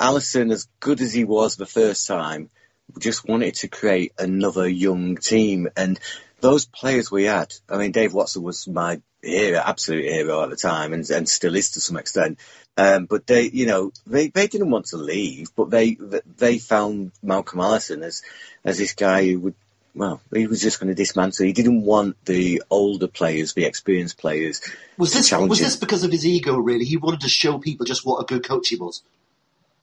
Allison, 0.00 0.50
as 0.50 0.66
good 0.80 1.00
as 1.00 1.12
he 1.12 1.24
was 1.24 1.56
the 1.56 1.66
first 1.66 2.06
time, 2.06 2.50
just 2.98 3.28
wanted 3.28 3.54
to 3.56 3.68
create 3.68 4.12
another 4.18 4.68
young 4.68 5.16
team. 5.16 5.68
And 5.76 6.00
those 6.40 6.66
players 6.66 7.10
we 7.10 7.24
had, 7.24 7.52
I 7.68 7.76
mean, 7.78 7.92
Dave 7.92 8.12
Watson 8.12 8.42
was 8.42 8.66
my 8.66 9.00
hero, 9.22 9.58
absolute 9.58 10.04
hero 10.04 10.42
at 10.42 10.50
the 10.50 10.56
time, 10.56 10.92
and, 10.92 11.08
and 11.10 11.28
still 11.28 11.56
is 11.56 11.72
to 11.72 11.80
some 11.80 11.96
extent. 11.96 12.38
Um, 12.76 13.06
but 13.06 13.26
they, 13.26 13.48
you 13.50 13.66
know, 13.66 13.92
they, 14.06 14.28
they 14.28 14.46
didn't 14.46 14.70
want 14.70 14.86
to 14.86 14.96
leave, 14.96 15.54
but 15.54 15.70
they 15.70 15.98
they 16.36 16.58
found 16.58 17.12
Malcolm 17.22 17.60
Allison 17.60 18.02
as 18.02 18.22
as 18.64 18.78
this 18.78 18.94
guy 18.94 19.26
who 19.26 19.40
would, 19.40 19.54
well, 19.94 20.20
he 20.32 20.46
was 20.46 20.62
just 20.62 20.80
going 20.80 20.88
to 20.88 20.94
dismantle. 20.94 21.46
He 21.46 21.52
didn't 21.52 21.82
want 21.82 22.16
the 22.24 22.62
older 22.70 23.08
players, 23.08 23.54
the 23.54 23.64
experienced 23.64 24.18
players. 24.18 24.62
Was 24.96 25.12
this 25.12 25.32
was 25.32 25.58
this 25.58 25.76
because 25.76 26.04
of 26.04 26.12
his 26.12 26.24
ego? 26.24 26.56
Really, 26.56 26.84
he 26.84 26.96
wanted 26.96 27.20
to 27.22 27.28
show 27.28 27.58
people 27.58 27.84
just 27.86 28.06
what 28.06 28.22
a 28.22 28.24
good 28.24 28.46
coach 28.46 28.68
he 28.68 28.76
was. 28.76 29.02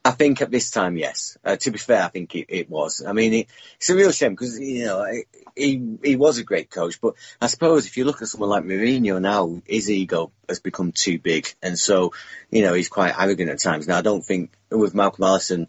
I 0.08 0.12
think 0.12 0.42
at 0.42 0.50
this 0.50 0.72
time, 0.72 0.96
yes. 0.96 1.38
Uh, 1.44 1.58
to 1.58 1.70
be 1.70 1.78
fair, 1.78 2.02
I 2.02 2.08
think 2.08 2.34
it, 2.34 2.46
it 2.48 2.70
was. 2.70 3.04
I 3.06 3.12
mean, 3.12 3.34
it, 3.34 3.48
it's 3.76 3.90
a 3.90 3.96
real 3.96 4.14
shame 4.14 4.32
because 4.32 4.58
you 4.58 4.86
know 4.86 5.06
he 5.54 5.98
he 6.02 6.16
was 6.16 6.38
a 6.38 6.46
great 6.46 6.70
coach, 6.70 7.02
but 7.02 7.16
I 7.42 7.48
suppose 7.48 7.86
if 7.86 7.98
you 7.98 8.06
look 8.06 8.22
at 8.22 8.30
someone 8.30 8.50
like 8.50 8.64
Mourinho 8.64 9.22
now, 9.22 9.62
his 9.66 9.92
ego 9.92 10.32
has 10.48 10.62
become 10.62 10.94
too 10.94 11.20
big, 11.20 11.54
and 11.62 11.78
so 11.78 12.14
you 12.50 12.62
know 12.62 12.74
he's 12.74 12.88
quite 12.88 13.20
arrogant 13.20 13.50
at 13.50 13.60
times. 13.60 13.86
Now, 13.86 13.98
I 13.98 14.02
don't 14.02 14.24
think 14.24 14.54
with 14.72 14.96
Malcolm 14.96 15.26
Allison, 15.26 15.68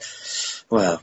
well. 0.70 1.02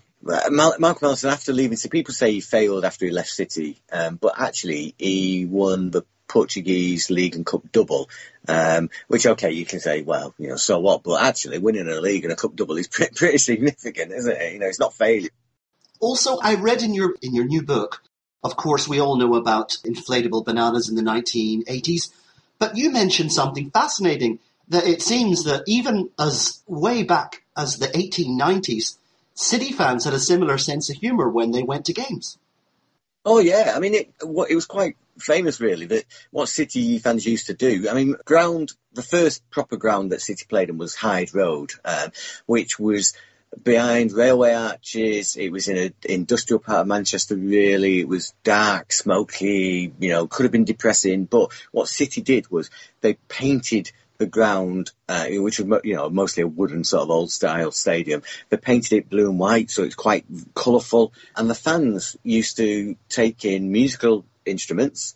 Mal- 0.49 0.79
Malcolm 0.79 1.05
Allison, 1.05 1.29
after 1.29 1.53
leaving, 1.53 1.77
so 1.77 1.87
people 1.87 2.11
say 2.11 2.31
he 2.31 2.41
failed 2.41 2.83
after 2.83 3.05
he 3.05 3.11
left 3.11 3.29
City, 3.29 3.79
um, 3.91 4.15
but 4.15 4.33
actually 4.39 4.95
he 4.97 5.45
won 5.45 5.91
the 5.91 6.01
Portuguese 6.27 7.09
League 7.09 7.35
and 7.35 7.45
Cup 7.45 7.71
double, 7.71 8.09
um, 8.47 8.89
which 9.07 9.25
okay, 9.25 9.51
you 9.51 9.65
can 9.65 9.79
say, 9.79 10.01
well, 10.01 10.33
you 10.37 10.49
know, 10.49 10.55
so 10.55 10.79
what? 10.79 11.03
But 11.03 11.23
actually, 11.23 11.57
winning 11.57 11.87
a 11.87 12.01
league 12.01 12.23
and 12.23 12.33
a 12.33 12.35
cup 12.35 12.55
double 12.55 12.77
is 12.77 12.87
pretty, 12.91 13.13
pretty 13.15 13.37
significant, 13.37 14.11
isn't 14.11 14.31
it? 14.31 14.53
You 14.53 14.59
know, 14.59 14.67
it's 14.67 14.79
not 14.79 14.93
failure. 14.93 15.29
Also, 15.99 16.37
I 16.37 16.55
read 16.55 16.83
in 16.83 16.93
your 16.93 17.15
in 17.21 17.33
your 17.33 17.45
new 17.45 17.61
book. 17.61 18.01
Of 18.43 18.55
course, 18.55 18.87
we 18.87 19.01
all 19.01 19.17
know 19.17 19.35
about 19.35 19.77
inflatable 19.83 20.45
bananas 20.45 20.87
in 20.87 20.95
the 20.95 21.01
1980s, 21.01 22.11
but 22.59 22.77
you 22.77 22.91
mentioned 22.91 23.31
something 23.31 23.71
fascinating. 23.71 24.39
That 24.67 24.87
it 24.87 25.01
seems 25.01 25.43
that 25.43 25.63
even 25.67 26.09
as 26.19 26.63
way 26.67 27.03
back 27.03 27.43
as 27.55 27.77
the 27.77 27.87
1890s, 27.87 28.97
City 29.35 29.73
fans 29.73 30.05
had 30.05 30.13
a 30.13 30.19
similar 30.19 30.57
sense 30.57 30.89
of 30.89 30.95
humour 30.95 31.29
when 31.29 31.51
they 31.51 31.61
went 31.61 31.85
to 31.85 31.93
games. 31.93 32.37
Oh 33.25 33.39
yeah, 33.39 33.73
I 33.75 33.79
mean 33.79 33.93
it. 33.93 34.13
It 34.21 34.55
was 34.55 34.65
quite 34.65 34.95
famous, 35.17 35.59
really, 35.59 35.85
that 35.87 36.05
what 36.31 36.49
City 36.49 36.99
fans 36.99 37.25
used 37.25 37.47
to 37.47 37.53
do. 37.53 37.87
I 37.89 37.93
mean, 37.93 38.15
ground, 38.25 38.73
the 38.93 39.01
first 39.01 39.49
proper 39.49 39.77
ground 39.77 40.11
that 40.11 40.21
City 40.21 40.45
played 40.47 40.69
in 40.69 40.77
was 40.77 40.95
Hyde 40.95 41.33
Road, 41.33 41.71
um, 41.83 42.11
which 42.45 42.79
was 42.79 43.13
behind 43.61 44.11
railway 44.11 44.53
arches. 44.53 45.35
It 45.35 45.51
was 45.51 45.67
in 45.67 45.77
an 45.77 45.93
industrial 46.03 46.59
part 46.59 46.81
of 46.81 46.87
Manchester, 46.87 47.35
really. 47.35 47.99
It 47.99 48.07
was 48.07 48.33
dark, 48.43 48.91
smoky, 48.91 49.93
you 49.99 50.09
know, 50.09 50.27
could 50.27 50.43
have 50.43 50.51
been 50.51 50.65
depressing. 50.65 51.25
But 51.25 51.51
what 51.71 51.87
City 51.87 52.21
did 52.21 52.49
was 52.51 52.69
they 53.01 53.15
painted 53.27 53.91
the 54.17 54.25
ground, 54.25 54.91
uh, 55.09 55.25
which 55.29 55.59
was 55.59 55.81
you 55.83 55.95
know 55.95 56.09
mostly 56.09 56.43
a 56.43 56.47
wooden 56.47 56.83
sort 56.83 57.03
of 57.03 57.09
old 57.09 57.31
style 57.31 57.71
stadium. 57.71 58.23
They 58.49 58.57
painted 58.57 58.93
it 58.93 59.09
blue 59.09 59.29
and 59.29 59.39
white, 59.39 59.69
so 59.69 59.83
it's 59.83 59.95
quite 59.95 60.25
colourful. 60.53 61.13
And 61.35 61.49
the 61.49 61.55
fans 61.55 62.15
used 62.23 62.57
to 62.57 62.95
take 63.09 63.45
in 63.45 63.71
musical 63.71 64.25
instruments 64.45 65.15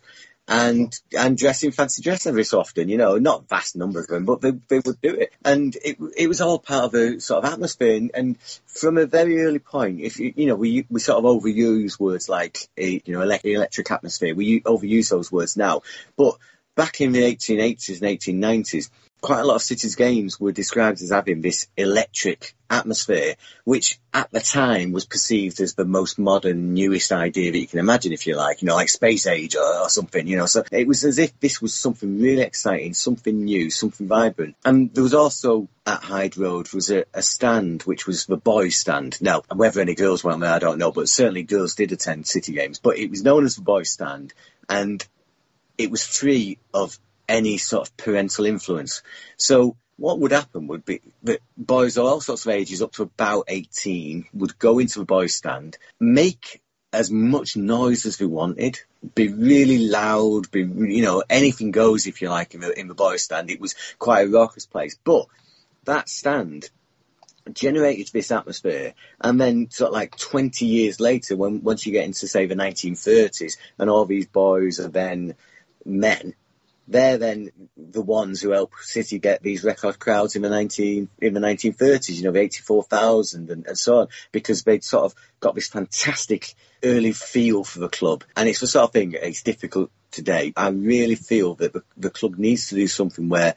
and 0.50 0.92
and 1.16 1.38
dress 1.38 1.62
in 1.62 1.70
fancy 1.70 2.02
dress 2.02 2.26
every 2.26 2.44
so 2.44 2.58
often. 2.58 2.88
You 2.88 2.98
know, 2.98 3.18
not 3.18 3.48
vast 3.48 3.76
numbers 3.76 4.04
of 4.04 4.10
them, 4.10 4.24
but 4.24 4.40
they, 4.40 4.50
they 4.50 4.80
would 4.80 5.00
do 5.00 5.14
it, 5.14 5.32
and 5.44 5.76
it 5.76 5.96
it 6.16 6.26
was 6.26 6.40
all 6.40 6.58
part 6.58 6.84
of 6.84 6.94
a 6.94 7.20
sort 7.20 7.44
of 7.44 7.52
atmosphere. 7.52 7.96
And, 7.96 8.10
and 8.14 8.42
from 8.66 8.98
a 8.98 9.06
very 9.06 9.42
early 9.42 9.60
point, 9.60 10.00
if 10.00 10.18
you 10.18 10.32
you 10.36 10.46
know 10.46 10.56
we 10.56 10.86
we 10.90 11.00
sort 11.00 11.24
of 11.24 11.24
overuse 11.24 12.00
words 12.00 12.28
like 12.28 12.68
a, 12.76 13.00
you 13.04 13.14
know 13.14 13.22
electric 13.22 13.90
atmosphere, 13.90 14.34
we 14.34 14.60
overuse 14.62 15.10
those 15.10 15.30
words 15.30 15.56
now, 15.56 15.82
but 16.16 16.36
back 16.80 17.02
in 17.02 17.12
the 17.12 17.20
1880s 17.20 18.00
and 18.00 18.18
1890s, 18.18 18.88
quite 19.20 19.40
a 19.40 19.44
lot 19.44 19.56
of 19.56 19.60
City's 19.60 19.96
games 19.96 20.40
were 20.40 20.50
described 20.50 21.02
as 21.02 21.10
having 21.10 21.42
this 21.42 21.66
electric 21.76 22.54
atmosphere, 22.70 23.34
which 23.64 24.00
at 24.14 24.30
the 24.30 24.40
time 24.40 24.90
was 24.90 25.04
perceived 25.04 25.60
as 25.60 25.74
the 25.74 25.84
most 25.84 26.18
modern, 26.18 26.72
newest 26.72 27.12
idea 27.12 27.52
that 27.52 27.58
you 27.58 27.66
can 27.66 27.80
imagine, 27.80 28.14
if 28.14 28.26
you 28.26 28.34
like, 28.34 28.62
you 28.62 28.66
know, 28.66 28.76
like 28.76 28.88
space 28.88 29.26
age 29.26 29.56
or, 29.56 29.80
or, 29.82 29.90
something, 29.90 30.26
you 30.26 30.38
know. 30.38 30.46
So 30.46 30.64
it 30.72 30.88
was 30.88 31.04
as 31.04 31.18
if 31.18 31.38
this 31.38 31.60
was 31.60 31.74
something 31.74 32.18
really 32.18 32.40
exciting, 32.40 32.94
something 32.94 33.44
new, 33.44 33.68
something 33.68 34.08
vibrant. 34.08 34.56
And 34.64 34.94
there 34.94 35.02
was 35.02 35.12
also 35.12 35.68
at 35.84 36.02
Hyde 36.02 36.38
Road 36.38 36.72
was 36.72 36.90
a, 36.90 37.04
a 37.12 37.20
stand 37.20 37.82
which 37.82 38.06
was 38.06 38.24
the 38.24 38.38
boys' 38.38 38.78
stand. 38.78 39.20
Now, 39.20 39.42
whether 39.54 39.82
any 39.82 39.94
girls 39.94 40.24
went 40.24 40.40
there, 40.40 40.54
I 40.54 40.60
don't 40.60 40.78
know, 40.78 40.92
but 40.92 41.10
certainly 41.10 41.42
girls 41.42 41.74
did 41.74 41.92
attend 41.92 42.26
City 42.26 42.54
games. 42.54 42.78
But 42.78 42.96
it 42.96 43.10
was 43.10 43.22
known 43.22 43.44
as 43.44 43.56
the 43.56 43.62
boys' 43.62 43.90
stand, 43.90 44.32
and 44.66 45.06
it 45.80 45.90
was 45.90 46.04
free 46.04 46.58
of 46.74 46.98
any 47.28 47.58
sort 47.58 47.88
of 47.88 47.96
parental 47.96 48.44
influence. 48.44 49.02
So 49.36 49.76
what 49.96 50.18
would 50.18 50.32
happen 50.32 50.66
would 50.66 50.84
be 50.84 51.00
that 51.22 51.40
boys 51.56 51.96
of 51.96 52.06
all 52.06 52.20
sorts 52.20 52.46
of 52.46 52.52
ages 52.52 52.82
up 52.82 52.92
to 52.92 53.02
about 53.02 53.44
18 53.48 54.26
would 54.34 54.58
go 54.58 54.78
into 54.78 54.98
the 54.98 55.04
boys 55.04 55.34
stand, 55.34 55.78
make 55.98 56.60
as 56.92 57.10
much 57.10 57.56
noise 57.56 58.04
as 58.04 58.16
they 58.16 58.26
wanted, 58.26 58.80
be 59.14 59.28
really 59.28 59.78
loud, 59.88 60.50
be, 60.50 60.60
you 60.60 61.02
know, 61.02 61.22
anything 61.30 61.70
goes 61.70 62.06
if 62.06 62.20
you 62.20 62.28
like 62.28 62.54
in 62.54 62.60
the, 62.60 62.78
in 62.78 62.88
the 62.88 62.94
boys 62.94 63.22
stand. 63.22 63.50
It 63.50 63.60
was 63.60 63.74
quite 63.98 64.26
a 64.26 64.30
raucous 64.30 64.66
place, 64.66 64.98
but 65.04 65.26
that 65.84 66.08
stand 66.08 66.68
generated 67.52 68.08
this 68.12 68.30
atmosphere 68.30 68.94
and 69.20 69.40
then 69.40 69.70
sort 69.70 69.88
of 69.88 69.94
like 69.94 70.16
20 70.16 70.66
years 70.66 71.00
later 71.00 71.36
when 71.36 71.62
once 71.62 71.86
you 71.86 71.92
get 71.92 72.04
into 72.04 72.28
say 72.28 72.46
the 72.46 72.54
1930s 72.54 73.56
and 73.78 73.90
all 73.90 74.04
these 74.04 74.26
boys 74.26 74.78
are 74.78 74.88
then 74.88 75.34
men 75.84 76.34
they're 76.90 77.18
then 77.18 77.52
the 77.76 78.02
ones 78.02 78.40
who 78.40 78.50
help 78.50 78.72
City 78.80 79.20
get 79.20 79.42
these 79.42 79.62
record 79.62 79.98
crowds 79.98 80.34
in 80.34 80.42
the 80.42 80.50
19 80.50 81.08
in 81.20 81.34
the 81.34 81.40
1930s, 81.40 82.16
you 82.16 82.24
know, 82.24 82.32
the 82.32 82.40
84,000 82.40 83.50
and, 83.50 83.66
and 83.66 83.78
so 83.78 84.00
on, 84.00 84.08
because 84.32 84.64
they'd 84.64 84.82
sort 84.82 85.04
of 85.04 85.14
got 85.38 85.54
this 85.54 85.68
fantastic 85.68 86.52
early 86.82 87.12
feel 87.12 87.62
for 87.62 87.78
the 87.78 87.88
club. 87.88 88.24
And 88.36 88.48
it's 88.48 88.58
the 88.58 88.66
sort 88.66 88.84
of 88.84 88.92
thing, 88.92 89.14
it's 89.14 89.44
difficult 89.44 89.90
today. 90.10 90.52
I 90.56 90.68
really 90.70 91.14
feel 91.14 91.54
that 91.56 91.72
the, 91.72 91.84
the 91.96 92.10
club 92.10 92.38
needs 92.38 92.68
to 92.68 92.74
do 92.74 92.88
something 92.88 93.28
where 93.28 93.54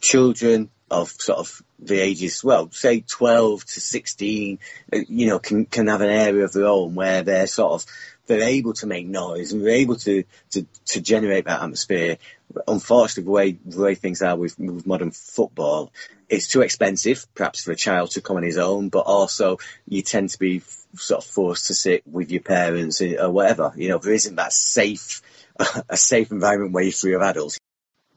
children 0.00 0.70
of 0.90 1.10
sort 1.10 1.38
of 1.38 1.62
the 1.78 2.00
ages, 2.00 2.42
well, 2.42 2.70
say 2.72 3.02
12 3.02 3.64
to 3.64 3.80
16, 3.80 4.58
uh, 4.92 4.98
you 5.08 5.28
know, 5.28 5.38
can, 5.38 5.64
can 5.66 5.86
have 5.86 6.00
an 6.00 6.10
area 6.10 6.44
of 6.44 6.52
their 6.52 6.66
own 6.66 6.94
where 6.96 7.22
they're 7.22 7.46
sort 7.46 7.72
of 7.72 7.86
they're 8.28 8.48
able 8.48 8.74
to 8.74 8.86
make 8.86 9.06
noise 9.06 9.52
and 9.52 9.62
they're 9.62 9.74
able 9.74 9.96
to, 9.96 10.22
to, 10.50 10.66
to 10.86 11.00
generate 11.00 11.46
that 11.46 11.62
atmosphere. 11.62 12.18
Unfortunately, 12.66 13.24
the 13.24 13.30
way, 13.30 13.58
the 13.64 13.80
way 13.80 13.94
things 13.94 14.22
are 14.22 14.36
with, 14.36 14.58
with 14.58 14.86
modern 14.86 15.10
football, 15.10 15.92
it's 16.28 16.46
too 16.46 16.60
expensive, 16.60 17.26
perhaps 17.34 17.64
for 17.64 17.72
a 17.72 17.76
child 17.76 18.12
to 18.12 18.20
come 18.20 18.36
on 18.36 18.42
his 18.42 18.58
own, 18.58 18.90
but 18.90 19.00
also 19.00 19.58
you 19.86 20.02
tend 20.02 20.30
to 20.30 20.38
be 20.38 20.62
sort 20.94 21.24
of 21.24 21.30
forced 21.30 21.66
to 21.66 21.74
sit 21.74 22.06
with 22.06 22.30
your 22.30 22.42
parents 22.42 23.00
eh, 23.00 23.16
or 23.18 23.30
whatever. 23.30 23.72
You 23.76 23.88
know, 23.88 23.98
there 23.98 24.12
isn't 24.12 24.36
that 24.36 24.52
safe, 24.52 25.22
a 25.88 25.96
safe 25.96 26.30
environment 26.30 26.72
where 26.72 26.84
you're 26.84 26.92
free 26.92 27.14
of 27.14 27.22
adults. 27.22 27.58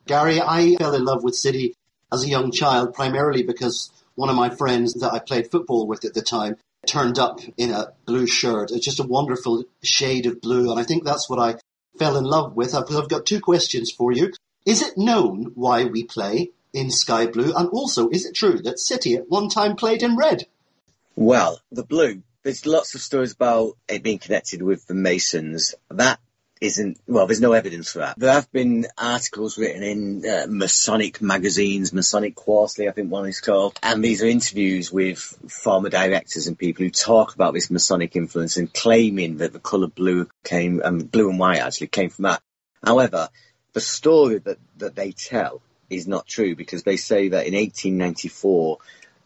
Gary, 0.05 0.41
I 0.41 0.75
fell 0.75 0.95
in 0.95 1.05
love 1.05 1.23
with 1.23 1.35
City 1.35 1.75
as 2.11 2.23
a 2.23 2.29
young 2.29 2.51
child 2.51 2.93
primarily 2.93 3.43
because 3.43 3.91
one 4.15 4.29
of 4.29 4.35
my 4.35 4.49
friends 4.49 4.93
that 4.95 5.13
I 5.13 5.19
played 5.19 5.49
football 5.49 5.87
with 5.87 6.03
at 6.05 6.13
the 6.13 6.21
time 6.21 6.57
turned 6.87 7.19
up 7.19 7.39
in 7.57 7.71
a 7.71 7.93
blue 8.05 8.27
shirt. 8.27 8.71
It's 8.71 8.85
just 8.85 8.99
a 8.99 9.07
wonderful 9.07 9.63
shade 9.83 10.25
of 10.25 10.41
blue, 10.41 10.71
and 10.71 10.79
I 10.79 10.83
think 10.83 11.03
that's 11.03 11.29
what 11.29 11.39
I 11.39 11.55
fell 11.97 12.17
in 12.17 12.23
love 12.23 12.55
with. 12.55 12.73
Uh, 12.73 12.83
I've, 12.87 12.95
I've 12.95 13.09
got 13.09 13.25
two 13.25 13.39
questions 13.39 13.91
for 13.91 14.11
you. 14.11 14.31
Is 14.65 14.81
it 14.81 14.97
known 14.97 15.51
why 15.55 15.85
we 15.85 16.03
play 16.03 16.51
in 16.73 16.91
sky 16.91 17.27
blue? 17.27 17.53
And 17.55 17.69
also, 17.69 18.09
is 18.09 18.25
it 18.25 18.35
true 18.35 18.59
that 18.63 18.79
City 18.79 19.15
at 19.15 19.29
one 19.29 19.49
time 19.49 19.75
played 19.75 20.03
in 20.03 20.15
red? 20.15 20.45
Well, 21.15 21.59
the 21.71 21.83
blue, 21.83 22.23
there's 22.43 22.65
lots 22.65 22.95
of 22.95 23.01
stories 23.01 23.33
about 23.33 23.77
it 23.87 24.03
being 24.03 24.19
connected 24.19 24.61
with 24.61 24.87
the 24.87 24.93
Masons. 24.93 25.75
That 25.89 26.19
isn't 26.61 26.99
well. 27.07 27.25
There's 27.25 27.41
no 27.41 27.53
evidence 27.53 27.91
for 27.91 27.99
that. 27.99 28.17
There 28.19 28.31
have 28.31 28.51
been 28.51 28.85
articles 28.97 29.57
written 29.57 29.83
in 29.83 30.25
uh, 30.25 30.45
Masonic 30.47 31.21
magazines, 31.21 31.91
Masonic 31.91 32.35
Quarterly, 32.35 32.87
I 32.87 32.91
think 32.91 33.11
one 33.11 33.27
is 33.27 33.41
called, 33.41 33.77
and 33.81 34.03
these 34.03 34.21
are 34.21 34.27
interviews 34.27 34.91
with 34.91 35.19
former 35.49 35.89
directors 35.89 36.45
and 36.45 36.57
people 36.57 36.85
who 36.85 36.91
talk 36.91 37.33
about 37.33 37.55
this 37.55 37.71
Masonic 37.71 38.15
influence 38.15 38.57
and 38.57 38.71
claiming 38.71 39.37
that 39.37 39.53
the 39.53 39.59
colour 39.59 39.87
blue 39.87 40.29
came, 40.43 40.81
um, 40.83 40.99
blue 40.99 41.29
and 41.31 41.39
white 41.39 41.59
actually 41.59 41.87
came 41.87 42.11
from 42.11 42.23
that. 42.23 42.41
However, 42.83 43.29
the 43.73 43.81
story 43.81 44.37
that 44.39 44.59
that 44.77 44.95
they 44.95 45.11
tell 45.11 45.61
is 45.89 46.07
not 46.07 46.27
true 46.27 46.55
because 46.55 46.83
they 46.83 46.97
say 46.97 47.29
that 47.29 47.47
in 47.47 47.53
1894 47.53 48.77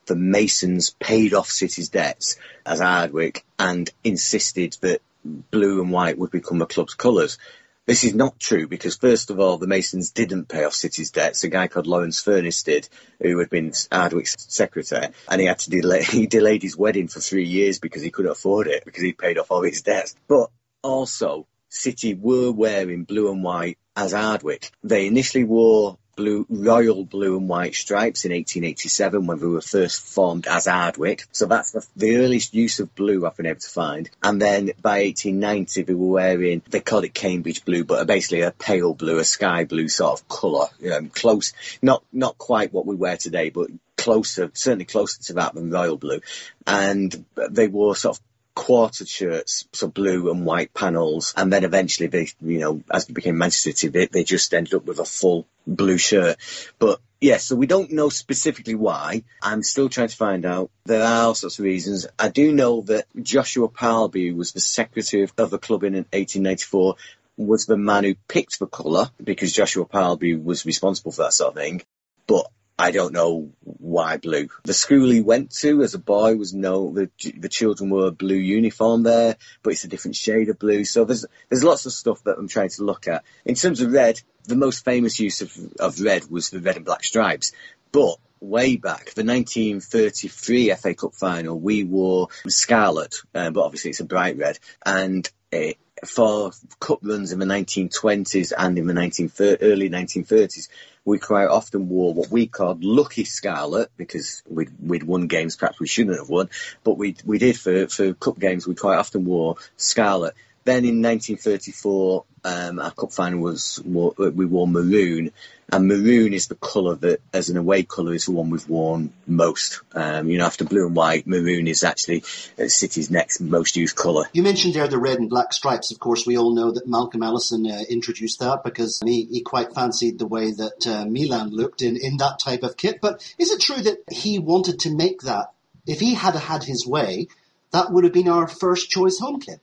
the 0.07 0.15
Masons 0.15 0.91
paid 0.99 1.33
off 1.33 1.49
City's 1.49 1.89
debts 1.89 2.37
as 2.65 2.79
Ardwick 2.79 3.43
and 3.57 3.89
insisted 4.03 4.77
that 4.81 5.01
blue 5.25 5.81
and 5.81 5.91
white 5.91 6.17
would 6.17 6.31
become 6.31 6.59
the 6.59 6.65
club's 6.65 6.93
colours. 6.93 7.37
This 7.85 8.03
is 8.03 8.15
not 8.15 8.39
true 8.39 8.67
because, 8.67 8.97
first 8.97 9.29
of 9.29 9.39
all, 9.39 9.57
the 9.57 9.67
Masons 9.67 10.11
didn't 10.11 10.47
pay 10.47 10.63
off 10.63 10.73
City's 10.73 11.11
debts. 11.11 11.43
A 11.43 11.49
guy 11.49 11.67
called 11.67 11.85
Lawrence 11.85 12.23
Furniss 12.23 12.63
did, 12.63 12.89
who 13.21 13.37
had 13.37 13.49
been 13.49 13.71
Ardwick's 13.91 14.35
secretary, 14.39 15.09
and 15.29 15.41
he 15.41 15.45
had 15.45 15.59
to 15.59 15.69
delay. 15.69 16.03
He 16.09 16.25
delayed 16.25 16.63
his 16.63 16.77
wedding 16.77 17.07
for 17.07 17.19
three 17.19 17.45
years 17.45 17.77
because 17.79 18.01
he 18.01 18.09
couldn't 18.09 18.31
afford 18.31 18.67
it 18.67 18.85
because 18.85 19.03
he'd 19.03 19.19
paid 19.19 19.37
off 19.37 19.51
all 19.51 19.61
his 19.61 19.83
debts. 19.83 20.15
But 20.27 20.49
also, 20.81 21.45
City 21.69 22.15
were 22.15 22.51
wearing 22.51 23.03
blue 23.03 23.31
and 23.31 23.43
white 23.43 23.77
as 23.95 24.13
Hardwick. 24.13 24.71
They 24.83 25.05
initially 25.05 25.43
wore 25.43 25.99
blue, 26.15 26.45
royal 26.49 27.03
blue 27.03 27.37
and 27.37 27.49
white 27.49 27.75
stripes 27.75 28.25
in 28.25 28.31
1887 28.31 29.27
when 29.27 29.39
we 29.39 29.47
were 29.47 29.61
first 29.61 30.01
formed 30.01 30.47
as 30.47 30.67
Ardwick. 30.67 31.25
So 31.31 31.45
that's 31.45 31.71
the, 31.71 31.85
the, 31.95 32.17
earliest 32.17 32.53
use 32.53 32.79
of 32.79 32.95
blue 32.95 33.25
I've 33.25 33.37
been 33.37 33.45
able 33.45 33.59
to 33.59 33.69
find. 33.69 34.09
And 34.23 34.41
then 34.41 34.71
by 34.81 35.03
1890 35.03 35.83
we 35.83 35.95
were 35.95 36.07
wearing, 36.07 36.61
they 36.69 36.79
called 36.79 37.05
it 37.05 37.13
Cambridge 37.13 37.65
blue, 37.65 37.83
but 37.83 38.07
basically 38.07 38.41
a 38.41 38.51
pale 38.51 38.93
blue, 38.93 39.19
a 39.19 39.25
sky 39.25 39.65
blue 39.65 39.87
sort 39.87 40.19
of 40.19 40.27
colour, 40.27 40.67
um, 40.93 41.09
close, 41.09 41.53
not, 41.81 42.03
not 42.11 42.37
quite 42.37 42.73
what 42.73 42.85
we 42.85 42.95
wear 42.95 43.17
today, 43.17 43.49
but 43.49 43.69
closer, 43.97 44.51
certainly 44.53 44.85
closer 44.85 45.21
to 45.23 45.33
that 45.33 45.53
than 45.53 45.71
royal 45.71 45.97
blue. 45.97 46.21
And 46.67 47.25
they 47.35 47.67
wore 47.67 47.95
sort 47.95 48.17
of 48.17 48.23
quartered 48.55 49.07
shirts, 49.07 49.67
so 49.73 49.87
blue 49.87 50.31
and 50.31 50.45
white 50.45 50.73
panels, 50.73 51.33
and 51.37 51.51
then 51.51 51.63
eventually 51.63 52.07
they, 52.07 52.29
you 52.41 52.59
know, 52.59 52.81
as 52.89 53.05
they 53.05 53.13
became 53.13 53.37
Manchester 53.37 53.71
City, 53.71 53.87
they, 53.89 54.05
they 54.07 54.23
just 54.23 54.53
ended 54.53 54.73
up 54.73 54.85
with 54.85 54.99
a 54.99 55.05
full 55.05 55.45
blue 55.67 55.97
shirt. 55.97 56.37
But 56.79 56.99
yeah, 57.21 57.37
so 57.37 57.55
we 57.55 57.67
don't 57.67 57.91
know 57.91 58.09
specifically 58.09 58.75
why. 58.75 59.23
I'm 59.41 59.63
still 59.63 59.89
trying 59.89 60.07
to 60.07 60.15
find 60.15 60.45
out. 60.45 60.71
There 60.85 61.03
are 61.03 61.25
all 61.25 61.35
sorts 61.35 61.59
of 61.59 61.65
reasons. 61.65 62.07
I 62.17 62.29
do 62.29 62.53
know 62.53 62.81
that 62.83 63.05
Joshua 63.21 63.67
Parlby 63.67 64.35
was 64.35 64.51
the 64.51 64.59
secretary 64.59 65.23
of, 65.23 65.35
the 65.35 65.57
club 65.57 65.83
in 65.83 65.93
1894 65.93 66.95
was 67.37 67.65
the 67.65 67.77
man 67.77 68.05
who 68.05 68.15
picked 68.27 68.59
the 68.59 68.67
colour 68.67 69.09
because 69.21 69.51
Joshua 69.51 69.85
Parlby 69.85 70.41
was 70.41 70.65
responsible 70.65 71.11
for 71.11 71.23
that 71.23 71.33
sort 71.33 71.49
of 71.49 71.55
thing. 71.55 71.81
But 72.27 72.47
I 72.77 72.91
don't 72.91 73.13
know 73.13 73.51
why 73.61 74.17
blue. 74.17 74.49
The 74.63 74.73
school 74.73 75.09
he 75.09 75.21
went 75.21 75.51
to 75.59 75.81
as 75.81 75.93
a 75.93 75.99
boy 75.99 76.35
was 76.35 76.53
no, 76.53 76.91
the, 76.91 77.09
the 77.37 77.47
children 77.47 77.89
wore 77.89 78.11
blue 78.11 78.35
uniform 78.35 79.03
there, 79.03 79.37
but 79.63 79.73
it's 79.73 79.85
a 79.85 79.87
different 79.87 80.17
shade 80.17 80.49
of 80.49 80.59
blue. 80.59 80.83
So 80.83 81.05
there's, 81.05 81.25
there's 81.49 81.63
lots 81.63 81.85
of 81.85 81.93
stuff 81.93 82.23
that 82.25 82.37
I'm 82.37 82.49
trying 82.49 82.69
to 82.69 82.83
look 82.83 83.07
at. 83.07 83.23
In 83.45 83.55
terms 83.55 83.79
of 83.79 83.93
red, 83.93 84.19
the 84.43 84.57
most 84.57 84.83
famous 84.83 85.19
use 85.19 85.41
of, 85.41 85.57
of 85.79 86.01
red 86.01 86.29
was 86.29 86.49
the 86.49 86.59
red 86.59 86.75
and 86.75 86.85
black 86.85 87.05
stripes. 87.05 87.53
But 87.93 88.17
way 88.41 88.75
back, 88.75 89.13
the 89.13 89.23
1933 89.23 90.75
FA 90.75 90.93
Cup 90.95 91.13
final, 91.13 91.57
we 91.57 91.85
wore 91.85 92.27
scarlet, 92.49 93.15
um, 93.33 93.53
but 93.53 93.63
obviously 93.63 93.91
it's 93.91 94.01
a 94.01 94.05
bright 94.05 94.37
red. 94.37 94.59
And 94.85 95.29
it, 95.49 95.77
for 96.05 96.51
cup 96.79 96.99
runs 97.03 97.31
in 97.31 97.39
the 97.39 97.45
1920s 97.45 98.51
and 98.57 98.77
in 98.77 98.87
the 98.87 98.93
19, 98.93 99.31
early 99.39 99.89
1930s, 99.89 100.67
we 101.05 101.19
quite 101.19 101.47
often 101.47 101.87
wore 101.87 102.13
what 102.13 102.31
we 102.31 102.47
called 102.47 102.83
lucky 102.83 103.23
scarlet 103.23 103.91
because 103.95 104.41
we'd, 104.49 104.71
we'd 104.81 105.03
won 105.03 105.27
games 105.27 105.55
perhaps 105.55 105.79
we 105.79 105.87
shouldn't 105.87 106.17
have 106.17 106.29
won, 106.29 106.49
but 106.83 106.97
we 106.97 107.15
we 107.23 107.37
did 107.37 107.57
for, 107.57 107.87
for 107.87 108.13
cup 108.13 108.39
games 108.39 108.67
we 108.67 108.75
quite 108.75 108.97
often 108.97 109.23
wore 109.23 109.55
scarlet. 109.77 110.33
Then 110.65 110.83
in 110.83 111.03
1934, 111.03 112.25
um, 112.43 112.79
our 112.79 112.89
cup 112.89 113.11
final 113.11 113.39
was 113.39 113.79
we 113.85 114.45
wore 114.47 114.67
maroon, 114.67 115.31
and 115.71 115.87
maroon 115.87 116.33
is 116.33 116.47
the 116.47 116.55
colour 116.55 116.95
that, 116.95 117.21
as 117.31 117.49
an 117.49 117.57
away 117.57 117.83
colour, 117.83 118.15
is 118.15 118.25
the 118.25 118.31
one 118.31 118.49
we've 118.49 118.67
worn 118.67 119.13
most. 119.27 119.81
Um, 119.93 120.27
you 120.27 120.39
know, 120.39 120.45
after 120.45 120.65
blue 120.65 120.87
and 120.87 120.95
white, 120.95 121.27
maroon 121.27 121.67
is 121.67 121.83
actually 121.83 122.23
uh, 122.59 122.67
City's 122.67 123.11
next 123.11 123.41
most 123.41 123.75
used 123.75 123.95
colour. 123.95 124.25
You 124.33 124.41
mentioned 124.41 124.73
there 124.73 124.87
the 124.87 124.97
red 124.97 125.19
and 125.19 125.29
black 125.29 125.53
stripes. 125.53 125.91
Of 125.91 125.99
course, 125.99 126.25
we 126.25 126.35
all 126.35 126.55
know 126.55 126.71
that 126.71 126.87
Malcolm 126.87 127.21
Allison 127.21 127.69
uh, 127.69 127.83
introduced 127.87 128.39
that 128.39 128.63
because 128.63 128.99
he, 129.05 129.25
he, 129.25 129.41
quite 129.41 129.73
fancied 129.75 130.17
the 130.17 130.25
way 130.27 130.51
that 130.51 130.87
uh, 130.87 131.05
Milan 131.05 131.51
looked 131.51 131.83
in, 131.83 131.95
in 131.95 132.17
that 132.17 132.39
type 132.39 132.63
of 132.63 132.75
kit. 132.75 132.99
But 133.01 133.21
is 133.37 133.51
it 133.51 133.61
true 133.61 133.83
that 133.83 133.99
he 134.11 134.39
wanted 134.39 134.79
to 134.79 134.95
make 134.95 135.21
that? 135.21 135.51
If 135.85 135.99
he 135.99 136.15
had 136.15 136.33
had 136.33 136.63
his 136.63 136.87
way, 136.87 137.27
that 137.71 137.91
would 137.91 138.03
have 138.03 138.13
been 138.13 138.29
our 138.29 138.47
first 138.47 138.89
choice 138.89 139.19
home 139.19 139.39
kit. 139.39 139.61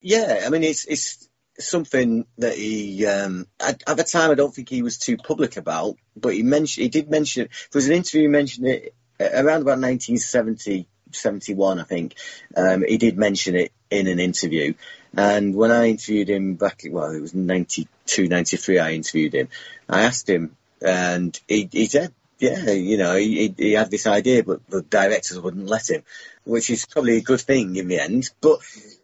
Yeah, 0.00 0.42
I 0.46 0.48
mean, 0.48 0.64
it's 0.64 0.84
it's 0.86 1.28
something 1.58 2.26
that 2.38 2.56
he 2.56 3.06
um, 3.06 3.46
at, 3.58 3.82
at, 3.86 3.96
the 3.96 4.04
time 4.04 4.30
I 4.30 4.34
don't 4.34 4.54
think 4.54 4.68
he 4.68 4.82
was 4.82 4.98
too 4.98 5.16
public 5.16 5.56
about, 5.56 5.96
but 6.16 6.34
he 6.34 6.42
mentioned 6.42 6.82
he 6.82 6.88
did 6.88 7.10
mention 7.10 7.44
it. 7.44 7.50
There 7.70 7.78
was 7.78 7.86
an 7.86 7.94
interview 7.94 8.22
he 8.22 8.28
mentioned 8.28 8.66
it 8.66 8.94
around 9.20 9.62
about 9.62 9.78
1970, 9.78 10.88
71, 11.12 11.80
I 11.80 11.82
think. 11.82 12.14
Um, 12.56 12.82
he 12.86 12.96
did 12.96 13.18
mention 13.18 13.56
it 13.56 13.72
in 13.90 14.06
an 14.06 14.20
interview, 14.20 14.74
and 15.14 15.54
when 15.54 15.70
I 15.70 15.88
interviewed 15.88 16.30
him 16.30 16.54
back, 16.54 16.82
well, 16.88 17.12
it 17.12 17.20
was 17.20 17.34
92, 17.34 18.28
93. 18.28 18.78
I 18.78 18.92
interviewed 18.92 19.34
him. 19.34 19.48
I 19.88 20.02
asked 20.02 20.28
him, 20.28 20.56
and 20.80 21.38
he, 21.46 21.68
he 21.70 21.86
said 21.86 22.14
yeah, 22.40 22.70
you 22.70 22.96
know, 22.96 23.16
he, 23.16 23.54
he 23.56 23.72
had 23.72 23.90
this 23.90 24.06
idea, 24.06 24.42
but 24.42 24.66
the 24.66 24.80
directors 24.80 25.38
wouldn't 25.38 25.66
let 25.66 25.90
him, 25.90 26.02
which 26.44 26.70
is 26.70 26.86
probably 26.86 27.18
a 27.18 27.22
good 27.22 27.40
thing 27.40 27.76
in 27.76 27.86
the 27.86 28.00
end. 28.00 28.30
But 28.40 28.60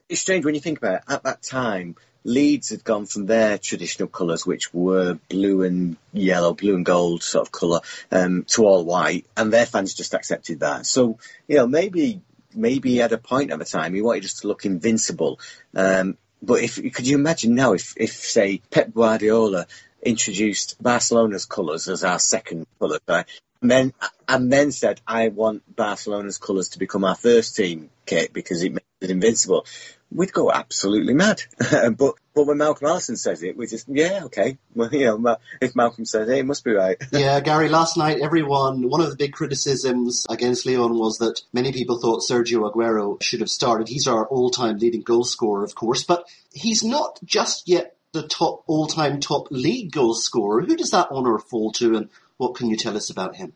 it's 0.09 0.21
strange 0.21 0.45
when 0.45 0.55
you 0.55 0.61
think 0.61 0.79
about 0.79 0.97
it. 0.97 1.03
At 1.09 1.23
that 1.25 1.43
time, 1.43 1.97
Leeds 2.25 2.71
had 2.71 2.85
gone 2.85 3.07
from 3.07 3.27
their 3.27 3.59
traditional 3.59 4.09
colours, 4.09 4.47
which 4.47 4.73
were 4.75 5.19
blue 5.29 5.63
and 5.63 5.97
yellow, 6.13 6.55
blue 6.55 6.75
and 6.75 6.85
gold 6.85 7.23
sort 7.23 7.47
of 7.47 7.53
colour, 7.53 7.81
um, 8.11 8.45
to 8.49 8.65
all 8.65 8.85
white, 8.85 9.27
and 9.37 9.53
their 9.53 9.67
fans 9.67 9.95
just 9.95 10.15
accepted 10.15 10.61
that. 10.61 10.87
So, 10.87 11.19
you 11.47 11.57
know, 11.57 11.67
maybe 11.67 12.21
maybe 12.55 12.91
he 12.91 12.97
had 12.97 13.13
a 13.13 13.19
point 13.19 13.53
at 13.53 13.59
the 13.59 13.65
time. 13.65 13.95
He 13.95 14.03
wanted 14.03 14.25
us 14.25 14.41
to 14.41 14.49
look 14.49 14.65
invincible. 14.65 15.39
Um, 15.75 16.17
but 16.43 16.63
if 16.63 16.77
could 16.95 17.07
you 17.07 17.17
imagine 17.17 17.55
now 17.55 17.75
if, 17.75 17.95
if 17.97 18.13
say 18.13 18.61
Pep 18.71 18.93
Guardiola 18.93 19.67
introduced 20.03 20.81
Barcelona's 20.83 21.47
colours 21.47 21.89
as 21.89 22.05
our 22.05 22.19
second 22.19 22.67
colour, 22.79 22.99
right? 23.09 23.27
and 23.63 23.71
then 23.71 23.93
and 24.29 24.53
then 24.53 24.73
said, 24.73 25.01
"I 25.07 25.29
want 25.29 25.63
Barcelona's 25.75 26.39
colours 26.39 26.71
to 26.71 26.79
become 26.79 27.05
our 27.05 27.15
first 27.15 27.57
team 27.57 27.91
kit 28.05 28.33
because 28.33 28.63
it 28.63 28.73
makes 28.73 28.87
it 29.01 29.11
invincible." 29.11 29.67
We'd 30.11 30.33
go 30.33 30.53
absolutely 30.53 31.15
mad. 31.15 31.43
but 31.97 32.15
but 32.35 32.47
when 32.47 32.59
Malcolm 32.59 32.87
Allison 32.87 33.17
says 33.17 33.43
it, 33.43 33.57
we 33.57 33.67
just 33.67 33.89
yeah 33.89 34.25
okay. 34.25 34.59
Well, 34.75 34.89
you 34.93 35.19
know, 35.19 35.37
if 35.61 35.75
Malcolm 35.75 36.05
says 36.05 36.29
it, 36.29 36.39
it 36.39 36.47
must 36.47 36.65
be 36.65 36.73
right. 36.73 36.97
yeah, 37.13 37.41
Gary. 37.41 37.69
Last 37.69 37.97
night, 37.97 38.21
everyone 38.21 38.89
one 38.89 39.01
of 39.01 39.11
the 39.11 39.17
big 39.17 39.33
criticisms 39.33 40.27
against 40.29 40.65
Lyon 40.65 40.97
was 40.97 41.19
that 41.19 41.41
many 41.53 41.73
people 41.73 42.01
thought 42.01 42.23
Sergio 42.23 42.71
Aguero 42.71 43.21
should 43.23 43.41
have 43.41 43.51
started. 43.51 43.89
He's 43.89 44.07
our 44.07 44.27
all-time 44.27 44.79
leading 44.79 45.03
goal 45.03 45.25
scorer, 45.25 45.65
of 45.65 45.75
course, 45.75 46.05
but 46.05 46.29
he's 46.53 46.85
not 46.85 47.19
just 47.25 47.69
yet 47.69 47.97
the 48.13 48.27
top 48.27 48.63
all-time 48.67 49.21
top 49.21 49.49
league 49.51 49.93
goal 49.93 50.15
scorer. 50.15 50.63
Who 50.63 50.77
does 50.77 50.93
that 50.93 51.11
honour 51.11 51.39
fall 51.39 51.73
to, 51.73 51.97
and 51.97 52.09
what 52.37 52.55
can 52.55 52.69
you 52.69 52.77
tell 52.77 52.97
us 52.97 53.11
about 53.11 53.37
him? 53.37 53.55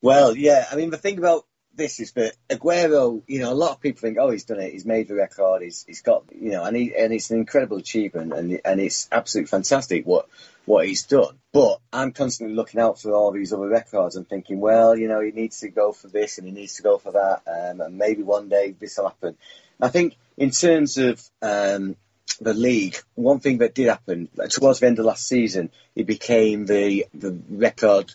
Well, 0.00 0.36
yeah, 0.36 0.66
I 0.70 0.76
mean 0.76 0.90
the 0.90 0.98
thing 0.98 1.18
about 1.18 1.44
this 1.78 2.00
is 2.00 2.12
that 2.12 2.34
Aguero, 2.50 3.22
you 3.26 3.38
know, 3.38 3.52
a 3.52 3.54
lot 3.54 3.70
of 3.70 3.80
people 3.80 4.00
think, 4.00 4.18
oh, 4.20 4.30
he's 4.30 4.44
done 4.44 4.60
it, 4.60 4.72
he's 4.72 4.84
made 4.84 5.08
the 5.08 5.14
record, 5.14 5.62
he's, 5.62 5.84
he's 5.86 6.02
got, 6.02 6.24
you 6.38 6.50
know, 6.50 6.64
and 6.64 6.76
he, 6.76 6.94
and 6.94 7.12
it's 7.12 7.30
an 7.30 7.38
incredible 7.38 7.78
achievement, 7.78 8.34
and 8.34 8.60
and 8.64 8.80
it's 8.80 9.08
absolutely 9.10 9.48
fantastic 9.48 10.04
what 10.04 10.28
what 10.66 10.86
he's 10.86 11.04
done. 11.04 11.38
But 11.52 11.80
I'm 11.90 12.12
constantly 12.12 12.54
looking 12.54 12.80
out 12.80 13.00
for 13.00 13.12
all 13.12 13.32
these 13.32 13.54
other 13.54 13.68
records 13.68 14.16
and 14.16 14.28
thinking, 14.28 14.60
well, 14.60 14.98
you 14.98 15.08
know, 15.08 15.20
he 15.20 15.30
needs 15.30 15.60
to 15.60 15.70
go 15.70 15.92
for 15.92 16.08
this 16.08 16.36
and 16.36 16.46
he 16.46 16.52
needs 16.52 16.74
to 16.74 16.82
go 16.82 16.98
for 16.98 17.12
that, 17.12 17.42
um, 17.46 17.80
and 17.80 17.96
maybe 17.96 18.22
one 18.22 18.48
day 18.48 18.74
this 18.78 18.98
will 18.98 19.08
happen. 19.08 19.36
I 19.80 19.88
think 19.88 20.16
in 20.36 20.50
terms 20.50 20.98
of 20.98 21.22
um, 21.40 21.96
the 22.40 22.54
league, 22.54 22.96
one 23.14 23.40
thing 23.40 23.58
that 23.58 23.74
did 23.74 23.88
happen 23.88 24.28
towards 24.50 24.80
the 24.80 24.88
end 24.88 24.98
of 24.98 25.04
last 25.04 25.26
season, 25.26 25.70
he 25.94 26.02
became 26.02 26.66
the 26.66 27.06
the 27.14 27.38
record 27.48 28.12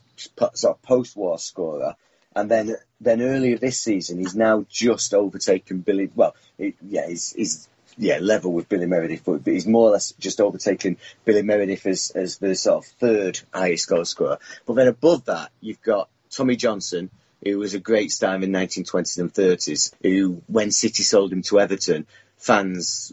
sort 0.53 0.75
of 0.75 0.81
post-war 0.81 1.39
scorer, 1.39 1.95
and 2.35 2.49
then 2.49 2.75
then 2.99 3.21
earlier 3.21 3.57
this 3.57 3.79
season, 3.79 4.19
he's 4.19 4.35
now 4.35 4.65
just 4.69 5.13
overtaken 5.13 5.79
Billy. 5.79 6.09
Well, 6.13 6.35
it, 6.57 6.75
yeah, 6.81 7.07
he's, 7.07 7.33
he's 7.33 7.69
yeah 7.97 8.17
level 8.19 8.51
with 8.53 8.69
Billy 8.69 8.85
Meredith, 8.85 9.23
but 9.25 9.41
he's 9.45 9.67
more 9.67 9.89
or 9.89 9.91
less 9.91 10.13
just 10.19 10.41
overtaken 10.41 10.97
Billy 11.25 11.41
Meredith 11.41 11.85
as 11.85 12.11
as 12.11 12.37
the 12.37 12.55
sort 12.55 12.85
of 12.85 12.91
third 12.93 13.39
highest 13.53 13.89
goal 13.89 14.05
scorer. 14.05 14.39
But 14.65 14.75
then 14.75 14.87
above 14.87 15.25
that, 15.25 15.51
you've 15.61 15.81
got 15.81 16.09
Tommy 16.29 16.55
Johnson. 16.55 17.09
Who 17.45 17.59
was 17.59 17.73
a 17.73 17.79
great 17.79 18.09
star 18.09 18.35
in 18.35 18.39
the 18.39 18.47
1920s 18.47 19.19
and 19.19 19.33
30s, 19.33 19.93
who, 20.01 20.41
when 20.47 20.71
City 20.71 21.03
sold 21.03 21.33
him 21.33 21.41
to 21.41 21.59
Everton, 21.59 22.07
fans 22.37 23.11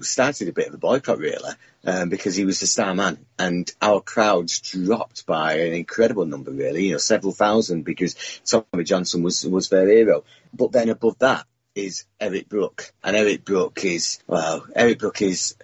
started 0.00 0.48
a 0.48 0.52
bit 0.52 0.68
of 0.68 0.74
a 0.74 0.78
boycott 0.78 1.18
really 1.18 1.52
um, 1.84 2.08
because 2.08 2.34
he 2.34 2.44
was 2.44 2.60
the 2.60 2.66
star 2.66 2.94
man 2.94 3.18
and 3.38 3.70
our 3.80 4.00
crowds 4.00 4.60
dropped 4.60 5.26
by 5.26 5.54
an 5.54 5.72
incredible 5.72 6.26
number 6.26 6.50
really 6.50 6.86
you 6.86 6.92
know 6.92 6.98
several 6.98 7.32
thousand 7.32 7.84
because 7.84 8.40
Tommy 8.44 8.84
Johnson 8.84 9.22
was 9.22 9.46
was 9.46 9.68
their 9.68 9.88
hero. 9.88 10.24
But 10.52 10.72
then 10.72 10.88
above 10.88 11.18
that 11.20 11.46
is 11.74 12.04
Eric 12.20 12.48
Brook 12.48 12.92
and 13.02 13.16
Eric 13.16 13.44
Brook 13.44 13.84
is 13.84 14.20
well 14.26 14.66
Eric 14.74 14.98
Brook 14.98 15.22
is 15.22 15.56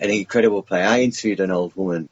an 0.00 0.10
incredible 0.10 0.62
player. 0.62 0.86
I 0.86 1.02
interviewed 1.02 1.40
an 1.40 1.50
old 1.50 1.74
woman 1.76 2.08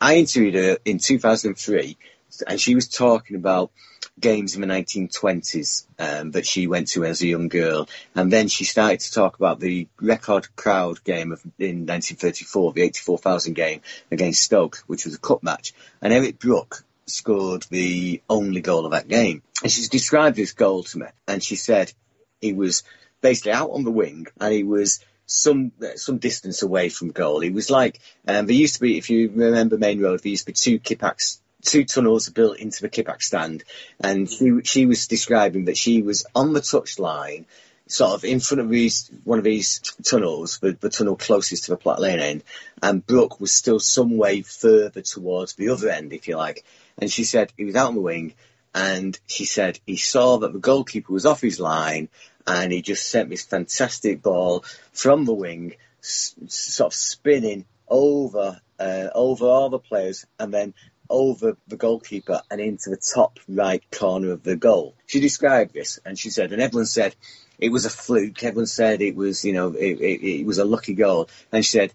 I 0.00 0.16
interviewed 0.16 0.54
her 0.54 0.78
in 0.84 0.98
2003 0.98 1.96
and 2.42 2.60
she 2.60 2.74
was 2.74 2.88
talking 2.88 3.36
about 3.36 3.70
games 4.18 4.54
in 4.54 4.60
the 4.60 4.66
1920s 4.66 5.86
um, 5.98 6.30
that 6.32 6.46
she 6.46 6.66
went 6.66 6.88
to 6.88 7.04
as 7.04 7.20
a 7.22 7.26
young 7.26 7.48
girl, 7.48 7.88
and 8.14 8.32
then 8.32 8.48
she 8.48 8.64
started 8.64 9.00
to 9.00 9.12
talk 9.12 9.36
about 9.36 9.60
the 9.60 9.88
record 10.00 10.48
crowd 10.56 11.02
game 11.04 11.32
of, 11.32 11.42
in 11.58 11.86
1934, 11.86 12.72
the 12.72 12.82
84,000 12.82 13.54
game 13.54 13.80
against 14.10 14.42
Stoke, 14.42 14.82
which 14.86 15.04
was 15.04 15.14
a 15.14 15.18
cup 15.18 15.42
match, 15.42 15.74
and 16.00 16.12
Eric 16.12 16.38
Brook 16.38 16.84
scored 17.06 17.64
the 17.70 18.22
only 18.28 18.60
goal 18.60 18.84
of 18.84 18.92
that 18.92 19.08
game. 19.08 19.42
And 19.62 19.70
she 19.70 19.86
described 19.86 20.36
this 20.36 20.52
goal 20.52 20.82
to 20.84 20.98
me, 20.98 21.06
and 21.26 21.42
she 21.42 21.56
said 21.56 21.92
he 22.40 22.52
was 22.52 22.82
basically 23.20 23.52
out 23.52 23.70
on 23.70 23.84
the 23.84 23.90
wing, 23.90 24.26
and 24.40 24.52
he 24.52 24.64
was 24.64 25.00
some 25.26 25.72
some 25.96 26.18
distance 26.18 26.62
away 26.62 26.88
from 26.88 27.10
goal. 27.10 27.40
He 27.40 27.50
was 27.50 27.70
like 27.70 28.00
um, 28.26 28.46
there 28.46 28.54
used 28.54 28.74
to 28.74 28.80
be, 28.80 28.96
if 28.96 29.10
you 29.10 29.30
remember 29.30 29.76
Maine 29.76 30.00
Road, 30.00 30.22
there 30.22 30.30
used 30.30 30.46
to 30.46 30.52
be 30.52 30.52
two 30.52 30.78
Kippax 30.78 31.40
two 31.66 31.84
tunnels 31.84 32.28
built 32.28 32.58
into 32.58 32.80
the 32.82 32.88
Kippax 32.88 33.22
stand, 33.22 33.64
and 34.00 34.30
she 34.30 34.60
she 34.64 34.86
was 34.86 35.06
describing 35.06 35.66
that 35.66 35.76
she 35.76 36.02
was 36.02 36.24
on 36.34 36.52
the 36.52 36.60
touchline, 36.60 37.44
sort 37.88 38.12
of 38.12 38.24
in 38.24 38.40
front 38.40 38.60
of 38.60 38.68
these 38.68 39.10
one 39.24 39.38
of 39.38 39.44
these 39.44 39.80
tunnels, 40.04 40.58
the, 40.60 40.72
the 40.72 40.88
tunnel 40.88 41.16
closest 41.16 41.64
to 41.64 41.72
the 41.72 41.76
Platt 41.76 42.00
Lane 42.00 42.20
end, 42.20 42.44
and 42.82 43.06
Brook 43.06 43.40
was 43.40 43.52
still 43.52 43.80
some 43.80 44.16
way 44.16 44.42
further 44.42 45.02
towards 45.02 45.54
the 45.54 45.70
other 45.70 45.90
end, 45.90 46.12
if 46.12 46.28
you 46.28 46.36
like. 46.36 46.64
And 46.98 47.10
she 47.10 47.24
said 47.24 47.52
he 47.56 47.64
was 47.64 47.76
out 47.76 47.88
on 47.88 47.94
the 47.94 48.00
wing, 48.00 48.34
and 48.74 49.18
she 49.26 49.44
said 49.44 49.78
he 49.86 49.96
saw 49.96 50.38
that 50.38 50.52
the 50.52 50.58
goalkeeper 50.58 51.12
was 51.12 51.26
off 51.26 51.40
his 51.40 51.60
line, 51.60 52.08
and 52.46 52.72
he 52.72 52.80
just 52.80 53.08
sent 53.08 53.28
this 53.28 53.44
fantastic 53.44 54.22
ball 54.22 54.64
from 54.92 55.24
the 55.24 55.34
wing, 55.34 55.74
s- 56.02 56.34
sort 56.46 56.92
of 56.92 56.94
spinning 56.94 57.66
over 57.88 58.60
uh, 58.78 59.08
over 59.14 59.46
all 59.46 59.70
the 59.70 59.78
players, 59.78 60.26
and 60.38 60.52
then 60.52 60.74
over 61.08 61.56
the 61.68 61.76
goalkeeper 61.76 62.42
and 62.50 62.60
into 62.60 62.90
the 62.90 62.96
top 62.96 63.38
right 63.48 63.82
corner 63.90 64.32
of 64.32 64.42
the 64.42 64.56
goal. 64.56 64.94
She 65.06 65.20
described 65.20 65.74
this 65.74 65.98
and 66.04 66.18
she 66.18 66.30
said, 66.30 66.52
and 66.52 66.62
everyone 66.62 66.86
said 66.86 67.14
it 67.58 67.70
was 67.70 67.84
a 67.84 67.90
fluke. 67.90 68.42
Everyone 68.42 68.66
said 68.66 69.02
it 69.02 69.16
was, 69.16 69.44
you 69.44 69.52
know, 69.52 69.72
it, 69.72 70.00
it, 70.00 70.40
it 70.40 70.46
was 70.46 70.58
a 70.58 70.64
lucky 70.64 70.94
goal. 70.94 71.28
And 71.52 71.64
she 71.64 71.70
said, 71.70 71.92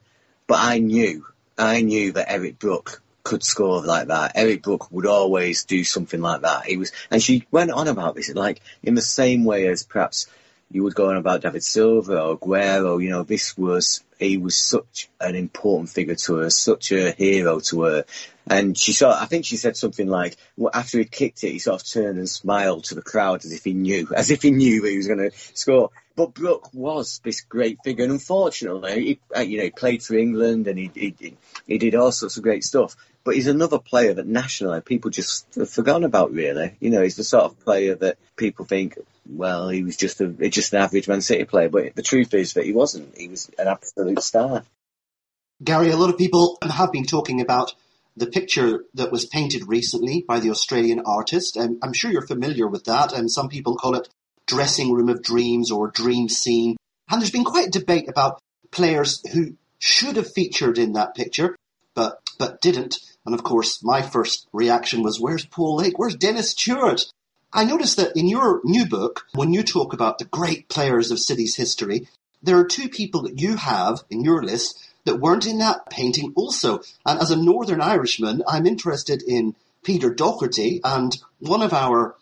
but 0.47 0.59
I 0.59 0.79
knew, 0.79 1.25
I 1.57 1.81
knew 1.81 2.13
that 2.13 2.31
Eric 2.31 2.59
Brook 2.59 3.01
could 3.23 3.43
score 3.43 3.83
like 3.85 4.07
that. 4.07 4.33
Eric 4.35 4.63
Brook 4.63 4.91
would 4.91 5.05
always 5.05 5.65
do 5.65 5.83
something 5.83 6.21
like 6.21 6.41
that. 6.41 6.65
He 6.65 6.77
was, 6.77 6.91
and 7.09 7.21
she 7.21 7.45
went 7.51 7.71
on 7.71 7.87
about 7.87 8.15
this, 8.15 8.33
like 8.33 8.61
in 8.81 8.95
the 8.95 9.01
same 9.01 9.45
way 9.45 9.67
as 9.67 9.83
perhaps 9.83 10.27
you 10.73 10.83
would 10.83 10.95
go 10.95 11.09
on 11.09 11.17
about 11.17 11.41
David 11.41 11.63
Silva 11.63 12.21
or 12.21 12.37
Aguero. 12.37 13.01
You 13.01 13.09
know, 13.09 13.23
this 13.23 13.57
was 13.57 14.03
he 14.19 14.37
was 14.37 14.57
such 14.57 15.09
an 15.19 15.35
important 15.35 15.89
figure 15.89 16.15
to 16.15 16.35
her, 16.35 16.49
such 16.49 16.91
a 16.91 17.11
hero 17.11 17.59
to 17.59 17.81
her. 17.83 18.05
And 18.47 18.77
she 18.77 18.93
sort 18.93 19.15
I 19.15 19.25
think 19.25 19.45
she 19.45 19.57
said 19.57 19.77
something 19.77 20.07
like, 20.07 20.37
well, 20.57 20.71
after 20.73 20.99
he 20.99 21.05
kicked 21.05 21.43
it, 21.43 21.51
he 21.51 21.59
sort 21.59 21.81
of 21.81 21.87
turned 21.87 22.17
and 22.17 22.29
smiled 22.29 22.85
to 22.85 22.95
the 22.95 23.01
crowd 23.01 23.45
as 23.45 23.51
if 23.51 23.63
he 23.63 23.73
knew, 23.73 24.07
as 24.15 24.31
if 24.31 24.41
he 24.41 24.51
knew 24.51 24.83
he 24.83 24.97
was 24.97 25.07
going 25.07 25.29
to 25.29 25.31
score. 25.53 25.91
But 26.15 26.33
Brook 26.33 26.69
was 26.73 27.21
this 27.23 27.41
great 27.41 27.79
figure, 27.83 28.03
and 28.03 28.13
unfortunately, 28.13 29.01
he, 29.01 29.19
uh, 29.35 29.41
you 29.41 29.57
know, 29.57 29.63
he 29.63 29.71
played 29.71 30.03
for 30.03 30.15
England 30.15 30.67
and 30.67 30.77
he, 30.77 30.91
he, 30.93 31.37
he 31.65 31.77
did 31.77 31.95
all 31.95 32.11
sorts 32.11 32.37
of 32.37 32.43
great 32.43 32.63
stuff. 32.63 32.95
But 33.23 33.35
he's 33.35 33.47
another 33.47 33.79
player 33.79 34.15
that 34.15 34.25
nationally 34.25 34.81
people 34.81 35.11
just 35.11 35.45
have 35.55 35.69
forgotten 35.69 36.03
about. 36.03 36.31
Really, 36.31 36.75
you 36.79 36.89
know, 36.89 37.01
he's 37.01 37.15
the 37.15 37.23
sort 37.23 37.45
of 37.45 37.59
player 37.63 37.95
that 37.95 38.17
people 38.35 38.65
think, 38.65 38.97
well, 39.27 39.69
he 39.69 39.83
was 39.83 39.97
just 39.97 40.21
a 40.21 40.27
just 40.49 40.73
an 40.73 40.81
average 40.81 41.07
Man 41.07 41.21
City 41.21 41.45
player. 41.45 41.69
But 41.69 41.95
the 41.95 42.01
truth 42.01 42.33
is 42.33 42.53
that 42.53 42.65
he 42.65 42.73
wasn't. 42.73 43.17
He 43.17 43.27
was 43.27 43.49
an 43.57 43.67
absolute 43.67 44.21
star. 44.21 44.63
Gary, 45.63 45.91
a 45.91 45.97
lot 45.97 46.09
of 46.09 46.17
people 46.17 46.57
have 46.61 46.91
been 46.91 47.05
talking 47.05 47.39
about 47.39 47.73
the 48.17 48.27
picture 48.27 48.83
that 48.95 49.11
was 49.11 49.25
painted 49.25 49.67
recently 49.67 50.25
by 50.27 50.39
the 50.39 50.49
Australian 50.49 51.01
artist. 51.05 51.55
And 51.55 51.77
I'm 51.83 51.93
sure 51.93 52.11
you're 52.11 52.25
familiar 52.25 52.67
with 52.67 52.85
that. 52.85 53.13
And 53.13 53.31
some 53.31 53.47
people 53.47 53.77
call 53.77 53.95
it 53.95 54.09
dressing 54.47 54.91
room 54.91 55.09
of 55.09 55.21
dreams 55.21 55.71
or 55.71 55.87
dream 55.87 56.27
scene. 56.27 56.77
And 57.09 57.21
there's 57.21 57.31
been 57.31 57.43
quite 57.43 57.67
a 57.67 57.79
debate 57.79 58.09
about 58.09 58.41
players 58.71 59.21
who 59.31 59.55
should 59.79 60.15
have 60.15 60.33
featured 60.33 60.77
in 60.77 60.93
that 60.93 61.15
picture, 61.15 61.55
but 61.95 62.19
but 62.37 62.61
didn't. 62.61 62.97
And 63.25 63.35
of 63.35 63.43
course, 63.43 63.83
my 63.83 64.01
first 64.01 64.47
reaction 64.51 65.03
was, 65.03 65.19
"Where's 65.19 65.45
Paul 65.45 65.77
Lake? 65.77 65.97
Where's 65.97 66.15
Dennis 66.15 66.53
Tueart?" 66.53 67.05
I 67.53 67.65
noticed 67.65 67.97
that 67.97 68.15
in 68.15 68.29
your 68.29 68.61
new 68.63 68.85
book, 68.85 69.25
when 69.33 69.51
you 69.51 69.61
talk 69.61 69.91
about 69.91 70.19
the 70.19 70.25
great 70.25 70.69
players 70.69 71.11
of 71.11 71.19
City's 71.19 71.57
history, 71.57 72.07
there 72.41 72.57
are 72.57 72.65
two 72.65 72.87
people 72.87 73.23
that 73.23 73.41
you 73.41 73.57
have 73.57 74.05
in 74.09 74.23
your 74.23 74.41
list 74.41 74.79
that 75.03 75.19
weren't 75.19 75.45
in 75.45 75.57
that 75.57 75.89
painting 75.89 76.31
also. 76.35 76.81
And 77.05 77.19
as 77.19 77.29
a 77.29 77.35
Northern 77.35 77.81
Irishman, 77.81 78.41
I'm 78.47 78.65
interested 78.65 79.21
in 79.21 79.55
Peter 79.83 80.13
Doherty 80.13 80.79
and 80.83 81.17
one 81.39 81.61
of 81.61 81.73
our 81.73 82.15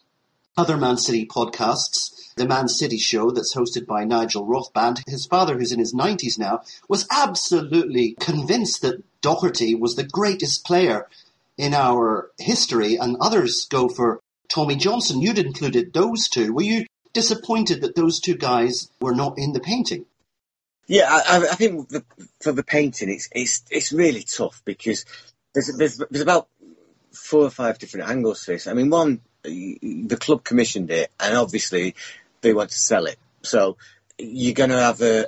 other 0.57 0.77
Man 0.77 0.97
City 0.97 1.27
podcasts, 1.27 2.34
the 2.36 2.47
Man 2.47 2.67
City 2.67 2.97
Show, 2.97 3.30
that's 3.30 3.53
hosted 3.53 3.86
by 3.86 4.05
Nigel 4.05 4.47
Rothband. 4.47 5.07
His 5.07 5.27
father, 5.27 5.59
who's 5.59 5.71
in 5.71 5.80
his 5.80 5.93
90s 5.93 6.39
now, 6.39 6.63
was 6.88 7.07
absolutely 7.11 8.15
convinced 8.19 8.82
that 8.82 9.03
Doherty 9.21 9.75
was 9.75 9.95
the 9.95 10.03
greatest 10.03 10.65
player 10.65 11.07
in 11.55 11.75
our 11.75 12.32
history, 12.39 12.95
and 12.95 13.15
others 13.19 13.67
go 13.69 13.89
for 13.89 14.21
Tommy 14.50 14.76
Johnson. 14.76 15.22
You'd 15.22 15.39
included 15.39 15.93
those 15.93 16.28
two. 16.28 16.54
Were 16.54 16.64
you 16.64 16.86
disappointed 17.14 17.82
that 17.82 17.95
those 17.95 18.20
two 18.20 18.36
guys 18.36 18.89
were 19.00 19.16
not 19.16 19.38
in 19.38 19.54
the 19.54 19.60
painting? 19.60 20.06
Yeah, 20.88 21.08
I, 21.08 21.47
I 21.52 21.56
think 21.56 21.89
the, 21.89 22.04
for 22.41 22.52
the 22.52 22.64
painting, 22.64 23.10
it's 23.10 23.30
it's 23.32 23.64
it's 23.70 23.93
really 23.93 24.24
tough 24.24 24.62
because 24.66 25.06
there's 25.54 25.78
there's 25.78 25.97
there's 26.10 26.24
about 26.24 26.47
four 27.14 27.43
or 27.43 27.52
five 27.52 27.78
different 27.78 28.10
angles 28.10 28.43
to 28.45 28.54
this. 28.54 28.66
I 28.66 28.74
mean, 28.74 28.89
one, 28.89 29.22
the 29.43 30.18
club 30.20 30.43
commissioned 30.43 30.89
it, 30.89 31.12
and 31.20 31.38
obviously 31.38 31.95
they 32.41 32.54
want 32.54 32.72
to 32.72 32.80
sell 32.80 33.06
it. 33.06 33.20
So 33.43 33.78
you're 34.20 34.53
going 34.53 34.70
to 34.70 34.80
have 34.80 35.01
a, 35.01 35.26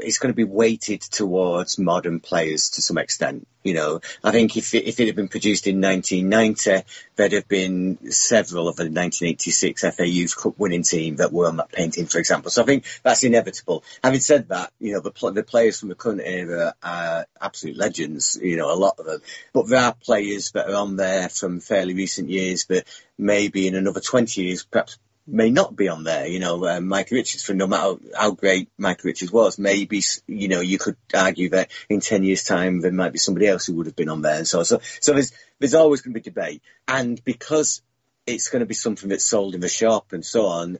it's 0.00 0.18
going 0.18 0.32
to 0.32 0.36
be 0.36 0.44
weighted 0.44 1.00
towards 1.00 1.78
modern 1.78 2.20
players 2.20 2.70
to 2.70 2.82
some 2.82 2.98
extent. 2.98 3.46
You 3.62 3.74
know, 3.74 4.00
I 4.24 4.32
think 4.32 4.56
if 4.56 4.74
it, 4.74 4.86
if 4.86 4.98
it 4.98 5.06
had 5.06 5.14
been 5.14 5.28
produced 5.28 5.68
in 5.68 5.80
1990, 5.80 6.84
there'd 7.14 7.32
have 7.32 7.46
been 7.46 8.10
several 8.10 8.66
of 8.66 8.74
the 8.74 8.84
1986 8.84 9.82
FA 9.94 10.06
Youth 10.06 10.36
Cup 10.36 10.58
winning 10.58 10.82
team 10.82 11.16
that 11.16 11.32
were 11.32 11.46
on 11.46 11.58
that 11.58 11.70
painting, 11.70 12.06
for 12.06 12.18
example. 12.18 12.50
So 12.50 12.62
I 12.62 12.66
think 12.66 12.84
that's 13.04 13.22
inevitable. 13.22 13.84
Having 14.02 14.20
said 14.20 14.48
that, 14.48 14.72
you 14.80 14.94
know, 14.94 15.00
the, 15.00 15.30
the 15.30 15.44
players 15.44 15.78
from 15.78 15.90
the 15.90 15.94
current 15.94 16.22
era 16.24 16.74
are 16.82 17.26
absolute 17.40 17.76
legends, 17.76 18.36
you 18.42 18.56
know, 18.56 18.72
a 18.72 18.74
lot 18.74 18.98
of 18.98 19.06
them. 19.06 19.20
But 19.52 19.68
there 19.68 19.80
are 19.80 19.94
players 19.94 20.50
that 20.52 20.68
are 20.68 20.76
on 20.76 20.96
there 20.96 21.28
from 21.28 21.60
fairly 21.60 21.94
recent 21.94 22.28
years 22.28 22.64
but 22.64 22.84
maybe 23.18 23.66
in 23.66 23.74
another 23.74 24.00
20 24.00 24.42
years, 24.42 24.64
perhaps 24.64 24.98
may 25.26 25.50
not 25.50 25.76
be 25.76 25.88
on 25.88 26.04
there. 26.04 26.26
You 26.26 26.38
know, 26.38 26.64
uh, 26.64 26.80
Mike 26.80 27.10
Richards, 27.10 27.42
for 27.42 27.54
no 27.54 27.66
matter 27.66 27.96
how 28.16 28.32
great 28.32 28.68
Mike 28.78 29.04
Richards 29.04 29.32
was, 29.32 29.58
maybe 29.58 30.02
you 30.26 30.48
know 30.48 30.60
you 30.60 30.78
could 30.78 30.96
argue 31.14 31.50
that 31.50 31.70
in 31.88 32.00
ten 32.00 32.24
years' 32.24 32.44
time 32.44 32.80
there 32.80 32.92
might 32.92 33.12
be 33.12 33.18
somebody 33.18 33.46
else 33.46 33.66
who 33.66 33.74
would 33.74 33.86
have 33.86 33.96
been 33.96 34.08
on 34.08 34.22
there, 34.22 34.38
and 34.38 34.48
so 34.48 34.62
so 34.62 34.80
so 35.00 35.12
there's 35.12 35.32
there's 35.58 35.74
always 35.74 36.00
going 36.02 36.14
to 36.14 36.20
be 36.20 36.24
debate, 36.24 36.62
and 36.88 37.22
because 37.24 37.82
it's 38.26 38.48
going 38.48 38.60
to 38.60 38.66
be 38.66 38.74
something 38.74 39.08
that's 39.08 39.24
sold 39.24 39.54
in 39.54 39.60
the 39.60 39.68
shop 39.68 40.12
and 40.12 40.24
so 40.24 40.46
on, 40.46 40.78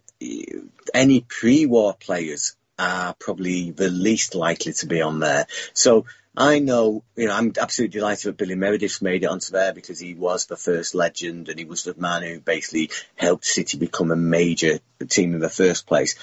any 0.95 1.21
pre-war 1.21 1.95
players 1.95 2.57
are 2.83 3.15
probably 3.15 3.71
the 3.71 3.89
least 3.89 4.35
likely 4.35 4.73
to 4.73 4.87
be 4.87 5.01
on 5.01 5.21
there. 5.21 5.47
So 5.73 6.07
I 6.37 6.59
know, 6.59 7.05
you 7.15 7.27
know, 7.27 7.35
I'm 7.35 7.53
absolutely 7.61 7.99
delighted 7.99 8.25
that 8.29 8.37
Billy 8.39 8.55
Meredith's 8.55 9.03
made 9.03 9.23
it 9.23 9.27
onto 9.27 9.53
there 9.53 9.73
because 9.73 10.01
he 10.01 10.15
was 10.15 10.47
the 10.47 10.57
first 10.57 10.95
legend 10.95 11.49
and 11.49 11.59
he 11.59 11.65
was 11.65 11.85
the 11.85 11.95
man 11.95 12.23
who 12.23 12.41
basically 12.41 12.91
helped 13.15 13.45
City 13.45 13.77
become 13.79 14.11
a 14.11 14.17
major 14.17 14.81
team 15.09 15.35
in 15.35 15.41
the 15.41 15.51
first 15.51 15.87
place. 15.87 16.17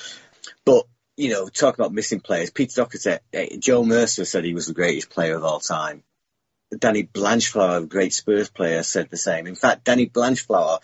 But, 0.65 0.85
you 1.15 1.29
know, 1.29 1.47
talk 1.47 1.75
about 1.75 1.93
missing 1.93 2.21
players. 2.21 2.49
Peter 2.49 2.81
Doherty, 2.81 3.21
eh, 3.33 3.57
Joe 3.59 3.83
Mercer 3.83 4.25
said 4.25 4.43
he 4.43 4.53
was 4.53 4.67
the 4.67 4.73
greatest 4.73 5.09
player 5.09 5.35
of 5.35 5.43
all 5.43 5.59
time. 5.59 6.03
Danny 6.77 7.03
Blanchflower, 7.03 7.77
a 7.77 7.85
great 7.85 8.13
Spurs 8.13 8.49
player, 8.49 8.83
said 8.83 9.09
the 9.09 9.17
same. 9.17 9.47
In 9.47 9.55
fact, 9.55 9.85
Danny 9.85 10.07
Blanchflower, 10.07 10.79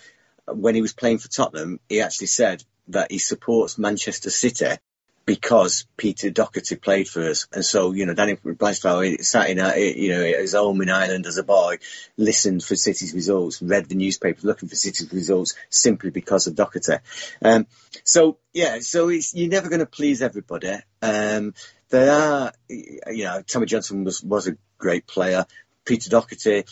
when 0.47 0.75
he 0.75 0.81
was 0.81 0.93
playing 0.93 1.17
for 1.17 1.29
Tottenham, 1.29 1.79
he 1.89 2.01
actually 2.01 2.27
said 2.27 2.63
that 2.89 3.11
he 3.11 3.17
supports 3.17 3.77
Manchester 3.77 4.29
City 4.29 4.77
because 5.25 5.87
Peter 5.97 6.29
Doherty 6.29 6.75
played 6.75 7.07
for 7.07 7.23
us. 7.23 7.47
And 7.51 7.65
so, 7.65 7.93
you 7.93 8.05
know, 8.05 8.13
Danny 8.13 8.35
Blanchflower 8.35 9.23
sat 9.23 9.49
in, 9.49 9.57
you 9.97 10.09
know, 10.09 10.23
his 10.23 10.53
home 10.53 10.81
in 10.81 10.89
Ireland 10.89 11.25
as 11.25 11.37
a 11.37 11.43
boy, 11.43 11.77
listened 12.15 12.63
for 12.63 12.75
City's 12.75 13.13
results, 13.13 13.61
read 13.61 13.89
the 13.89 13.95
newspapers 13.95 14.43
looking 14.43 14.69
for 14.69 14.75
City's 14.75 15.11
results 15.11 15.55
simply 15.69 16.11
because 16.11 16.45
of 16.45 16.55
Doherty. 16.55 16.97
Um, 17.43 17.65
so, 18.03 18.37
yeah, 18.53 18.79
so 18.81 19.09
you're 19.09 19.49
never 19.49 19.69
going 19.69 19.79
to 19.79 19.87
please 19.87 20.21
everybody. 20.21 20.77
Um, 21.01 21.55
there 21.89 22.11
are, 22.11 22.53
you 22.69 23.23
know, 23.23 23.41
Tommy 23.41 23.65
Johnson 23.65 24.03
was, 24.03 24.23
was 24.23 24.47
a 24.47 24.57
great 24.77 25.07
player. 25.07 25.45
Peter 25.85 26.09
Doherty, 26.09 26.65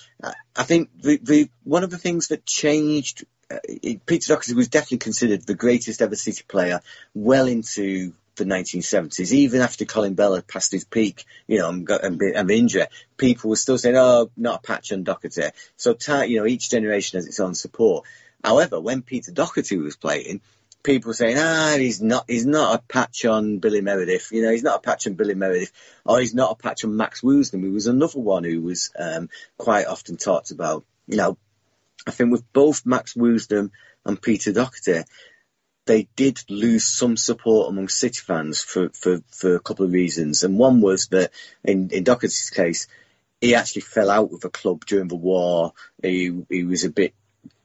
I 0.55 0.63
think 0.63 0.89
the, 1.01 1.19
the, 1.21 1.49
one 1.63 1.83
of 1.83 1.89
the 1.89 1.99
things 1.99 2.27
that 2.27 2.45
changed 2.45 3.25
uh, 3.51 3.57
Peter 4.05 4.33
Doherty 4.33 4.53
was 4.53 4.69
definitely 4.69 4.99
considered 4.99 5.45
the 5.45 5.53
greatest 5.53 6.01
ever 6.01 6.15
City 6.15 6.43
player 6.47 6.81
well 7.13 7.45
into 7.45 8.13
the 8.35 8.45
1970s, 8.45 9.31
even 9.31 9.61
after 9.61 9.85
Colin 9.85 10.15
Bell 10.15 10.35
had 10.35 10.47
passed 10.47 10.71
his 10.71 10.85
peak, 10.85 11.25
you 11.47 11.59
know, 11.59 11.69
and, 11.69 11.85
got, 11.85 12.03
and, 12.03 12.21
and 12.21 12.51
injured, 12.51 12.87
people 13.17 13.49
were 13.49 13.55
still 13.55 13.77
saying, 13.77 13.95
"Oh, 13.95 14.31
not 14.35 14.59
a 14.59 14.67
patch 14.67 14.91
on 14.91 15.03
Doherty." 15.03 15.49
So, 15.77 15.95
you 16.23 16.39
know, 16.39 16.45
each 16.45 16.69
generation 16.69 17.17
has 17.17 17.27
its 17.27 17.39
own 17.39 17.55
support. 17.55 18.05
However, 18.43 18.79
when 18.79 19.01
Peter 19.01 19.31
Doherty 19.31 19.77
was 19.77 19.95
playing, 19.95 20.41
people 20.83 21.09
were 21.09 21.15
saying, 21.15 21.37
"Ah, 21.37 21.75
he's 21.77 22.01
not, 22.01 22.25
he's 22.27 22.45
not 22.45 22.79
a 22.79 22.83
patch 22.83 23.25
on 23.25 23.59
Billy 23.59 23.81
Meredith. 23.81 24.31
You 24.31 24.43
know, 24.43 24.51
he's 24.51 24.63
not 24.63 24.77
a 24.77 24.81
patch 24.81 25.07
on 25.07 25.13
Billy 25.13 25.35
Meredith, 25.35 25.71
or 26.05 26.19
he's 26.19 26.33
not 26.33 26.51
a 26.51 26.55
patch 26.55 26.83
on 26.83 26.97
Max 26.97 27.21
Woosnam, 27.21 27.61
who 27.61 27.71
was 27.71 27.87
another 27.87 28.19
one 28.19 28.43
who 28.43 28.61
was 28.61 28.91
um, 28.97 29.29
quite 29.57 29.87
often 29.87 30.17
talked 30.17 30.51
about." 30.51 30.85
You 31.07 31.17
know, 31.17 31.37
I 32.07 32.11
think 32.11 32.31
with 32.31 32.51
both 32.53 32.85
Max 32.85 33.13
Woosnam 33.13 33.71
and 34.05 34.21
Peter 34.21 34.51
Doherty, 34.51 35.03
they 35.85 36.07
did 36.15 36.39
lose 36.49 36.85
some 36.85 37.17
support 37.17 37.69
among 37.69 37.89
City 37.89 38.19
fans 38.19 38.61
for, 38.61 38.89
for, 38.89 39.19
for 39.27 39.55
a 39.55 39.59
couple 39.59 39.85
of 39.85 39.91
reasons. 39.91 40.43
And 40.43 40.57
one 40.57 40.81
was 40.81 41.07
that 41.07 41.31
in, 41.63 41.89
in 41.89 42.03
Doherty's 42.03 42.49
case, 42.49 42.87
he 43.41 43.55
actually 43.55 43.81
fell 43.81 44.09
out 44.09 44.31
with 44.31 44.41
the 44.41 44.49
club 44.49 44.85
during 44.85 45.09
the 45.09 45.15
war. 45.15 45.73
He, 46.01 46.45
he 46.49 46.63
was 46.63 46.85
a 46.85 46.89
bit 46.89 47.13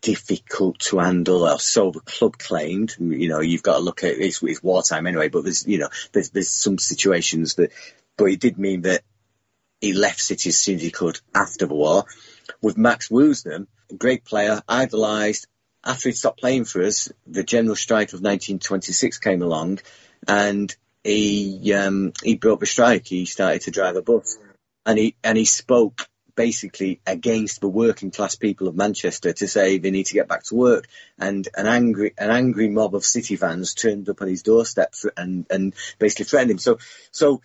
difficult 0.01 0.81
to 0.81 0.99
handle, 0.99 1.49
or 1.49 1.59
so 1.61 1.91
the 1.91 2.01
club 2.01 2.39
claimed. 2.39 2.97
You 2.99 3.29
know, 3.29 3.41
you've 3.41 3.63
got 3.63 3.75
to 3.75 3.81
look 3.81 4.03
at 4.03 4.11
it, 4.11 4.21
it's, 4.21 4.43
it's 4.43 4.63
wartime 4.63 5.07
anyway, 5.07 5.29
but 5.29 5.45
there's, 5.45 5.67
you 5.67 5.79
know, 5.79 5.89
there's, 6.13 6.31
there's 6.31 6.51
some 6.51 6.79
situations 6.79 7.55
that, 7.55 7.71
but 8.17 8.27
it 8.27 8.41
did 8.41 8.59
mean 8.59 8.83
that 8.83 9.03
he 9.81 9.93
left 9.93 10.21
City 10.21 10.49
as 10.49 10.59
soon 10.59 10.77
as 10.77 10.83
he 10.83 10.91
could 10.91 11.21
after 11.33 11.67
the 11.67 11.75
war. 11.75 12.05
With 12.61 12.77
Max 12.77 13.09
Woosnam, 13.09 13.69
great 13.97 14.25
player, 14.25 14.61
idolised, 14.69 15.47
after 15.89 16.11
he 16.11 16.15
stopped 16.15 16.41
playing 16.41 16.67
for 16.67 16.83
us, 16.83 17.11
the 17.27 17.43
general 17.43 17.75
strike 17.75 18.09
of 18.09 18.21
1926 18.21 19.19
came 19.19 19.41
along, 19.41 19.79
and 20.29 20.75
he 21.03 21.73
um, 21.73 22.13
he 22.23 22.37
broke 22.37 22.61
the 22.61 22.67
strike. 22.67 23.07
He 23.07 23.25
started 23.25 23.63
to 23.63 23.71
drive 23.71 23.97
a 23.97 24.03
bus, 24.03 24.39
and 24.85 24.99
he 24.99 25.17
and 25.25 25.39
he 25.39 25.47
spoke 25.47 26.07
basically 26.35 27.01
against 27.07 27.61
the 27.61 27.69
working 27.69 28.11
class 28.11 28.37
people 28.37 28.69
of 28.69 28.77
Manchester 28.77 29.33
to 29.33 29.49
say 29.49 29.79
they 29.79 29.91
need 29.91 30.07
to 30.07 30.15
get 30.15 30.29
back 30.29 30.45
to 30.45 30.55
work. 30.55 30.87
And 31.19 31.49
an 31.57 31.67
angry 31.67 32.13
an 32.19 32.31
angry 32.31 32.69
mob 32.69 32.95
of 32.95 33.05
City 33.05 33.37
fans 33.37 33.73
turned 33.73 34.11
up 34.11 34.21
on 34.21 34.29
his 34.29 34.43
doorstep 34.43 34.95
and 35.17 35.47
and 35.49 35.75
basically 35.99 36.27
threatened 36.27 36.53
him. 36.53 36.59
So 36.59 36.79
so. 37.11 37.41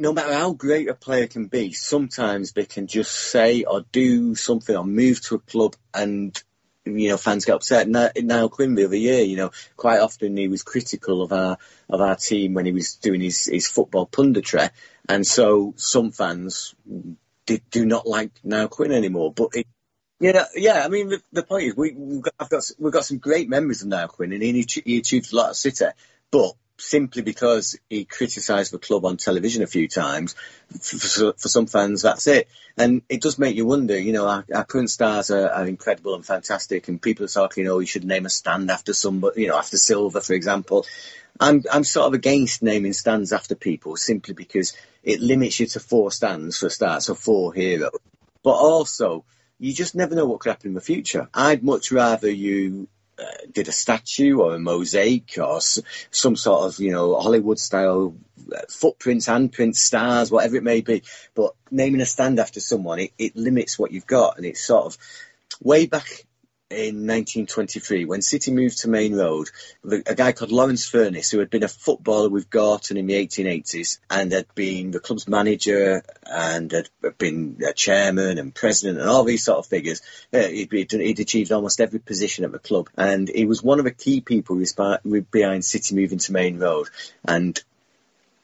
No 0.00 0.12
matter 0.12 0.32
how 0.32 0.52
great 0.52 0.88
a 0.88 0.94
player 0.94 1.26
can 1.26 1.48
be, 1.48 1.72
sometimes 1.72 2.52
they 2.52 2.66
can 2.66 2.86
just 2.86 3.10
say 3.10 3.64
or 3.64 3.84
do 3.90 4.36
something 4.36 4.76
or 4.76 4.84
move 4.84 5.20
to 5.22 5.34
a 5.34 5.40
club 5.40 5.74
and 5.92 6.40
you 6.96 7.08
know, 7.10 7.16
fans 7.16 7.44
get 7.44 7.56
upset. 7.56 7.88
Niall 7.88 8.48
Quinn 8.48 8.74
the 8.74 8.84
other 8.84 8.96
year, 8.96 9.22
you 9.22 9.36
know, 9.36 9.50
quite 9.76 10.00
often 10.00 10.36
he 10.36 10.48
was 10.48 10.62
critical 10.62 11.22
of 11.22 11.32
our 11.32 11.58
of 11.88 12.00
our 12.00 12.16
team 12.16 12.54
when 12.54 12.66
he 12.66 12.72
was 12.72 12.94
doing 12.94 13.20
his, 13.20 13.46
his 13.46 13.68
football 13.68 14.06
punditry, 14.06 14.70
and 15.08 15.26
so 15.26 15.74
some 15.76 16.12
fans 16.12 16.74
did, 17.46 17.62
do 17.70 17.86
not 17.86 18.06
like 18.06 18.30
Niall 18.44 18.68
Quinn 18.68 18.92
anymore. 18.92 19.32
But 19.32 19.48
it, 19.54 19.66
you 20.20 20.32
know, 20.32 20.44
yeah, 20.54 20.84
I 20.84 20.88
mean, 20.88 21.08
the, 21.08 21.22
the 21.32 21.42
point 21.42 21.64
is, 21.64 21.76
we, 21.76 21.92
we've 21.92 22.22
got, 22.22 22.50
got 22.50 22.70
we've 22.78 22.92
got 22.92 23.04
some 23.04 23.18
great 23.18 23.48
memories 23.48 23.82
of 23.82 23.88
Niall 23.88 24.08
Quinn, 24.08 24.32
and 24.32 24.42
he, 24.42 24.66
he 24.84 24.98
achieved 24.98 25.32
a 25.32 25.36
lot 25.36 25.50
at 25.50 25.56
City, 25.56 25.86
but 26.30 26.52
simply 26.78 27.22
because 27.22 27.78
he 27.90 28.04
criticised 28.04 28.72
the 28.72 28.78
club 28.78 29.04
on 29.04 29.16
television 29.16 29.62
a 29.62 29.66
few 29.66 29.88
times. 29.88 30.34
For, 30.80 31.32
for, 31.32 31.48
some 31.48 31.66
fans, 31.66 32.02
that's 32.02 32.26
it. 32.26 32.48
And 32.76 33.02
it 33.08 33.20
does 33.20 33.38
make 33.38 33.56
you 33.56 33.66
wonder, 33.66 33.98
you 33.98 34.12
know, 34.12 34.26
our, 34.26 34.44
our 34.54 34.64
current 34.64 34.90
stars 34.90 35.30
are, 35.30 35.48
are, 35.48 35.66
incredible 35.66 36.14
and 36.14 36.24
fantastic, 36.24 36.88
and 36.88 37.02
people 37.02 37.24
are 37.24 37.28
talking, 37.28 37.64
you 37.64 37.70
know, 37.70 37.78
you 37.78 37.86
should 37.86 38.04
name 38.04 38.26
a 38.26 38.30
stand 38.30 38.70
after 38.70 38.92
somebody, 38.92 39.42
you 39.42 39.48
know, 39.48 39.56
after 39.56 39.76
Silva, 39.76 40.20
for 40.20 40.34
example. 40.34 40.86
I'm, 41.40 41.64
I'm 41.70 41.84
sort 41.84 42.06
of 42.06 42.14
against 42.14 42.62
naming 42.62 42.92
stands 42.92 43.32
after 43.32 43.54
people 43.54 43.96
simply 43.96 44.34
because 44.34 44.76
it 45.02 45.20
limits 45.20 45.58
you 45.60 45.66
to 45.66 45.80
four 45.80 46.12
stands 46.12 46.58
for 46.58 46.66
a 46.66 46.70
start, 46.70 47.02
so 47.02 47.14
four 47.14 47.54
heroes. 47.54 47.90
But 48.42 48.54
also, 48.54 49.24
you 49.58 49.72
just 49.72 49.94
never 49.94 50.14
know 50.14 50.26
what 50.26 50.40
could 50.40 50.50
happen 50.50 50.68
in 50.68 50.74
the 50.74 50.80
future. 50.80 51.28
I'd 51.34 51.62
much 51.62 51.90
rather 51.90 52.30
you 52.30 52.88
uh, 53.18 53.46
did 53.52 53.68
a 53.68 53.72
statue 53.72 54.38
or 54.38 54.54
a 54.54 54.58
mosaic 54.58 55.38
or 55.38 55.60
some 55.60 56.36
sort 56.36 56.66
of, 56.66 56.80
you 56.80 56.92
know, 56.92 57.18
Hollywood 57.18 57.58
style 57.58 58.14
uh, 58.54 58.60
footprints, 58.68 59.26
handprints, 59.26 59.76
stars, 59.76 60.30
whatever 60.30 60.56
it 60.56 60.62
may 60.62 60.80
be. 60.80 61.02
But 61.34 61.54
naming 61.70 62.00
a 62.00 62.06
stand 62.06 62.38
after 62.38 62.60
someone, 62.60 63.00
it, 63.00 63.12
it 63.18 63.36
limits 63.36 63.78
what 63.78 63.92
you've 63.92 64.06
got. 64.06 64.36
And 64.36 64.46
it's 64.46 64.64
sort 64.64 64.86
of 64.86 64.98
way 65.62 65.86
back 65.86 66.24
in 66.70 67.06
1923 67.06 68.04
when 68.04 68.20
City 68.20 68.50
moved 68.50 68.80
to 68.80 68.90
Maine 68.90 69.14
Road. 69.14 69.48
A 69.84 70.14
guy 70.14 70.32
called 70.32 70.52
Lawrence 70.52 70.88
Furniss, 70.88 71.32
who 71.32 71.38
had 71.38 71.48
been 71.48 71.62
a 71.62 71.68
footballer 71.68 72.28
with 72.28 72.50
Gorton 72.50 72.98
in 72.98 73.06
the 73.06 73.14
1880s 73.14 73.98
and 74.10 74.32
had 74.32 74.54
been 74.54 74.90
the 74.90 75.00
club's 75.00 75.26
manager 75.26 76.02
and 76.24 76.70
had 76.70 76.90
been 77.16 77.62
a 77.66 77.72
chairman 77.72 78.36
and 78.36 78.54
president 78.54 79.00
and 79.00 79.08
all 79.08 79.24
these 79.24 79.44
sort 79.44 79.60
of 79.60 79.66
figures. 79.66 80.02
Uh, 80.30 80.40
he'd, 80.40 80.70
he'd 80.70 81.20
achieved 81.20 81.52
almost 81.52 81.80
every 81.80 82.00
position 82.00 82.44
at 82.44 82.52
the 82.52 82.58
club, 82.58 82.90
and 82.98 83.30
he 83.30 83.46
was 83.46 83.62
one 83.62 83.78
of 83.78 83.86
the 83.86 83.90
key 83.90 84.20
people 84.20 84.62
behind 85.30 85.64
City 85.64 85.94
moving 85.94 86.18
to 86.18 86.32
Maine 86.32 86.58
Road. 86.58 86.88
And 87.24 87.58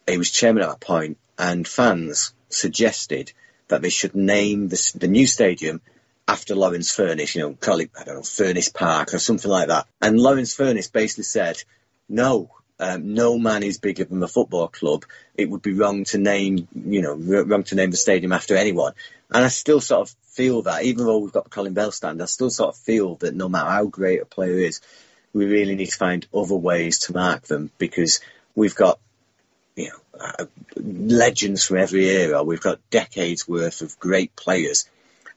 he 0.09 0.17
was 0.17 0.31
chairman 0.31 0.63
at 0.63 0.71
that 0.71 0.81
point, 0.81 1.19
and 1.39 1.69
fans 1.69 2.33
suggested 2.49 3.33
that 3.69 3.83
they 3.83 3.91
should 3.91 4.15
name 4.15 4.69
the, 4.69 4.93
the 4.95 5.09
new 5.09 5.27
stadium 5.27 5.83
after 6.27 6.55
Lawrence 6.55 6.95
Furniss, 6.95 7.35
you 7.35 7.43
know, 7.43 7.55
call 7.55 7.81
it, 7.81 7.91
I 7.99 8.05
don't 8.05 8.17
know, 8.17 8.21
Furniss 8.23 8.73
Park 8.73 9.15
or 9.15 9.19
something 9.19 9.51
like 9.51 9.69
that. 9.69 9.87
And 10.01 10.19
Lawrence 10.19 10.57
Furniss 10.57 10.91
basically 10.91 11.25
said, 11.25 11.63
no, 12.09 12.51
um, 12.81 13.15
no 13.15 13.39
man 13.39 13.63
is 13.63 13.79
bigger 13.79 14.05
than 14.05 14.21
the 14.21 14.29
football 14.29 14.69
club. 14.69 15.05
It 15.37 15.51
would 15.51 15.63
be 15.63 15.75
wrong 15.75 16.05
to 16.05 16.19
name, 16.19 16.67
you 16.75 17.03
know, 17.03 17.15
wrong 17.15 17.65
to 17.65 17.75
name 17.75 17.91
the 17.91 17.97
stadium 17.97 18.33
after 18.33 18.57
anyone. 18.57 18.95
And 19.31 19.45
I 19.45 19.49
still 19.49 19.81
sort 19.81 20.09
of 20.09 20.17
feel 20.23 20.63
that, 20.63 20.85
even 20.85 21.05
though 21.05 21.19
we've 21.19 21.33
got 21.33 21.45
the 21.45 21.51
Colin 21.51 21.75
Bell 21.75 21.93
stand, 21.93 22.23
I 22.23 22.27
still 22.27 22.51
sort 22.51 22.75
of 22.75 22.81
feel 22.81 23.17
that 23.17 23.35
no 23.35 23.49
matter 23.49 23.71
how 23.71 23.87
great 23.87 24.23
a 24.23 24.27
player 24.27 24.59
is, 24.59 24.81
we 25.33 25.47
really 25.47 25.75
need 25.75 25.91
to 25.91 25.97
find 25.97 26.27
other 26.33 26.55
ways 26.55 27.01
to 27.01 27.13
mark 27.13 27.43
them 27.43 27.71
because 27.79 28.21
we've 28.55 28.75
got, 28.75 28.99
you 29.77 29.91
know, 29.91 30.21
uh, 30.21 30.45
legends 30.77 31.65
from 31.65 31.79
every 31.79 32.07
era. 32.09 32.43
We've 32.43 32.61
got 32.61 32.79
decades 32.91 33.47
worth 33.47 33.83
of 33.83 33.99
great 33.99 34.35
players 34.37 34.89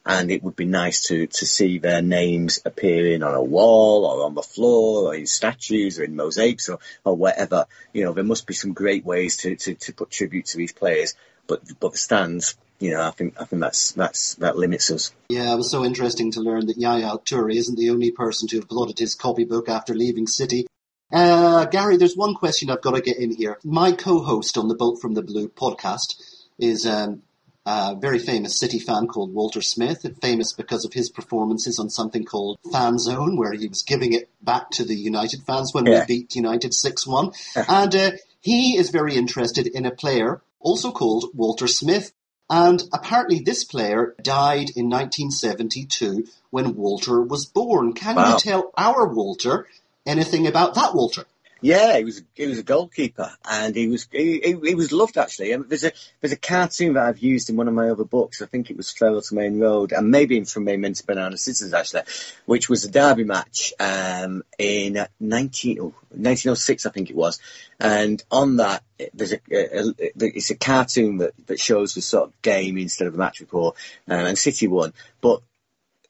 and 0.07 0.31
it 0.31 0.43
would 0.43 0.55
be 0.55 0.65
nice 0.65 1.03
to, 1.03 1.27
to 1.27 1.45
see 1.45 1.79
their 1.79 2.01
names 2.01 2.61
appearing 2.65 3.23
on 3.23 3.35
a 3.35 3.43
wall 3.43 4.05
or 4.05 4.25
on 4.25 4.35
the 4.35 4.41
floor 4.41 5.09
or 5.09 5.15
in 5.15 5.27
statues 5.27 5.99
or 5.99 6.03
in 6.03 6.15
mosaics 6.15 6.69
or, 6.69 6.79
or 7.03 7.15
whatever. 7.15 7.65
You 7.93 8.05
know, 8.05 8.13
there 8.13 8.23
must 8.23 8.47
be 8.47 8.53
some 8.53 8.73
great 8.73 9.05
ways 9.05 9.37
to, 9.37 9.55
to, 9.55 9.75
to 9.75 9.93
put 9.93 10.09
tribute 10.09 10.45
to 10.47 10.57
these 10.57 10.71
players, 10.71 11.15
but 11.45 11.61
but 11.79 11.91
the 11.91 11.97
stands, 11.97 12.55
you 12.79 12.91
know, 12.91 13.01
I 13.01 13.11
think 13.11 13.39
I 13.39 13.45
think 13.45 13.61
that's 13.61 13.91
that's 13.91 14.35
that 14.35 14.57
limits 14.57 14.91
us. 14.91 15.13
Yeah, 15.29 15.53
it 15.53 15.57
was 15.57 15.71
so 15.71 15.83
interesting 15.83 16.31
to 16.31 16.41
learn 16.41 16.67
that 16.67 16.77
Yaya 16.77 17.17
Toure 17.25 17.53
isn't 17.53 17.77
the 17.77 17.89
only 17.89 18.11
person 18.11 18.47
to 18.49 18.57
have 18.57 18.67
blotted 18.67 18.99
his 18.99 19.15
copybook 19.15 19.67
after 19.67 19.93
leaving 19.93 20.27
City. 20.27 20.67
Uh, 21.11 21.65
Gary, 21.65 21.97
there's 21.97 22.17
one 22.17 22.35
question 22.35 22.69
I've 22.69 22.81
got 22.81 22.95
to 22.95 23.01
get 23.01 23.17
in 23.17 23.31
here. 23.31 23.57
My 23.63 23.93
co-host 23.93 24.57
on 24.57 24.67
the 24.67 24.75
Bolt 24.75 24.99
from 25.01 25.13
the 25.13 25.21
Blue 25.21 25.47
podcast 25.47 26.21
is 26.59 26.85
um, 26.85 27.21
a 27.67 27.95
very 27.95 28.17
famous 28.17 28.57
City 28.57 28.79
fan 28.79 29.07
called 29.07 29.33
Walter 29.33 29.61
Smith, 29.61 30.05
famous 30.21 30.53
because 30.53 30.85
of 30.85 30.93
his 30.93 31.09
performances 31.09 31.79
on 31.79 31.89
something 31.89 32.23
called 32.23 32.59
Fan 32.71 32.97
Zone, 32.97 33.35
where 33.35 33.51
he 33.51 33.67
was 33.67 33.81
giving 33.81 34.13
it 34.13 34.29
back 34.41 34.71
to 34.71 34.85
the 34.85 34.95
United 34.95 35.43
fans 35.43 35.73
when 35.73 35.85
yeah. 35.85 35.99
we 35.99 36.05
beat 36.05 36.35
United 36.35 36.73
6 36.73 37.05
1. 37.05 37.31
and 37.67 37.95
uh, 37.95 38.11
he 38.39 38.77
is 38.77 38.89
very 38.89 39.15
interested 39.15 39.67
in 39.67 39.85
a 39.85 39.91
player 39.91 40.41
also 40.61 40.91
called 40.91 41.25
Walter 41.33 41.67
Smith. 41.67 42.13
And 42.49 42.81
apparently, 42.93 43.39
this 43.39 43.65
player 43.65 44.15
died 44.21 44.69
in 44.73 44.89
1972 44.89 46.25
when 46.49 46.75
Walter 46.75 47.21
was 47.21 47.45
born. 47.45 47.91
Can 47.91 48.15
wow. 48.15 48.31
you 48.31 48.39
tell 48.39 48.71
our 48.77 49.05
Walter 49.05 49.67
anything 50.05 50.47
about 50.47 50.75
that 50.75 50.95
Walter? 50.95 51.25
Yeah, 51.61 51.97
he 51.97 52.03
was 52.03 52.21
he 52.35 52.47
was 52.47 52.59
a 52.59 52.63
goalkeeper, 52.63 53.31
and 53.49 53.75
he 53.75 53.87
was 53.87 54.07
he, 54.11 54.39
he, 54.39 54.59
he 54.63 54.75
was 54.75 54.91
loved 54.91 55.17
actually. 55.17 55.51
And 55.51 55.67
there's 55.67 55.83
a 55.83 55.91
there's 56.21 56.31
a 56.31 56.37
cartoon 56.37 56.93
that 56.93 57.05
I've 57.05 57.19
used 57.19 57.49
in 57.49 57.55
one 57.55 57.67
of 57.67 57.73
my 57.73 57.89
other 57.89 58.03
books. 58.03 58.41
I 58.41 58.45
think 58.45 58.69
it 58.69 58.77
was 58.77 58.91
Farewell 58.91 59.21
to 59.21 59.35
Maine 59.35 59.59
Road, 59.59 59.91
and 59.91 60.11
maybe 60.11 60.43
from 60.43 60.65
Maine 60.65 60.81
Men 60.81 60.93
to 60.93 61.05
Banana 61.05 61.37
Citizens 61.37 61.73
actually, 61.73 62.01
which 62.45 62.69
was 62.69 62.85
a 62.85 62.91
derby 62.91 63.23
match 63.23 63.73
um, 63.79 64.43
in 64.57 65.05
19, 65.19 65.79
oh, 65.79 65.93
1906, 66.09 66.85
I 66.85 66.89
think 66.91 67.09
it 67.09 67.15
was. 67.15 67.39
And 67.79 68.23
on 68.31 68.57
that, 68.57 68.83
there's 69.13 69.33
a, 69.33 69.39
a, 69.51 69.89
a, 69.89 69.93
it's 70.19 70.49
a 70.49 70.57
cartoon 70.57 71.17
that, 71.17 71.33
that 71.47 71.59
shows 71.59 71.93
the 71.93 72.01
sort 72.01 72.29
of 72.29 72.41
game 72.41 72.77
instead 72.77 73.07
of 73.07 73.15
a 73.15 73.17
match 73.17 73.39
report, 73.39 73.75
uh, 74.09 74.13
and 74.13 74.37
City 74.37 74.67
won. 74.67 74.93
But 75.21 75.41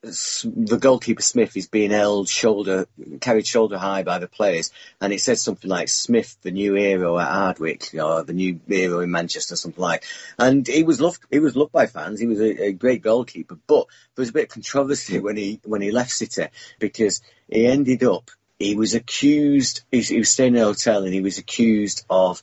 the 0.08 0.78
goalkeeper 0.80 1.22
Smith 1.22 1.56
is 1.56 1.68
being 1.68 1.92
held 1.92 2.30
shoulder, 2.30 2.88
carried 3.20 3.48
shoulder 3.48 3.78
high 3.78 4.04
by 4.04 4.20
the 4.20 4.28
players, 4.28 4.72
and 5.00 5.14
it 5.14 5.22
says 5.22 5.42
something 5.42 5.70
like 5.70 5.90
Smith, 5.90 6.38
the 6.42 6.52
new 6.52 6.74
hero 6.74 7.18
at 7.18 7.30
Ardwick, 7.30 7.94
or 7.94 8.24
the 8.24 8.34
new 8.34 8.60
hero 8.68 9.00
in 9.00 9.12
Manchester, 9.12 9.56
something 9.56 9.82
like. 9.82 10.04
And 10.38 10.68
he 10.68 10.84
was 10.84 11.00
loved. 11.02 11.24
He 11.32 11.40
was 11.40 11.56
loved 11.56 11.72
by 11.72 11.88
fans. 11.88 12.20
He 12.20 12.28
was 12.28 12.40
a, 12.40 12.66
a 12.66 12.72
great 12.72 13.02
goalkeeper, 13.02 13.58
but 13.68 13.88
there 14.16 14.24
was 14.24 14.30
a 14.30 14.34
bit 14.34 14.46
of 14.46 14.50
controversy 14.50 15.20
when 15.22 15.38
he 15.38 15.60
when 15.64 15.82
he 15.82 15.92
left 15.92 16.12
City 16.12 16.48
because 16.80 17.22
he 17.50 17.66
ended 17.66 18.04
up. 18.04 18.32
He 18.60 18.76
was 18.76 18.96
accused. 18.96 19.84
He, 19.92 20.02
he 20.02 20.18
was 20.18 20.32
staying 20.32 20.56
in 20.56 20.62
a 20.62 20.66
hotel, 20.66 21.04
and 21.04 21.14
he 21.14 21.22
was 21.22 21.38
accused 21.38 22.06
of 22.10 22.42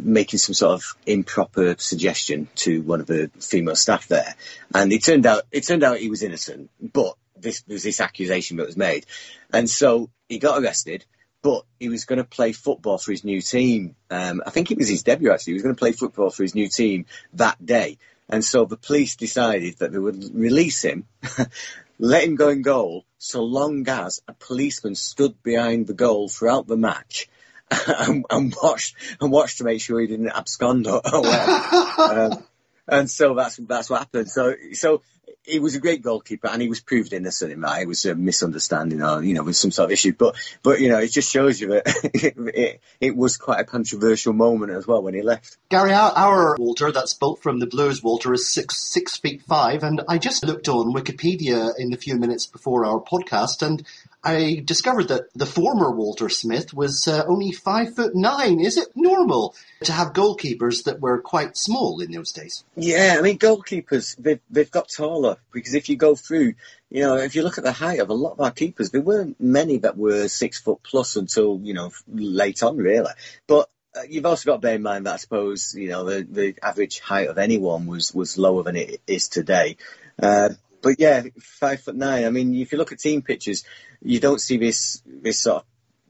making 0.00 0.38
some 0.38 0.54
sort 0.54 0.74
of 0.74 0.96
improper 1.06 1.74
suggestion 1.78 2.48
to 2.54 2.82
one 2.82 3.00
of 3.00 3.06
the 3.06 3.30
female 3.40 3.76
staff 3.76 4.08
there, 4.08 4.34
and 4.74 4.92
it 4.92 5.04
turned 5.04 5.26
out 5.26 5.42
it 5.50 5.66
turned 5.66 5.82
out 5.82 5.98
he 5.98 6.10
was 6.10 6.22
innocent, 6.22 6.70
but 6.80 7.14
this 7.36 7.62
was 7.66 7.82
this 7.82 8.00
accusation 8.00 8.56
that 8.56 8.66
was 8.66 8.76
made, 8.76 9.06
and 9.52 9.68
so 9.68 10.10
he 10.28 10.38
got 10.38 10.62
arrested. 10.62 11.04
But 11.42 11.64
he 11.78 11.88
was 11.88 12.04
going 12.04 12.18
to 12.18 12.24
play 12.24 12.52
football 12.52 12.98
for 12.98 13.12
his 13.12 13.24
new 13.24 13.40
team. 13.40 13.96
Um, 14.10 14.42
I 14.44 14.50
think 14.50 14.70
it 14.70 14.76
was 14.76 14.90
his 14.90 15.02
debut 15.02 15.32
actually. 15.32 15.52
He 15.52 15.54
was 15.54 15.62
going 15.62 15.74
to 15.74 15.78
play 15.78 15.92
football 15.92 16.28
for 16.28 16.42
his 16.42 16.54
new 16.54 16.68
team 16.68 17.06
that 17.32 17.64
day, 17.64 17.96
and 18.28 18.44
so 18.44 18.64
the 18.64 18.76
police 18.76 19.16
decided 19.16 19.78
that 19.78 19.92
they 19.92 19.98
would 19.98 20.34
release 20.34 20.82
him, 20.82 21.06
let 21.98 22.24
him 22.24 22.36
go 22.36 22.50
in 22.50 22.60
goal, 22.60 23.04
so 23.16 23.42
long 23.42 23.88
as 23.88 24.20
a 24.28 24.34
policeman 24.34 24.94
stood 24.94 25.42
behind 25.42 25.86
the 25.86 25.94
goal 25.94 26.28
throughout 26.28 26.66
the 26.66 26.76
match 26.76 27.28
and, 27.86 28.24
and, 28.30 28.54
watched 28.62 28.96
and 29.20 29.30
watched 29.30 29.58
to 29.58 29.64
make 29.64 29.80
sure 29.80 30.00
he 30.00 30.06
didn't 30.06 30.30
abscond 30.30 30.86
or, 30.86 31.00
or 31.04 31.26
um, 31.98 32.44
and 32.88 33.10
so 33.10 33.34
that's 33.34 33.56
that's 33.56 33.88
what 33.88 34.00
happened. 34.00 34.28
So 34.28 34.54
so 34.72 35.02
he 35.44 35.58
was 35.58 35.74
a 35.74 35.80
great 35.80 36.02
goalkeeper 36.02 36.48
and 36.48 36.60
he 36.60 36.68
was 36.68 36.80
proved 36.80 37.12
innocent 37.12 37.52
in 37.52 37.60
that. 37.62 37.80
It 37.80 37.88
was 37.88 38.04
a 38.04 38.14
misunderstanding 38.14 39.02
or, 39.02 39.22
you 39.22 39.34
know, 39.34 39.42
with 39.42 39.56
some 39.56 39.70
sort 39.70 39.86
of 39.86 39.92
issue. 39.92 40.12
But, 40.12 40.36
but, 40.62 40.80
you 40.80 40.88
know, 40.88 40.98
it 40.98 41.10
just 41.10 41.32
shows 41.32 41.60
you 41.60 41.68
that 41.68 42.10
it, 42.14 42.34
it, 42.54 42.80
it, 43.00 43.16
was 43.16 43.36
quite 43.36 43.60
a 43.60 43.64
controversial 43.64 44.32
moment 44.32 44.72
as 44.72 44.86
well 44.86 45.02
when 45.02 45.14
he 45.14 45.22
left. 45.22 45.56
Gary, 45.68 45.92
our, 45.92 46.12
our, 46.12 46.56
Walter, 46.58 46.92
that's 46.92 47.14
Bolt 47.14 47.42
from 47.42 47.58
the 47.58 47.66
Blues 47.66 48.02
Walter, 48.02 48.32
is 48.32 48.52
six, 48.52 48.82
six 48.82 49.16
feet 49.16 49.42
five. 49.42 49.82
And 49.82 50.02
I 50.08 50.18
just 50.18 50.44
looked 50.44 50.68
on 50.68 50.94
Wikipedia 50.94 51.72
in 51.78 51.90
the 51.90 51.96
few 51.96 52.16
minutes 52.16 52.46
before 52.46 52.84
our 52.84 53.00
podcast 53.00 53.62
and 53.62 53.84
I 54.22 54.62
discovered 54.64 55.08
that 55.08 55.32
the 55.34 55.46
former 55.46 55.90
Walter 55.90 56.28
Smith 56.28 56.74
was 56.74 57.08
uh, 57.08 57.24
only 57.26 57.52
five 57.52 57.94
foot 57.94 58.14
nine. 58.14 58.60
Is 58.60 58.76
it 58.76 58.88
normal 58.94 59.54
to 59.84 59.92
have 59.92 60.12
goalkeepers 60.12 60.84
that 60.84 61.00
were 61.00 61.20
quite 61.20 61.56
small 61.56 62.00
in 62.00 62.12
those 62.12 62.32
days? 62.32 62.64
Yeah, 62.76 63.16
I 63.18 63.22
mean 63.22 63.38
goalkeepers 63.38 64.16
they've 64.18 64.40
they've 64.50 64.70
got 64.70 64.90
taller 64.90 65.36
because 65.52 65.74
if 65.74 65.88
you 65.88 65.96
go 65.96 66.14
through, 66.14 66.54
you 66.90 67.02
know, 67.02 67.16
if 67.16 67.34
you 67.34 67.42
look 67.42 67.56
at 67.56 67.64
the 67.64 67.72
height 67.72 68.00
of 68.00 68.10
a 68.10 68.14
lot 68.14 68.32
of 68.32 68.40
our 68.40 68.50
keepers, 68.50 68.90
there 68.90 69.00
weren't 69.00 69.40
many 69.40 69.78
that 69.78 69.96
were 69.96 70.28
six 70.28 70.60
foot 70.60 70.80
plus 70.82 71.16
until 71.16 71.58
you 71.62 71.72
know 71.72 71.90
late 72.06 72.62
on 72.62 72.76
really. 72.76 73.12
But 73.46 73.70
uh, 73.96 74.02
you've 74.08 74.26
also 74.26 74.50
got 74.50 74.56
to 74.56 74.60
bear 74.60 74.74
in 74.74 74.82
mind 74.82 75.06
that 75.06 75.14
I 75.14 75.16
suppose 75.16 75.74
you 75.74 75.88
know 75.88 76.04
the 76.04 76.26
the 76.28 76.54
average 76.62 77.00
height 77.00 77.28
of 77.28 77.38
anyone 77.38 77.86
was 77.86 78.14
was 78.14 78.36
lower 78.36 78.64
than 78.64 78.76
it 78.76 79.00
is 79.06 79.28
today. 79.28 79.78
Uh, 80.22 80.50
but 80.82 80.96
yeah, 80.98 81.24
five 81.40 81.80
foot 81.80 81.96
nine. 81.96 82.24
I 82.24 82.30
mean, 82.30 82.54
if 82.54 82.72
you 82.72 82.78
look 82.78 82.92
at 82.92 82.98
team 82.98 83.22
pictures, 83.22 83.64
you 84.02 84.20
don't 84.20 84.40
see 84.40 84.56
this 84.56 85.02
this 85.06 85.40
sort 85.40 85.62
of 85.62 85.64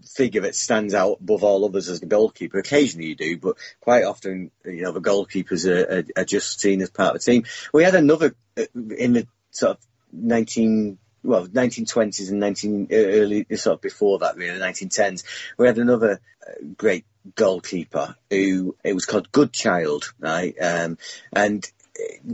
figure 0.08 0.42
that 0.42 0.54
stands 0.54 0.94
out 0.94 1.18
above 1.20 1.44
all 1.44 1.64
others 1.64 1.88
as 1.88 2.00
the 2.00 2.06
goalkeeper. 2.06 2.58
Occasionally 2.58 3.08
you 3.08 3.14
do, 3.14 3.38
but 3.38 3.56
quite 3.80 4.04
often, 4.04 4.50
you 4.64 4.82
know, 4.82 4.92
the 4.92 5.00
goalkeepers 5.00 5.66
are, 5.68 5.98
are, 5.98 6.04
are 6.16 6.24
just 6.24 6.60
seen 6.60 6.80
as 6.82 6.90
part 6.90 7.14
of 7.14 7.22
the 7.22 7.32
team. 7.32 7.44
We 7.72 7.84
had 7.84 7.94
another 7.94 8.34
uh, 8.56 8.64
in 8.74 9.12
the 9.12 9.26
sort 9.50 9.76
of 9.76 9.86
19 10.12 10.98
well, 11.22 11.46
1920s 11.46 12.30
and 12.30 12.40
19 12.40 12.88
uh, 12.90 12.94
early, 12.94 13.46
sort 13.56 13.74
of 13.74 13.80
before 13.82 14.20
that, 14.20 14.36
really, 14.36 14.58
1910s. 14.58 15.24
We 15.58 15.66
had 15.66 15.78
another 15.78 16.20
uh, 16.46 16.52
great 16.76 17.04
goalkeeper 17.34 18.16
who 18.30 18.76
it 18.82 18.94
was 18.94 19.04
called 19.04 19.30
Goodchild, 19.30 20.12
right? 20.18 20.54
Um, 20.60 20.96
and 21.32 21.70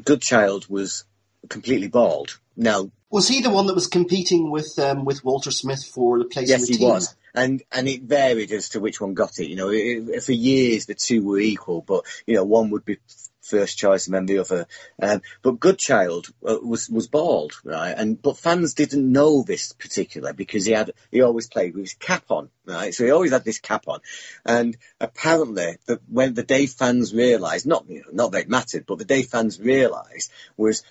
Goodchild 0.05 0.68
was 0.68 1.05
completely 1.49 1.89
bald. 1.89 2.39
Now, 2.57 2.91
was 3.11 3.29
he 3.29 3.41
the 3.41 3.51
one 3.51 3.67
that 3.67 3.75
was 3.75 3.87
competing 3.87 4.51
with 4.51 4.79
um, 4.79 5.05
with 5.05 5.25
Walter 5.25 5.51
Smith 5.51 5.85
for 5.85 6.19
the 6.19 6.25
place? 6.25 6.49
Yes, 6.49 6.69
he 6.69 6.77
team? 6.77 6.89
was, 6.89 7.15
and 7.35 7.63
and 7.71 7.89
it 7.89 8.03
varied 8.03 8.53
as 8.53 8.71
to 8.71 8.81
which 8.81 9.01
one 9.01 9.15
got 9.15 9.39
it. 9.39 9.49
You 9.49 9.57
know, 9.57 9.71
it, 9.71 10.23
for 10.23 10.33
years 10.33 10.87
the 10.87 10.95
two 10.95 11.23
were 11.25 11.39
equal, 11.39 11.83
but 11.83 12.05
you 12.27 12.35
know 12.35 12.45
one 12.45 12.71
would 12.71 12.85
be 12.85 12.99
first 13.47 13.79
choice 13.79 14.07
and 14.07 14.15
then 14.15 14.27
the 14.27 14.39
other. 14.39 14.67
Um, 15.01 15.23
but 15.43 15.61
Goodchild 15.61 16.29
uh, 16.47 16.59
was 16.63 16.91
was 16.91 17.07
bald, 17.07 17.53
right? 17.65 17.95
And 17.97 18.21
but 18.21 18.39
fans 18.39 18.75
didn't 18.75 19.11
know 19.11 19.43
this 19.43 19.73
particular 19.73 20.33
because 20.33 20.67
he 20.67 20.73
had 20.73 20.93
he 21.11 21.23
always 21.23 21.49
played 21.49 21.75
with 21.75 21.85
his 21.85 21.95
cap 21.95 22.25
on, 22.31 22.51
right? 22.67 22.93
So 22.95 23.05
he 23.05 23.11
always 23.11 23.33
had 23.33 23.45
this 23.45 23.61
cap 23.61 23.85
on, 23.87 24.01
and 24.45 24.77
apparently 25.01 25.77
the, 25.87 26.01
when 26.09 26.35
the 26.35 26.43
day 26.43 26.67
fans 26.67 27.15
realised, 27.15 27.67
not 27.67 27.89
you 27.89 28.01
know, 28.01 28.11
not 28.13 28.33
that 28.33 28.43
it 28.43 28.51
mattered, 28.51 28.85
but 28.87 28.99
the 28.99 29.05
day 29.05 29.23
fans 29.23 29.61
realised 29.61 30.31
was 30.57 30.83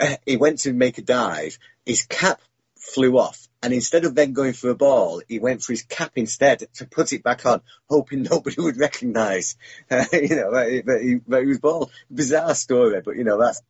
he 0.26 0.36
went 0.36 0.60
to 0.60 0.72
make 0.72 0.98
a 0.98 1.02
dive, 1.02 1.58
his 1.84 2.04
cap 2.04 2.40
flew 2.76 3.18
off. 3.18 3.46
And 3.62 3.74
instead 3.74 4.06
of 4.06 4.14
then 4.14 4.32
going 4.32 4.54
for 4.54 4.70
a 4.70 4.74
ball, 4.74 5.20
he 5.28 5.38
went 5.38 5.62
for 5.62 5.72
his 5.72 5.82
cap 5.82 6.12
instead 6.16 6.66
to 6.74 6.86
put 6.86 7.12
it 7.12 7.22
back 7.22 7.44
on, 7.44 7.60
hoping 7.88 8.22
nobody 8.30 8.60
would 8.60 8.78
recognise, 8.78 9.56
uh, 9.90 10.04
you 10.12 10.36
know, 10.36 10.52
that 10.52 10.70
he, 10.70 10.80
that, 10.80 11.02
he, 11.02 11.20
that 11.28 11.42
he 11.42 11.46
was 11.46 11.58
bald. 11.58 11.90
Bizarre 12.10 12.54
story, 12.54 13.02
but 13.04 13.16
you 13.16 13.24
know 13.24 13.38
that's. 13.38 13.62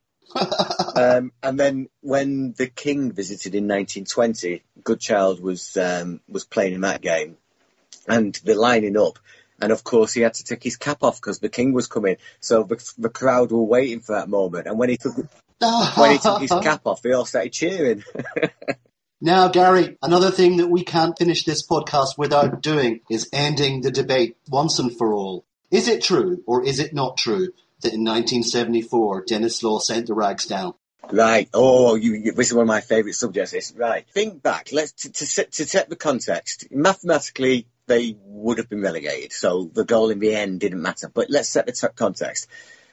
um, 0.95 1.33
and 1.43 1.59
then 1.59 1.89
when 2.03 2.53
the 2.53 2.69
King 2.69 3.11
visited 3.11 3.57
in 3.57 3.65
1920, 3.65 4.63
Goodchild 4.85 5.41
was 5.41 5.77
um, 5.77 6.21
was 6.29 6.45
playing 6.45 6.75
in 6.75 6.83
that 6.83 7.01
game, 7.01 7.37
and 8.07 8.33
they're 8.45 8.55
lining 8.55 8.97
up. 8.97 9.19
And 9.61 9.73
of 9.73 9.83
course, 9.83 10.13
he 10.13 10.23
had 10.23 10.35
to 10.35 10.45
take 10.45 10.63
his 10.63 10.77
cap 10.77 11.03
off 11.03 11.17
because 11.17 11.41
the 11.41 11.49
king 11.49 11.73
was 11.73 11.87
coming. 11.87 12.17
So 12.41 12.63
the, 12.63 12.93
the 12.97 13.11
crowd 13.11 13.51
were 13.51 13.63
waiting 13.63 14.01
for 14.01 14.15
that 14.15 14.29
moment. 14.29 14.67
And 14.67 14.79
when 14.79 14.89
he 14.89 14.97
took 14.97 15.17
when 15.61 16.13
he 16.13 16.19
took 16.19 16.41
his 16.41 16.51
cap 16.51 16.83
off, 16.87 17.03
they 17.03 17.13
all 17.13 17.25
started 17.25 17.53
cheering. 17.53 18.05
Now, 19.23 19.49
Gary, 19.49 19.99
another 20.03 20.31
thing 20.31 20.57
that 20.57 20.69
we 20.69 20.83
can't 20.83 21.19
finish 21.19 21.45
this 21.45 21.67
podcast 21.67 22.17
without 22.17 22.63
doing 22.63 23.01
is 23.11 23.29
ending 23.35 23.83
the 23.83 23.91
debate 23.91 24.39
once 24.49 24.79
and 24.79 24.97
for 24.97 25.13
all. 25.13 25.45
Is 25.71 25.89
it 25.89 26.03
true 26.03 26.43
or 26.47 26.65
is 26.65 26.81
it 26.81 26.95
not 26.95 27.19
true 27.19 27.53
that 27.83 27.93
in 27.93 28.03
1974 28.03 29.25
Denis 29.27 29.63
Law 29.63 29.79
sent 29.79 30.07
the 30.07 30.15
rags 30.15 30.47
down? 30.47 30.73
Right. 31.13 31.51
Oh, 31.53 31.97
you, 31.97 32.15
you, 32.15 32.33
this 32.33 32.49
is 32.49 32.55
one 32.55 32.63
of 32.63 32.69
my 32.69 32.81
favourite 32.81 33.15
subjects. 33.15 33.53
This. 33.53 33.75
Right. 33.77 34.07
Think 34.09 34.43
back. 34.43 34.71
Let's 34.73 34.93
to, 34.93 35.13
to, 35.13 35.27
set, 35.27 35.53
to 35.53 35.67
set 35.67 35.91
the 35.91 35.97
context. 35.97 36.69
Mathematically, 36.71 37.67
they 37.87 38.17
would 38.25 38.57
have 38.57 38.71
been 38.71 38.81
relegated, 38.81 39.33
so 39.33 39.65
the 39.71 39.85
goal 39.85 40.11
in 40.11 40.21
the 40.21 40.35
end 40.35 40.61
didn't 40.61 40.81
matter. 40.81 41.11
But 41.13 41.29
let's 41.29 41.49
set 41.49 41.67
the 41.67 41.73
t- 41.73 41.89
context 41.95 42.49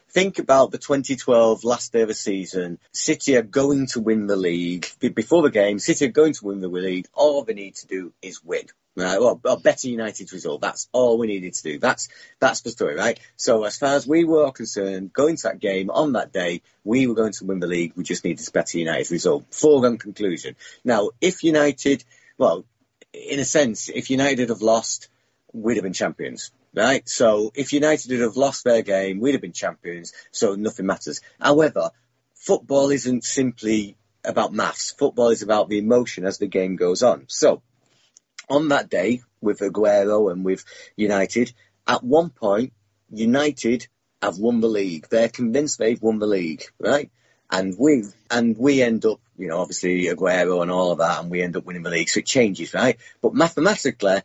think 0.10 0.40
about 0.40 0.72
the 0.72 0.78
2012 0.78 1.64
last 1.64 1.94
day 1.94 2.02
of 2.02 2.08
the 2.08 2.14
season. 2.14 2.80
City 2.92 3.36
are 3.36 3.44
going 3.44 3.88
to 3.88 4.00
win 4.00 4.28
the 4.28 4.36
league. 4.36 4.88
Before 5.00 5.42
the 5.42 5.52
game, 5.52 5.80
City 5.80 6.06
are 6.06 6.12
going 6.12 6.34
to 6.34 6.46
win 6.46 6.62
the 6.62 6.68
league. 6.68 7.08
All 7.14 7.44
they 7.44 7.54
need 7.54 7.76
to 7.76 7.88
do 7.88 8.14
is 8.22 8.44
win. 8.44 8.66
Right, 8.96 9.20
well, 9.20 9.40
a 9.46 9.58
better 9.58 9.90
United 9.90 10.34
result. 10.34 10.60
That's 10.60 10.90
all 10.92 11.20
we 11.20 11.28
needed 11.28 11.54
to 11.54 11.62
do. 11.62 11.78
That's 11.78 12.10
that's 12.40 12.62
the 12.62 12.72
story, 12.72 12.96
right? 12.96 13.20
So 13.36 13.64
as 13.64 13.78
far 13.78 13.94
as 13.94 14.08
we 14.08 14.24
were 14.24 14.52
concerned, 14.52 15.14
going 15.14 15.36
to 15.36 15.44
that 15.44 15.60
game 15.60 15.92
on 15.92 16.14
that 16.14 16.34
day, 16.34 16.64
we 16.84 17.06
were 17.06 17.14
going 17.14 17.34
to 17.34 17.46
win 17.46 17.60
the 17.60 17.68
league. 17.68 17.94
We 17.96 18.04
just 18.04 18.24
needed 18.24 18.48
a 18.48 18.52
better 18.52 18.80
United 18.80 19.12
result. 19.12 19.54
Foregone 19.54 20.00
conclusion. 20.00 20.56
Now, 20.84 21.12
if 21.22 21.44
United, 21.44 22.04
well, 22.40 22.66
in 23.14 23.40
a 23.40 23.46
sense, 23.46 23.88
if 23.88 24.10
United 24.10 24.50
have 24.50 24.64
lost, 24.64 25.10
we'd 25.54 25.76
have 25.76 25.84
been 25.84 25.94
champions 25.94 26.52
right? 26.78 27.08
So 27.10 27.52
if 27.56 27.74
United 27.74 28.12
had 28.12 28.22
have 28.22 28.38
lost 28.38 28.64
their 28.64 28.84
game, 28.84 29.20
we'd 29.20 29.34
have 29.34 29.42
been 29.42 29.52
champions, 29.52 30.14
so 30.32 30.56
nothing 30.56 30.86
matters. 30.86 31.22
However, 31.42 31.90
football 32.36 32.92
isn't 32.92 33.24
simply 33.24 33.98
about 34.24 34.54
maths. 34.54 34.92
Football 34.92 35.30
is 35.30 35.42
about 35.42 35.70
the 35.70 35.80
emotion 35.80 36.26
as 36.26 36.38
the 36.38 36.48
game 36.48 36.76
goes 36.76 37.02
on. 37.02 37.26
So 37.28 37.62
on 38.50 38.70
that 38.70 38.90
day 38.90 39.22
with 39.42 39.60
Aguero 39.60 40.32
and 40.32 40.46
with 40.46 40.64
United, 40.96 41.52
at 41.88 42.04
one 42.04 42.30
point, 42.30 42.74
United 43.10 43.88
have 44.22 44.38
won 44.38 44.62
the 44.62 44.68
league. 44.68 45.08
They're 45.10 45.30
convinced 45.30 45.80
they've 45.80 46.02
won 46.02 46.20
the 46.20 46.28
league, 46.28 46.64
right? 46.80 47.10
And 47.50 47.76
we 47.80 48.04
and 48.30 48.58
we 48.58 48.82
end 48.82 49.06
up, 49.06 49.22
you 49.38 49.48
know, 49.48 49.60
obviously 49.60 50.06
Aguero 50.06 50.62
and 50.62 50.70
all 50.70 50.92
of 50.92 50.98
that, 51.00 51.22
and 51.22 51.32
we 51.32 51.42
end 51.42 51.56
up 51.56 51.66
winning 51.66 51.84
the 51.84 51.90
league. 51.90 52.10
So 52.10 52.20
it 52.20 52.26
changes, 52.26 52.74
right? 52.74 52.98
But 53.22 53.34
mathematically, 53.34 54.22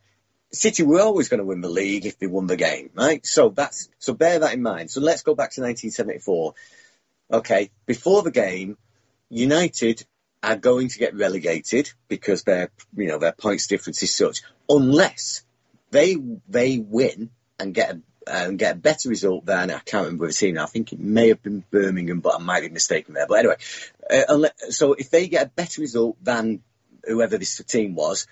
City 0.53 0.83
were 0.83 1.01
always 1.01 1.29
going 1.29 1.39
to 1.39 1.47
win 1.47 1.63
the 1.63 1.69
league 1.69 2.05
if 2.05 2.19
they 2.19 2.27
won 2.27 2.47
the 2.47 2.57
game, 2.57 2.91
right? 2.95 3.25
So 3.27 3.49
that's 3.49 3.89
so 3.99 4.13
bear 4.13 4.41
that 4.41 4.53
in 4.53 4.63
mind. 4.63 4.91
So 4.91 5.01
let's 5.01 5.23
go 5.23 5.35
back 5.35 5.53
to 5.53 5.63
1974. 5.63 6.55
Okay, 7.33 7.71
before 7.87 8.23
the 8.23 8.31
game, 8.31 8.77
United 9.31 10.05
are 10.43 10.57
going 10.57 10.89
to 10.89 10.99
get 10.99 11.17
relegated 11.17 11.91
because 12.09 12.43
their 12.43 12.71
you 12.95 13.09
know 13.09 13.19
their 13.19 13.33
points 13.33 13.67
difference 13.67 14.03
is 14.03 14.15
such, 14.15 14.43
unless 14.69 15.43
they 15.91 16.17
they 16.49 16.79
win 16.79 17.31
and 17.59 17.75
get 17.75 17.97
a 17.97 18.01
and 18.27 18.59
get 18.59 18.77
a 18.77 18.79
better 18.79 19.09
result 19.09 19.47
than 19.47 19.71
I 19.71 19.79
can't 19.79 20.05
remember 20.05 20.27
the 20.27 20.33
team. 20.33 20.59
I 20.59 20.67
think 20.67 20.93
it 20.93 21.01
may 21.01 21.29
have 21.29 21.43
been 21.43 21.65
Birmingham, 21.71 22.21
but 22.21 22.35
I 22.35 22.39
might 22.39 22.61
be 22.61 22.69
mistaken 22.69 23.15
there. 23.15 23.27
But 23.27 23.41
anyway, 23.41 23.57
uh, 24.11 24.23
unless, 24.29 24.77
so 24.77 24.93
if 24.93 25.11
they 25.11 25.29
get 25.29 25.47
a 25.47 25.51
better 25.51 25.81
result 25.81 26.23
than 26.23 26.63
whoever 27.05 27.39
this 27.39 27.57
team 27.65 27.95
was, 27.95 28.27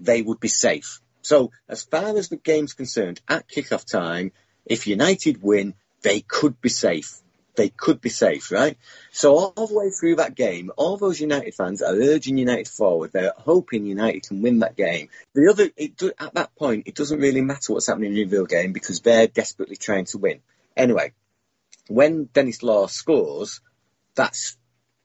they 0.00 0.22
would 0.22 0.40
be 0.40 0.48
safe. 0.48 1.00
So 1.26 1.50
as 1.68 1.82
far 1.82 2.16
as 2.16 2.28
the 2.28 2.36
game's 2.36 2.72
concerned, 2.72 3.20
at 3.28 3.48
kickoff 3.48 3.84
time, 3.84 4.30
if 4.64 4.86
United 4.86 5.42
win, 5.42 5.74
they 6.02 6.20
could 6.20 6.60
be 6.60 6.68
safe. 6.68 7.18
They 7.56 7.68
could 7.68 8.00
be 8.00 8.10
safe, 8.10 8.52
right? 8.52 8.78
So 9.10 9.34
all 9.34 9.66
the 9.66 9.74
way 9.74 9.90
through 9.90 10.16
that 10.16 10.36
game, 10.36 10.70
all 10.76 10.96
those 10.96 11.20
United 11.20 11.52
fans 11.52 11.82
are 11.82 11.96
urging 11.96 12.38
United 12.38 12.68
forward. 12.68 13.10
They're 13.12 13.32
hoping 13.36 13.86
United 13.86 14.22
can 14.28 14.40
win 14.40 14.60
that 14.60 14.76
game. 14.76 15.08
The 15.34 15.50
other, 15.50 15.68
at 16.20 16.34
that 16.34 16.54
point, 16.54 16.86
it 16.86 16.94
doesn't 16.94 17.18
really 17.18 17.40
matter 17.40 17.72
what's 17.72 17.88
happening 17.88 18.16
in 18.16 18.28
the 18.28 18.36
real 18.36 18.46
game 18.46 18.72
because 18.72 19.00
they're 19.00 19.26
desperately 19.26 19.74
trying 19.74 20.04
to 20.06 20.18
win. 20.18 20.42
Anyway, 20.76 21.12
when 21.88 22.28
Denis 22.32 22.62
Law 22.62 22.86
scores, 22.86 23.60
that's 24.14 24.56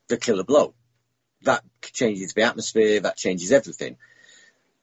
the 0.08 0.18
killer 0.18 0.44
blow. 0.44 0.76
That 1.44 1.64
changes 1.82 2.34
the 2.36 2.44
atmosphere. 2.44 3.00
That 3.00 3.18
changes 3.18 3.52
everything. 3.52 3.98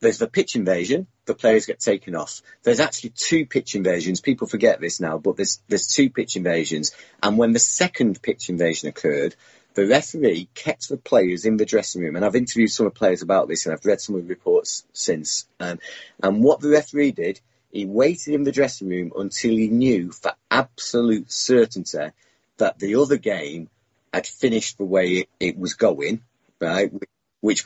There's 0.01 0.19
the 0.19 0.29
pitch 0.29 0.55
invasion. 0.55 1.09
The 1.25 1.35
players 1.35 1.67
get 1.67 1.81
taken 1.81 2.15
off. 2.15 2.41
There's 2.63 2.81
actually 2.81 3.11
two 3.17 3.47
pitch 3.47 3.75
invasions. 3.75 4.21
People 4.21 4.47
forget 4.47 4.81
this 4.81 5.01
now, 5.01 5.19
but 5.19 5.37
there's 5.37 5.61
there's 5.69 5.89
two 5.89 6.11
pitch 6.11 6.37
invasions. 6.37 6.93
And 7.23 7.37
when 7.37 7.53
the 7.53 7.59
second 7.59 8.23
pitch 8.23 8.49
invasion 8.49 8.89
occurred, 8.89 9.35
the 9.75 9.87
referee 9.87 10.49
kept 10.55 10.89
the 10.89 10.97
players 10.97 11.45
in 11.45 11.57
the 11.57 11.65
dressing 11.65 12.03
room. 12.03 12.17
And 12.17 12.25
I've 12.25 12.37
interviewed 12.37 12.71
some 12.71 12.87
of 12.87 12.95
the 12.95 12.99
players 12.99 13.23
about 13.23 13.49
this, 13.49 13.67
and 13.67 13.73
I've 13.73 13.85
read 13.85 14.01
some 14.01 14.15
of 14.15 14.23
the 14.23 14.29
reports 14.29 14.85
since. 14.93 15.47
Um, 15.59 15.79
and 16.23 16.43
what 16.43 16.61
the 16.61 16.71
referee 16.71 17.13
did, 17.13 17.41
he 17.71 17.85
waited 17.85 18.35
in 18.35 18.45
the 18.45 18.53
dressing 18.53 18.89
room 18.89 19.13
until 19.17 19.51
he 19.51 19.69
knew 19.69 20.13
for 20.13 20.33
absolute 20.51 21.31
certainty 21.31 22.11
that 22.57 22.79
the 22.79 22.97
other 22.97 23.17
game 23.17 23.69
had 24.13 24.27
finished 24.27 24.79
the 24.79 24.85
way 24.85 25.09
it, 25.09 25.29
it 25.39 25.59
was 25.59 25.75
going, 25.75 26.23
right? 26.61 26.93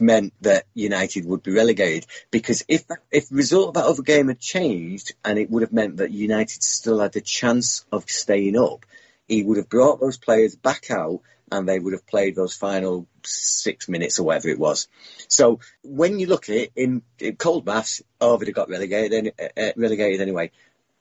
Meant 0.01 0.33
that 0.43 0.65
United 0.75 1.25
would 1.25 1.43
be 1.43 1.53
relegated. 1.53 2.07
Because 2.31 2.65
if 2.69 2.85
if 3.11 3.29
the 3.29 3.37
result 3.37 3.69
of 3.69 3.75
that 3.75 3.87
other 3.87 4.03
game 4.03 4.29
had 4.29 4.41
changed 4.41 5.15
and 5.25 5.39
it 5.39 5.51
would 5.51 5.63
have 5.63 5.73
meant 5.73 5.99
that 5.99 6.11
United 6.11 6.63
still 6.63 7.01
had 7.01 7.17
a 7.17 7.21
chance 7.21 7.85
of 7.91 8.09
staying 8.09 8.57
up, 8.57 8.87
he 9.29 9.43
would 9.43 9.57
have 9.57 9.69
brought 9.69 10.01
those 10.01 10.19
players 10.19 10.57
back 10.57 10.91
out 10.91 11.21
and 11.53 11.69
they 11.69 11.79
would 11.79 11.93
have 11.93 12.07
played 12.07 12.35
those 12.35 12.55
final 12.55 13.07
six 13.25 13.89
minutes 13.89 14.19
or 14.19 14.25
whatever 14.25 14.49
it 14.49 14.59
was. 14.59 14.89
So 15.29 15.61
when 15.83 16.19
you 16.19 16.27
look 16.27 16.49
at 16.49 16.57
it 16.57 16.73
in, 16.75 17.03
in 17.19 17.37
cold 17.37 17.67
maths, 17.67 18.03
oh, 18.21 18.37
they'd 18.37 18.47
have 18.47 18.55
got 18.55 18.71
relegated, 18.71 19.35
uh, 19.39 19.73
relegated 19.77 20.21
anyway. 20.21 20.51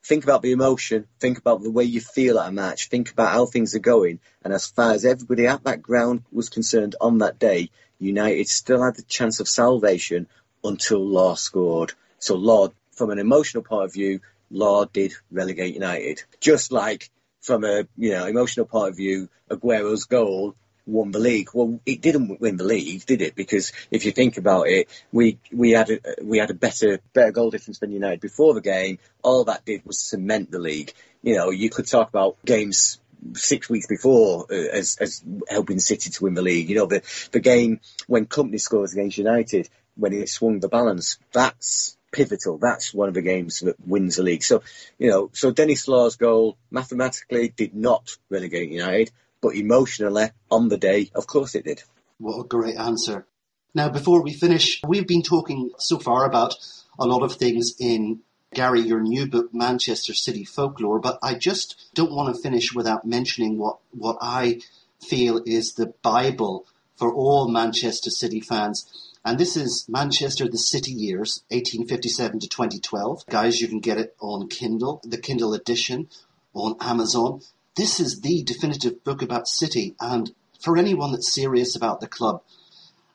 Think 0.03 0.23
about 0.23 0.41
the 0.41 0.51
emotion. 0.51 1.07
Think 1.19 1.37
about 1.37 1.61
the 1.61 1.71
way 1.71 1.83
you 1.83 2.01
feel 2.01 2.39
at 2.39 2.49
a 2.49 2.51
match. 2.51 2.89
Think 2.89 3.11
about 3.11 3.31
how 3.31 3.45
things 3.45 3.75
are 3.75 3.79
going. 3.79 4.19
And 4.43 4.51
as 4.53 4.65
far 4.65 4.91
as 4.91 5.05
everybody 5.05 5.47
at 5.47 5.63
that 5.63 5.81
ground 5.81 6.23
was 6.31 6.49
concerned 6.49 6.95
on 6.99 7.19
that 7.19 7.39
day, 7.39 7.69
United 8.01 8.47
still 8.47 8.83
had 8.83 8.95
the 8.95 9.03
chance 9.03 9.39
of 9.39 9.47
salvation 9.47 10.27
until 10.63 10.99
Law 10.99 11.35
scored. 11.35 11.93
So 12.19 12.35
Law, 12.35 12.69
from 12.91 13.11
an 13.11 13.19
emotional 13.19 13.63
point 13.63 13.85
of 13.85 13.93
view, 13.93 14.21
Law 14.49 14.85
did 14.85 15.13
relegate 15.31 15.73
United. 15.73 16.23
Just 16.39 16.71
like 16.71 17.09
from 17.41 17.63
a 17.63 17.87
you 17.97 18.11
know 18.11 18.25
emotional 18.25 18.65
point 18.65 18.89
of 18.89 18.97
view, 18.97 19.29
Aguero's 19.49 20.05
goal 20.05 20.55
won 20.85 21.11
the 21.11 21.19
league. 21.19 21.49
Well, 21.53 21.79
it 21.85 22.01
didn't 22.01 22.41
win 22.41 22.57
the 22.57 22.63
league, 22.63 23.05
did 23.05 23.21
it? 23.21 23.35
Because 23.35 23.71
if 23.91 24.05
you 24.05 24.11
think 24.11 24.37
about 24.37 24.67
it, 24.67 24.89
we 25.11 25.37
we 25.51 25.71
had 25.71 25.89
a, 25.89 25.99
we 26.23 26.37
had 26.37 26.49
a 26.49 26.55
better 26.55 26.99
better 27.13 27.31
goal 27.31 27.51
difference 27.51 27.79
than 27.79 27.91
United 27.91 28.19
before 28.19 28.53
the 28.53 28.61
game. 28.61 28.99
All 29.21 29.45
that 29.45 29.65
did 29.65 29.85
was 29.85 29.99
cement 29.99 30.51
the 30.51 30.59
league. 30.59 30.93
You 31.21 31.35
know, 31.35 31.49
you 31.49 31.69
could 31.69 31.87
talk 31.87 32.09
about 32.09 32.37
games 32.45 32.99
six 33.33 33.69
weeks 33.69 33.87
before 33.87 34.45
uh, 34.51 34.55
as, 34.55 34.97
as 34.99 35.23
helping 35.49 35.79
City 35.79 36.09
to 36.09 36.23
win 36.23 36.33
the 36.33 36.41
league. 36.41 36.69
You 36.69 36.75
know, 36.75 36.85
the, 36.85 37.01
the 37.31 37.39
game 37.39 37.79
when 38.07 38.25
Kompany 38.25 38.59
scores 38.59 38.93
against 38.93 39.17
United, 39.17 39.69
when 39.95 40.13
it 40.13 40.29
swung 40.29 40.59
the 40.59 40.69
balance, 40.69 41.17
that's 41.31 41.97
pivotal. 42.11 42.57
That's 42.57 42.93
one 42.93 43.07
of 43.07 43.13
the 43.13 43.21
games 43.21 43.61
that 43.61 43.75
wins 43.85 44.17
the 44.17 44.23
league. 44.23 44.43
So, 44.43 44.63
you 44.97 45.09
know, 45.09 45.29
so 45.33 45.51
Denis 45.51 45.87
Law's 45.87 46.17
goal 46.17 46.57
mathematically 46.69 47.49
did 47.49 47.73
not 47.73 48.17
relegate 48.29 48.69
United, 48.69 49.11
but 49.41 49.55
emotionally 49.55 50.29
on 50.49 50.69
the 50.69 50.77
day, 50.77 51.09
of 51.15 51.27
course 51.27 51.55
it 51.55 51.65
did. 51.65 51.83
What 52.17 52.39
a 52.39 52.47
great 52.47 52.77
answer. 52.77 53.25
Now, 53.73 53.89
before 53.89 54.21
we 54.21 54.33
finish, 54.33 54.81
we've 54.85 55.07
been 55.07 55.23
talking 55.23 55.71
so 55.77 55.97
far 55.97 56.25
about 56.25 56.55
a 56.99 57.05
lot 57.05 57.23
of 57.23 57.33
things 57.33 57.75
in 57.79 58.19
Gary, 58.53 58.81
your 58.81 58.99
new 58.99 59.27
book, 59.27 59.53
Manchester 59.53 60.13
City 60.13 60.43
Folklore, 60.43 60.99
but 60.99 61.17
I 61.23 61.35
just 61.35 61.89
don't 61.93 62.11
want 62.11 62.35
to 62.35 62.41
finish 62.41 62.73
without 62.73 63.05
mentioning 63.05 63.57
what, 63.57 63.79
what 63.91 64.17
I 64.21 64.59
feel 64.99 65.41
is 65.45 65.73
the 65.73 65.93
Bible 66.01 66.65
for 66.97 67.13
all 67.13 67.47
Manchester 67.47 68.09
City 68.09 68.41
fans. 68.41 68.85
And 69.23 69.39
this 69.39 69.55
is 69.55 69.87
Manchester 69.87 70.49
the 70.49 70.57
City 70.57 70.91
Years, 70.91 71.43
1857 71.49 72.39
to 72.41 72.47
2012. 72.47 73.25
Guys, 73.27 73.61
you 73.61 73.67
can 73.67 73.79
get 73.79 73.97
it 73.97 74.15
on 74.19 74.49
Kindle, 74.49 74.99
the 75.03 75.17
Kindle 75.17 75.53
edition 75.53 76.09
on 76.53 76.75
Amazon. 76.81 77.41
This 77.75 77.99
is 77.99 78.19
the 78.19 78.43
definitive 78.43 79.03
book 79.03 79.21
about 79.21 79.47
City, 79.47 79.95
and 80.01 80.33
for 80.59 80.77
anyone 80.77 81.11
that's 81.11 81.33
serious 81.33 81.75
about 81.75 82.01
the 82.01 82.07
club, 82.07 82.41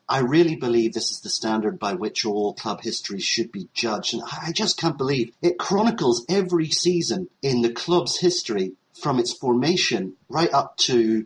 I 0.09 0.19
really 0.19 0.55
believe 0.55 0.93
this 0.93 1.11
is 1.11 1.19
the 1.19 1.29
standard 1.29 1.79
by 1.79 1.93
which 1.93 2.25
all 2.25 2.53
club 2.53 2.81
history 2.81 3.19
should 3.19 3.51
be 3.51 3.67
judged. 3.73 4.13
And 4.13 4.23
I 4.23 4.51
just 4.53 4.77
can't 4.77 4.97
believe 4.97 5.33
it 5.41 5.59
chronicles 5.59 6.25
every 6.29 6.69
season 6.69 7.29
in 7.41 7.61
the 7.61 7.73
club's 7.73 8.19
history 8.19 8.73
from 8.93 9.19
its 9.19 9.33
formation 9.33 10.13
right 10.29 10.51
up 10.53 10.77
to 10.77 11.25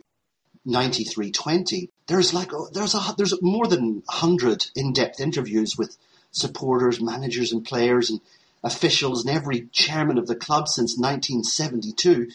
93-20. 0.66 1.90
There's 2.08 2.34
like, 2.34 2.52
oh, 2.52 2.68
there's 2.72 2.94
a, 2.94 3.14
there's 3.16 3.40
more 3.40 3.66
than 3.66 4.02
100 4.06 4.66
in-depth 4.74 5.20
interviews 5.20 5.76
with 5.78 5.96
supporters, 6.32 7.00
managers 7.00 7.52
and 7.52 7.64
players 7.64 8.10
and 8.10 8.20
officials 8.64 9.24
and 9.24 9.36
every 9.36 9.68
chairman 9.72 10.18
of 10.18 10.26
the 10.26 10.36
club 10.36 10.66
since 10.68 10.98
1972. 10.98 12.32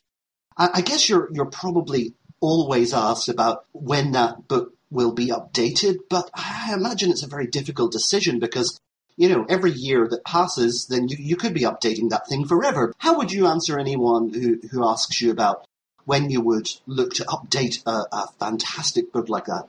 I, 0.58 0.70
I 0.76 0.82
guess 0.82 1.10
you're, 1.10 1.30
you're 1.32 1.45
probably 1.45 2.14
always 2.39 2.93
asked 2.93 3.30
about 3.30 3.66
when 3.74 4.12
that 4.12 4.48
book 4.48 4.76
will 4.89 5.11
be 5.11 5.27
updated, 5.27 5.97
but 6.09 6.29
I 6.33 6.73
imagine 6.73 7.11
it's 7.11 7.23
a 7.23 7.27
very 7.27 7.47
difficult 7.47 7.91
decision 7.91 8.39
because, 8.39 8.79
you 9.17 9.29
know, 9.29 9.45
every 9.49 9.71
year 9.71 10.07
that 10.07 10.23
passes, 10.23 10.88
then 10.88 11.09
you, 11.09 11.17
you 11.19 11.35
could 11.35 11.53
be 11.53 11.61
updating 11.61 12.09
that 12.09 12.27
thing 12.27 12.45
forever. 12.45 12.93
How 12.97 13.17
would 13.17 13.31
you 13.31 13.47
answer 13.47 13.77
anyone 13.77 14.33
who, 14.33 14.59
who 14.71 14.88
asks 14.88 15.21
you 15.21 15.31
about 15.31 15.67
when 16.05 16.29
you 16.29 16.41
would 16.41 16.69
look 16.85 17.15
to 17.15 17.25
update 17.25 17.85
a, 17.85 18.05
a 18.15 18.27
fantastic 18.39 19.11
book 19.11 19.27
like 19.27 19.45
that? 19.45 19.67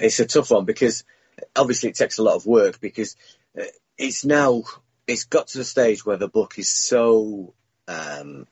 It's 0.00 0.20
a 0.20 0.26
tough 0.26 0.50
one 0.50 0.64
because 0.64 1.04
obviously 1.54 1.90
it 1.90 1.96
takes 1.96 2.18
a 2.18 2.22
lot 2.22 2.36
of 2.36 2.46
work 2.46 2.80
because 2.80 3.16
uh, 3.58 3.64
it's 3.98 4.24
now 4.24 4.62
it's 5.06 5.24
got 5.24 5.48
to 5.48 5.58
the 5.58 5.64
stage 5.64 6.04
where 6.04 6.16
the 6.16 6.28
book 6.28 6.58
is 6.58 6.68
so 6.68 7.52
um, 7.88 8.46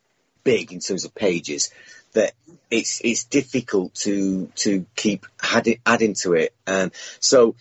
big 0.44 0.72
in 0.72 0.80
terms 0.80 1.04
of 1.04 1.14
pages 1.14 1.70
that 2.14 2.32
it's 2.70 3.00
it's 3.04 3.24
difficult 3.24 3.94
to 3.94 4.50
to 4.56 4.86
keep 4.96 5.26
adding, 5.42 5.78
adding 5.86 6.14
to 6.22 6.34
it. 6.34 6.54
Um, 6.66 6.90
so 7.20 7.54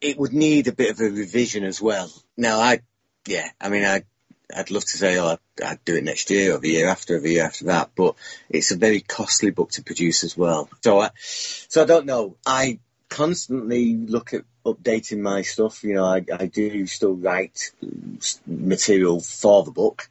it 0.00 0.18
would 0.18 0.32
need 0.32 0.66
a 0.66 0.72
bit 0.72 0.90
of 0.90 1.00
a 1.00 1.10
revision 1.10 1.64
as 1.64 1.80
well. 1.80 2.10
Now, 2.36 2.60
I 2.60 2.80
yeah, 3.26 3.48
I 3.60 3.68
mean, 3.68 3.84
I 3.84 4.02
I'd 4.54 4.70
love 4.70 4.84
to 4.84 4.98
say, 4.98 5.18
oh, 5.18 5.28
I'd, 5.28 5.64
I'd, 5.64 5.84
do 5.84 5.96
it 5.96 6.04
next 6.04 6.30
year 6.30 6.54
or 6.54 6.58
the 6.58 6.70
year 6.70 6.88
after 6.88 7.16
or 7.16 7.20
the 7.20 7.32
year 7.32 7.44
after 7.44 7.66
that, 7.66 7.90
but 7.94 8.16
it's 8.50 8.70
a 8.70 8.76
very 8.76 9.00
costly 9.00 9.50
book 9.50 9.70
to 9.72 9.82
produce 9.82 10.24
as 10.24 10.36
well. 10.36 10.68
So, 10.82 11.00
I, 11.00 11.10
so 11.16 11.82
I 11.82 11.86
don't 11.86 12.06
know. 12.06 12.36
I 12.44 12.78
constantly 13.08 13.94
look 13.94 14.34
at 14.34 14.44
updating 14.64 15.20
my 15.20 15.42
stuff. 15.42 15.84
You 15.84 15.94
know, 15.94 16.04
I, 16.04 16.24
I 16.38 16.46
do 16.46 16.86
still 16.86 17.14
write 17.14 17.72
material 18.46 19.20
for 19.20 19.64
the 19.64 19.70
book. 19.70 20.08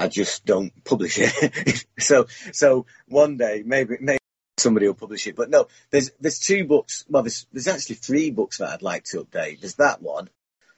I 0.00 0.08
just 0.08 0.46
don't 0.46 0.72
publish 0.82 1.18
it. 1.18 1.84
so, 1.98 2.26
so 2.52 2.86
one 3.06 3.36
day 3.36 3.62
maybe 3.64 3.98
maybe 4.00 4.18
somebody 4.56 4.86
will 4.86 4.94
publish 4.94 5.26
it. 5.26 5.36
But 5.36 5.50
no, 5.50 5.68
there's 5.90 6.10
there's 6.18 6.38
two 6.38 6.64
books. 6.64 7.04
Well, 7.08 7.22
there's 7.22 7.46
there's 7.52 7.68
actually 7.68 7.96
three 7.96 8.30
books 8.30 8.58
that 8.58 8.70
I'd 8.70 8.82
like 8.82 9.04
to 9.10 9.22
update. 9.24 9.60
There's 9.60 9.74
that 9.74 10.00
one, 10.00 10.30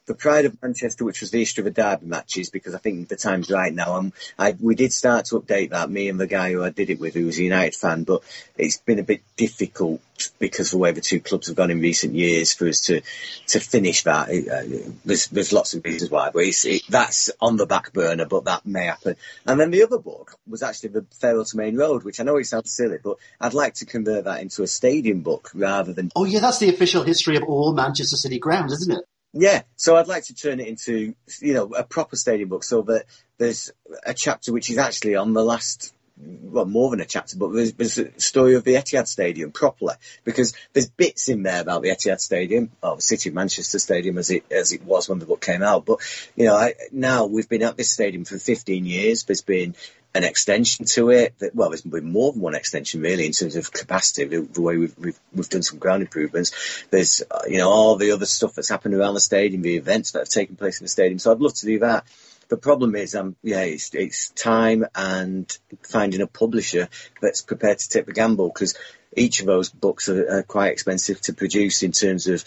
the 0.07 0.15
Pride 0.15 0.47
of 0.47 0.61
Manchester, 0.63 1.05
which 1.05 1.21
was 1.21 1.31
the 1.31 1.39
history 1.39 1.63
of 1.63 1.75
the 1.75 1.83
derby 1.83 2.07
matches, 2.07 2.51
because 2.51 2.75
I 2.75 2.79
think 2.79 3.09
the 3.09 3.17
time's 3.17 3.51
right 3.51 3.73
now. 3.73 4.11
I, 4.39 4.57
we 4.61 4.75
did 4.75 4.93
start 4.93 5.27
to 5.27 5.41
update 5.41 5.71
that, 5.71 5.91
me 5.91 6.09
and 6.09 6.19
the 6.19 6.27
guy 6.27 6.53
who 6.53 6.65
I 6.65 6.71
did 6.71 6.91
it 6.91 6.99
with, 6.99 7.15
who 7.15 7.27
was 7.27 7.39
a 7.39 7.45
United 7.45 7.75
fan, 7.75 8.05
but 8.05 8.23
it's 8.57 8.79
been 8.79 8.99
a 8.99 9.05
bit 9.05 9.23
difficult 9.37 10.01
because 10.39 10.69
of 10.69 10.73
the 10.73 10.79
way 10.79 10.93
the 10.93 11.01
two 11.01 11.21
clubs 11.21 11.49
have 11.49 11.57
gone 11.57 11.71
in 11.71 11.81
recent 11.81 12.15
years 12.15 12.53
for 12.53 12.69
us 12.69 12.81
to 12.81 13.01
to 13.49 13.61
finish 13.61 14.03
that. 14.05 14.29
Uh, 14.29 14.93
there's 15.05 15.29
there's 15.29 15.53
lots 15.53 15.75
of 15.75 15.85
reasons 15.85 16.11
why, 16.11 16.31
but 16.31 16.45
it, 16.45 16.83
that's 16.89 17.31
on 17.41 17.57
the 17.57 17.67
back 17.67 17.93
burner, 17.93 18.25
but 18.25 18.45
that 18.45 18.67
may 18.67 18.87
happen. 18.87 19.17
And 19.47 19.59
then 19.59 19.71
the 19.71 19.83
other 19.83 19.99
book 19.99 20.37
was 20.49 20.63
actually 20.63 20.91
the 20.91 21.07
Farewell 21.21 21.45
to 21.45 21.57
Maine 21.57 21.77
Road, 21.77 22.05
which 22.05 22.21
I 22.21 22.25
know 22.25 22.37
it 22.37 22.47
sounds 22.47 22.73
silly, 22.73 22.99
but 23.03 23.19
I'd 23.41 23.55
like 23.55 23.75
to 23.75 23.87
convert 23.87 24.25
that 24.25 24.41
into 24.41 24.63
a 24.63 24.67
stadium 24.67 25.21
book 25.21 25.51
rather 25.55 25.93
than. 25.93 26.11
Oh 26.17 26.25
yeah, 26.25 26.41
that's 26.41 26.59
the 26.59 26.71
official 26.71 27.05
history 27.05 27.37
of 27.37 27.45
all 27.45 27.73
Manchester 27.73 28.17
City 28.17 28.39
grounds, 28.39 28.73
isn't 28.73 28.93
it? 28.93 29.05
Yeah, 29.35 29.63
so 29.77 29.97
I'd 29.97 30.09
like 30.09 30.25
to 30.25 30.35
turn 30.35 30.61
it 30.61 30.69
into, 30.69 31.15
you 31.41 31.55
know, 31.55 31.73
a 31.75 31.85
proper 31.85 32.17
stadium 32.17 32.51
book 32.51 32.65
so 32.65 32.83
that 32.83 33.07
there's 33.39 33.73
a 34.05 34.13
chapter 34.13 34.53
which 34.53 34.69
is 34.69 34.77
actually 34.77 35.17
on 35.17 35.33
the 35.33 35.43
last, 35.43 35.95
well, 36.19 36.67
more 36.67 36.91
than 36.91 37.01
a 37.01 37.07
chapter, 37.07 37.39
but 37.39 37.49
there's, 37.49 37.73
there's 37.73 37.97
a 37.97 38.21
story 38.21 38.57
of 38.57 38.65
the 38.65 38.75
Etihad 38.75 39.07
Stadium 39.07 39.51
properly 39.51 39.95
because 40.25 40.55
there's 40.75 40.91
bits 40.91 41.31
in 41.31 41.43
there 41.45 41.63
about 41.63 41.81
the 41.81 41.89
Etihad 41.89 42.21
Stadium, 42.21 42.71
or 42.83 42.97
the 42.97 43.03
City 43.03 43.31
of 43.31 43.35
Manchester 43.35 43.79
Stadium 43.79 44.19
as 44.19 44.31
it 44.31 44.45
as 44.51 44.73
it 44.73 44.85
was 44.85 45.09
when 45.09 45.19
the 45.19 45.27
book 45.27 45.41
came 45.41 45.63
out. 45.63 45.87
But 45.87 46.01
you 46.37 46.45
know, 46.45 46.55
I, 46.55 46.75
now 46.93 47.25
we've 47.25 47.49
been 47.49 47.63
at 47.63 47.79
this 47.79 47.91
stadium 47.91 48.27
for 48.27 48.39
15 48.39 48.85
years. 48.85 49.25
There's 49.25 49.41
been 49.41 49.75
an 50.15 50.25
extension 50.25 50.85
to 50.87 51.11
it. 51.11 51.39
That, 51.39 51.55
well, 51.55 51.71
there's 51.71 51.83
been 51.83 52.13
more 52.13 52.33
than 52.33 52.43
one 52.43 52.55
extension 52.55 53.01
really 53.01 53.27
in 53.27 53.33
terms 53.33 53.57
of 53.57 53.73
capacity. 53.73 54.25
The, 54.25 54.41
the 54.41 54.61
way 54.61 54.77
we've, 54.77 54.99
we've, 54.99 55.21
we've 55.33 55.49
done 55.49 55.63
some 55.63 55.79
ground 55.79 56.03
improvements. 56.03 56.85
There's 56.91 57.23
uh, 57.31 57.43
you 57.49 57.59
know 57.59 57.71
all 57.71 57.97
the 57.97 58.13
other 58.13 58.27
stuff 58.27 58.55
that's 58.55 58.69
happened 58.69 58.95
around 58.95 59.15
the 59.15 59.21
stadium, 59.21 59.63
the 59.63 59.77
events 59.77 60.13
that 60.13 60.21
have 60.21 60.29
taken 60.29 60.57
place 60.57 60.81
in 60.81 60.85
the 60.85 60.89
stadium. 60.89 61.19
So 61.19 61.33
I'd 61.33 61.41
love 61.41 61.55
to 61.55 61.67
do 61.67 61.79
that. 61.81 62.05
The 62.49 62.59
problem 62.59 62.95
is, 62.97 63.15
um, 63.15 63.35
yeah, 63.43 63.63
it's, 63.63 63.95
it's 63.95 64.29
time 64.31 64.85
and 64.95 65.57
finding 65.89 66.21
a 66.21 66.27
publisher 66.27 66.91
that's 67.23 67.41
prepared 67.41 67.79
to 67.79 67.89
take 67.89 68.05
the 68.05 68.13
gamble 68.13 68.49
because 68.49 68.77
each 69.17 69.41
of 69.41 69.47
those 69.47 69.71
books 69.71 70.11
are, 70.11 70.39
are 70.39 70.43
quite 70.43 70.73
expensive 70.73 71.19
to 71.23 71.33
produce 71.33 71.83
in 71.83 71.93
terms 71.93 72.27
of, 72.27 72.45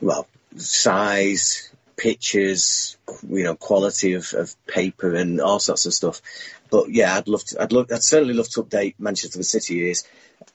well, 0.00 0.28
size, 0.56 1.72
pictures, 1.98 2.96
you 3.28 3.44
know, 3.44 3.54
quality 3.54 4.14
of, 4.14 4.32
of 4.32 4.54
paper 4.66 5.14
and 5.14 5.40
all 5.40 5.58
sorts 5.58 5.84
of 5.84 5.92
stuff. 5.92 6.22
But 6.70 6.90
yeah, 6.90 7.14
I'd 7.14 7.28
love 7.28 7.44
to. 7.44 7.62
I'd 7.62 7.72
love. 7.72 7.92
I'd 7.92 8.02
certainly 8.02 8.34
love 8.34 8.48
to 8.50 8.62
update 8.62 8.94
Manchester 8.98 9.42
City 9.42 9.90
is 9.90 10.04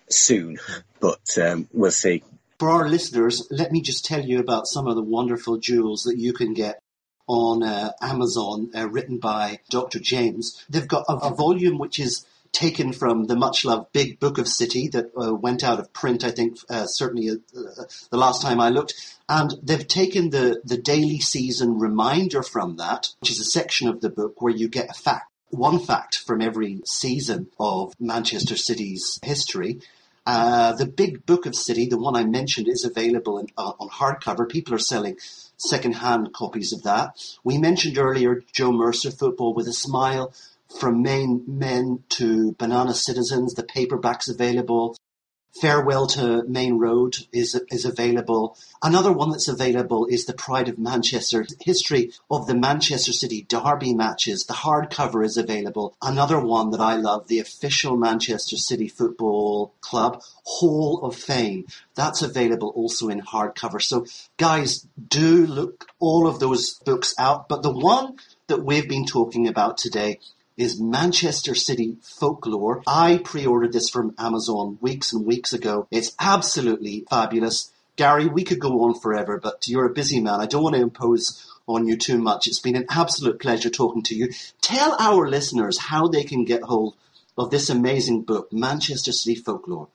soon, 0.09 0.59
but 0.99 1.37
um, 1.41 1.67
we'll 1.73 1.91
see. 1.91 2.23
For 2.59 2.69
our 2.69 2.87
listeners, 2.87 3.47
let 3.51 3.71
me 3.71 3.81
just 3.81 4.05
tell 4.05 4.23
you 4.23 4.39
about 4.39 4.67
some 4.67 4.87
of 4.87 4.95
the 4.95 5.03
wonderful 5.03 5.57
jewels 5.57 6.03
that 6.03 6.17
you 6.17 6.33
can 6.33 6.53
get 6.53 6.79
on 7.27 7.63
uh, 7.63 7.91
Amazon, 8.01 8.69
uh, 8.75 8.87
written 8.87 9.17
by 9.17 9.59
Dr. 9.69 9.99
James. 9.99 10.63
They've 10.69 10.87
got 10.87 11.05
a, 11.07 11.13
a, 11.13 11.33
volume 11.33 11.77
which 11.77 11.99
is 11.99 12.25
taken 12.53 12.93
from 12.93 13.25
the 13.25 13.35
much 13.35 13.65
loved 13.65 13.91
Big 13.91 14.19
Book 14.19 14.37
of 14.37 14.47
City 14.47 14.87
that 14.89 15.11
uh, 15.17 15.33
went 15.33 15.63
out 15.63 15.79
of 15.79 15.91
print, 15.91 16.23
I 16.23 16.31
think, 16.31 16.57
uh, 16.69 16.85
certainly 16.85 17.29
uh, 17.29 17.35
the 18.11 18.17
last 18.17 18.41
time 18.41 18.61
I 18.61 18.69
looked. 18.69 18.93
And 19.27 19.53
they've 19.61 19.87
taken 19.87 20.29
the, 20.29 20.61
the 20.63 20.77
daily 20.77 21.19
season 21.19 21.79
reminder 21.79 22.43
from 22.43 22.77
that, 22.77 23.09
which 23.19 23.31
is 23.31 23.39
a 23.39 23.45
section 23.45 23.89
of 23.89 23.99
the 23.99 24.09
book 24.09 24.41
where 24.41 24.53
you 24.53 24.69
get 24.69 24.89
a 24.89 24.93
fact 24.93 25.29
one 25.49 25.79
fact 25.79 26.17
from 26.17 26.41
every 26.41 26.81
season 26.85 27.47
of 27.59 27.93
Manchester 27.99 28.55
City's 28.55 29.19
history. 29.23 29.79
Uh, 30.25 30.73
the 30.73 30.85
big 30.85 31.25
book 31.25 31.45
of 31.45 31.53
City, 31.53 31.85
the 31.85 31.97
one 31.97 32.15
I 32.15 32.23
mentioned, 32.23 32.67
is 32.67 32.85
available 32.85 33.37
in, 33.39 33.47
uh, 33.57 33.73
on 33.79 33.89
hardcover. 33.89 34.49
People 34.49 34.73
are 34.73 34.79
selling 34.79 35.17
second-hand 35.57 36.33
copies 36.33 36.73
of 36.73 36.83
that. 36.83 37.15
We 37.43 37.57
mentioned 37.57 37.97
earlier 37.97 38.41
Joe 38.51 38.71
Mercer, 38.71 39.11
Football 39.11 39.53
with 39.53 39.67
a 39.67 39.73
Smile, 39.73 40.33
from 40.79 41.01
Maine 41.01 41.43
Men 41.47 42.03
to 42.09 42.53
Banana 42.53 42.93
Citizens. 42.93 43.53
The 43.53 43.63
paperback's 43.63 44.27
available. 44.27 44.95
Farewell 45.61 46.07
to 46.07 46.43
Maine 46.47 46.79
Road 46.79 47.15
is 47.31 47.53
is 47.69 47.85
available. 47.85 48.57
Another 48.81 49.11
one 49.11 49.29
that's 49.29 49.47
available 49.47 50.07
is 50.07 50.25
The 50.25 50.33
Pride 50.33 50.67
of 50.67 50.79
Manchester, 50.79 51.45
history 51.61 52.11
of 52.29 52.47
the 52.47 52.55
Manchester 52.55 53.13
City 53.13 53.43
Derby 53.43 53.93
matches. 53.93 54.45
The 54.45 54.55
hardcover 54.55 55.23
is 55.23 55.37
available. 55.37 55.95
Another 56.01 56.39
one 56.39 56.71
that 56.71 56.79
I 56.81 56.95
love, 56.95 57.27
the 57.27 57.37
official 57.37 57.95
Manchester 57.95 58.57
City 58.57 58.87
Football 58.87 59.75
Club 59.81 60.23
Hall 60.43 61.01
of 61.03 61.15
Fame. 61.15 61.67
That's 61.93 62.23
available 62.23 62.69
also 62.69 63.09
in 63.09 63.21
hardcover. 63.21 63.79
So 63.79 64.07
guys, 64.37 64.87
do 65.07 65.45
look 65.45 65.85
all 65.99 66.25
of 66.25 66.39
those 66.39 66.79
books 66.79 67.13
out. 67.19 67.47
But 67.47 67.61
the 67.61 67.71
one 67.71 68.17
that 68.47 68.63
we've 68.63 68.89
been 68.89 69.05
talking 69.05 69.47
about 69.47 69.77
today 69.77 70.19
is 70.57 70.79
Manchester 70.79 71.55
City 71.55 71.97
Folklore. 72.01 72.83
I 72.85 73.21
pre-ordered 73.23 73.73
this 73.73 73.89
from 73.89 74.13
Amazon 74.17 74.77
weeks 74.81 75.13
and 75.13 75.25
weeks 75.25 75.53
ago. 75.53 75.87
It's 75.91 76.15
absolutely 76.19 77.05
fabulous. 77.09 77.71
Gary, 77.95 78.27
we 78.27 78.43
could 78.43 78.59
go 78.59 78.81
on 78.81 78.99
forever, 78.99 79.39
but 79.41 79.67
you're 79.67 79.85
a 79.85 79.93
busy 79.93 80.19
man. 80.19 80.41
I 80.41 80.45
don't 80.45 80.63
want 80.63 80.75
to 80.75 80.81
impose 80.81 81.49
on 81.67 81.87
you 81.87 81.97
too 81.97 82.17
much. 82.17 82.47
It's 82.47 82.59
been 82.59 82.75
an 82.75 82.87
absolute 82.89 83.39
pleasure 83.39 83.69
talking 83.69 84.03
to 84.03 84.15
you. 84.15 84.29
Tell 84.61 84.95
our 84.99 85.27
listeners 85.27 85.79
how 85.79 86.07
they 86.07 86.23
can 86.23 86.45
get 86.45 86.63
hold 86.63 86.95
of 87.37 87.51
this 87.51 87.69
amazing 87.69 88.23
book, 88.23 88.51
Manchester 88.51 89.11
City 89.11 89.35
Folklore. 89.35 89.89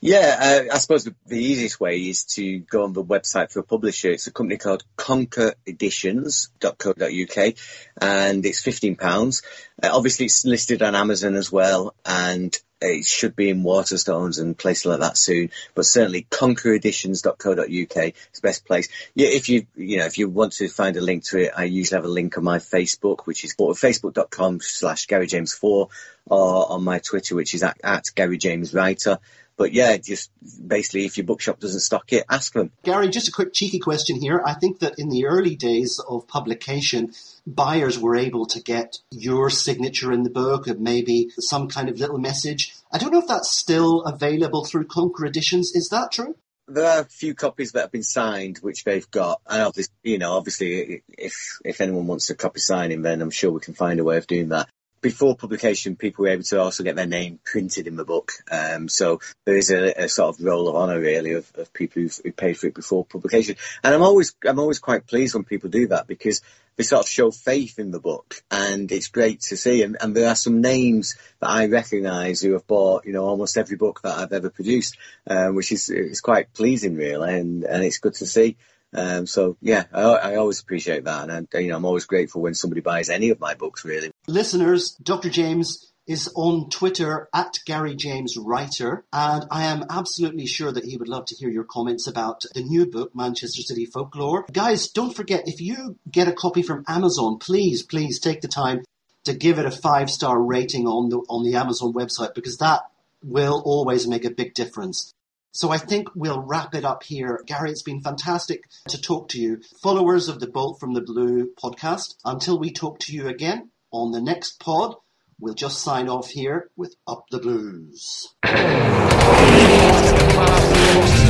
Yeah, 0.00 0.66
uh, 0.70 0.74
I 0.74 0.78
suppose 0.78 1.04
the, 1.04 1.14
the, 1.26 1.38
easiest 1.38 1.78
way 1.80 2.00
is 2.00 2.24
to 2.34 2.58
go 2.58 2.84
on 2.84 2.92
the 2.92 3.02
website 3.02 3.50
for 3.50 3.60
a 3.60 3.64
publisher. 3.64 4.10
It's 4.10 4.26
a 4.26 4.32
company 4.32 4.58
called 4.58 4.84
conkereditions.co.uk 4.96 7.54
and 8.02 8.44
it's 8.44 8.62
£15. 8.62 9.42
Uh, 9.82 9.90
obviously, 9.92 10.26
it's 10.26 10.44
listed 10.44 10.82
on 10.82 10.94
Amazon 10.94 11.34
as 11.34 11.50
well 11.50 11.94
and 12.04 12.56
it 12.80 13.04
should 13.04 13.36
be 13.36 13.50
in 13.50 13.62
Waterstones 13.62 14.40
and 14.40 14.56
places 14.56 14.86
like 14.86 15.00
that 15.00 15.18
soon. 15.18 15.50
But 15.74 15.86
certainly, 15.86 16.26
conkereditions.co.uk 16.30 17.68
is 17.68 18.14
the 18.34 18.40
best 18.42 18.64
place. 18.64 18.88
Yeah, 19.14 19.28
if 19.28 19.48
you 19.48 19.66
you 19.76 19.98
know 19.98 20.06
if 20.06 20.18
you 20.18 20.28
want 20.28 20.54
to 20.54 20.68
find 20.68 20.96
a 20.96 21.00
link 21.00 21.24
to 21.24 21.38
it, 21.38 21.52
I 21.56 21.64
usually 21.64 21.96
have 21.96 22.04
a 22.04 22.08
link 22.08 22.38
on 22.38 22.44
my 22.44 22.58
Facebook, 22.58 23.26
which 23.26 23.44
is 23.44 23.54
facebook.com 23.54 24.60
slash 24.62 25.06
Gary 25.06 25.26
James 25.26 25.52
4 25.52 25.88
or 26.26 26.72
on 26.72 26.84
my 26.84 26.98
Twitter, 27.00 27.34
which 27.34 27.54
is 27.54 27.62
at, 27.62 27.78
at 27.82 28.06
Gary 28.14 28.38
James 28.38 28.72
Writer. 28.72 29.18
but 29.56 29.72
yeah, 29.72 29.96
just 29.98 30.30
basically, 30.66 31.04
if 31.04 31.18
your 31.18 31.26
bookshop 31.26 31.60
doesn't 31.60 31.80
stock 31.80 32.12
it, 32.12 32.24
ask 32.30 32.54
them. 32.54 32.70
Gary, 32.82 33.10
just 33.10 33.28
a 33.28 33.32
quick 33.32 33.52
cheeky 33.52 33.78
question 33.78 34.18
here. 34.18 34.42
I 34.44 34.54
think 34.54 34.78
that 34.78 34.98
in 34.98 35.10
the 35.10 35.26
early 35.26 35.54
days 35.54 36.00
of 36.08 36.26
publication, 36.26 37.12
buyers 37.46 37.98
were 37.98 38.16
able 38.16 38.46
to 38.46 38.62
get 38.62 38.98
your 39.10 39.50
signature 39.70 40.12
in 40.12 40.24
the 40.24 40.30
book 40.30 40.66
and 40.66 40.80
maybe 40.80 41.30
some 41.38 41.68
kind 41.68 41.88
of 41.88 41.98
little 41.98 42.18
message. 42.18 42.74
I 42.92 42.98
don't 42.98 43.12
know 43.12 43.20
if 43.20 43.28
that's 43.28 43.50
still 43.50 44.02
available 44.02 44.64
through 44.64 44.86
Conker 44.86 45.26
Editions. 45.26 45.72
Is 45.74 45.88
that 45.90 46.12
true? 46.12 46.34
there 46.72 46.86
are 46.86 47.00
a 47.00 47.04
few 47.04 47.34
copies 47.34 47.72
that 47.72 47.80
have 47.80 47.92
been 47.92 48.04
signed, 48.04 48.58
which 48.58 48.84
they've 48.84 49.10
got, 49.10 49.40
and 49.46 49.62
obviously, 49.62 49.94
you 50.04 50.18
know, 50.18 50.34
obviously, 50.34 51.02
if 51.08 51.58
if 51.64 51.80
anyone 51.80 52.06
wants 52.06 52.30
a 52.30 52.34
copy 52.34 52.60
signing, 52.60 53.02
then 53.02 53.20
I'm 53.20 53.30
sure 53.30 53.50
we 53.50 53.60
can 53.60 53.74
find 53.74 53.98
a 53.98 54.04
way 54.04 54.16
of 54.18 54.26
doing 54.26 54.50
that. 54.50 54.68
Before 55.02 55.34
publication, 55.34 55.96
people 55.96 56.24
were 56.24 56.30
able 56.30 56.42
to 56.44 56.60
also 56.60 56.84
get 56.84 56.96
their 56.96 57.06
name 57.06 57.40
printed 57.44 57.86
in 57.86 57.96
the 57.96 58.04
book, 58.04 58.32
um, 58.50 58.88
so 58.88 59.20
there 59.46 59.56
is 59.56 59.70
a, 59.70 60.04
a, 60.04 60.08
sort 60.08 60.38
of 60.38 60.44
roll 60.44 60.68
of 60.68 60.76
honour 60.76 61.00
really 61.00 61.32
of, 61.32 61.50
of 61.54 61.72
people 61.72 62.02
who 62.02 62.32
paid 62.32 62.58
for 62.58 62.66
it 62.66 62.74
before 62.74 63.04
publication, 63.04 63.56
and 63.82 63.94
I'm 63.94 64.02
always 64.02 64.34
I'm 64.46 64.58
always 64.58 64.78
quite 64.78 65.06
pleased 65.06 65.34
when 65.34 65.44
people 65.44 65.70
do 65.70 65.86
that 65.88 66.06
because 66.06 66.42
they 66.76 66.84
sort 66.84 67.04
of 67.04 67.10
show 67.10 67.30
faith 67.30 67.78
in 67.78 67.90
the 67.90 68.00
book, 68.00 68.42
and 68.50 68.90
it's 68.90 69.08
great 69.08 69.40
to 69.42 69.56
see. 69.56 69.82
And, 69.82 69.98
and 70.00 70.16
there 70.16 70.28
are 70.28 70.34
some 70.34 70.62
names 70.62 71.16
that 71.40 71.50
I 71.50 71.66
recognise 71.66 72.40
who 72.40 72.52
have 72.52 72.66
bought, 72.66 73.04
you 73.04 73.12
know, 73.12 73.24
almost 73.24 73.58
every 73.58 73.76
book 73.76 74.00
that 74.02 74.16
I've 74.18 74.32
ever 74.32 74.48
produced, 74.48 74.96
um, 75.26 75.56
which 75.56 75.72
is 75.72 75.90
is 75.90 76.22
quite 76.22 76.54
pleasing, 76.54 76.94
really, 76.94 77.38
and 77.38 77.64
and 77.64 77.84
it's 77.84 77.98
good 77.98 78.14
to 78.14 78.26
see. 78.26 78.56
Um, 78.92 79.26
so 79.26 79.56
yeah, 79.60 79.84
I, 79.92 80.02
I, 80.02 80.36
always 80.36 80.60
appreciate 80.60 81.04
that, 81.04 81.30
and 81.30 81.46
you 81.52 81.68
know, 81.68 81.76
I'm 81.76 81.84
always 81.84 82.06
grateful 82.06 82.42
when 82.42 82.54
somebody 82.54 82.80
buys 82.80 83.08
any 83.08 83.30
of 83.30 83.38
my 83.38 83.54
books. 83.54 83.84
Really, 83.84 84.09
listeners, 84.26 84.96
Dr. 85.02 85.30
James 85.30 85.90
is 86.06 86.32
on 86.34 86.68
Twitter 86.70 87.28
at 87.32 87.58
Gary 87.66 87.94
James 87.94 88.36
Writer, 88.36 89.04
and 89.12 89.46
I 89.50 89.64
am 89.66 89.84
absolutely 89.88 90.46
sure 90.46 90.72
that 90.72 90.84
he 90.84 90.96
would 90.96 91.08
love 91.08 91.26
to 91.26 91.36
hear 91.36 91.48
your 91.48 91.64
comments 91.64 92.06
about 92.06 92.42
the 92.54 92.62
new 92.62 92.86
book, 92.86 93.14
Manchester 93.14 93.62
City 93.62 93.86
Folklore. 93.86 94.44
Guys, 94.52 94.88
don't 94.88 95.14
forget, 95.14 95.46
if 95.46 95.60
you 95.60 95.98
get 96.10 96.26
a 96.26 96.32
copy 96.32 96.62
from 96.62 96.84
Amazon, 96.88 97.38
please, 97.38 97.82
please 97.82 98.18
take 98.18 98.40
the 98.40 98.48
time 98.48 98.82
to 99.24 99.34
give 99.34 99.58
it 99.58 99.66
a 99.66 99.70
five 99.70 100.10
star 100.10 100.42
rating 100.42 100.86
on 100.86 101.10
the 101.10 101.18
on 101.28 101.44
the 101.44 101.56
Amazon 101.56 101.92
website 101.92 102.34
because 102.34 102.56
that 102.56 102.82
will 103.22 103.62
always 103.64 104.08
make 104.08 104.24
a 104.24 104.30
big 104.30 104.54
difference. 104.54 105.14
So 105.52 105.70
I 105.70 105.78
think 105.78 106.08
we'll 106.14 106.40
wrap 106.40 106.74
it 106.74 106.84
up 106.84 107.02
here. 107.02 107.42
Gary, 107.46 107.70
it's 107.70 107.82
been 107.82 108.02
fantastic 108.02 108.64
to 108.88 109.00
talk 109.00 109.28
to 109.30 109.40
you. 109.40 109.60
Followers 109.82 110.28
of 110.28 110.40
the 110.40 110.46
Bolt 110.46 110.78
from 110.78 110.94
the 110.94 111.00
Blue 111.00 111.52
podcast, 111.62 112.14
until 112.24 112.58
we 112.58 112.72
talk 112.72 112.98
to 113.00 113.12
you 113.12 113.28
again 113.28 113.69
on 113.92 114.12
the 114.12 114.20
next 114.20 114.60
pod, 114.60 114.96
We'll 115.42 115.54
just 115.54 115.80
sign 115.80 116.10
off 116.10 116.28
here 116.28 116.70
with 116.76 116.96
Up 117.06 117.24
the 117.30 117.38
Blues. 117.38 118.34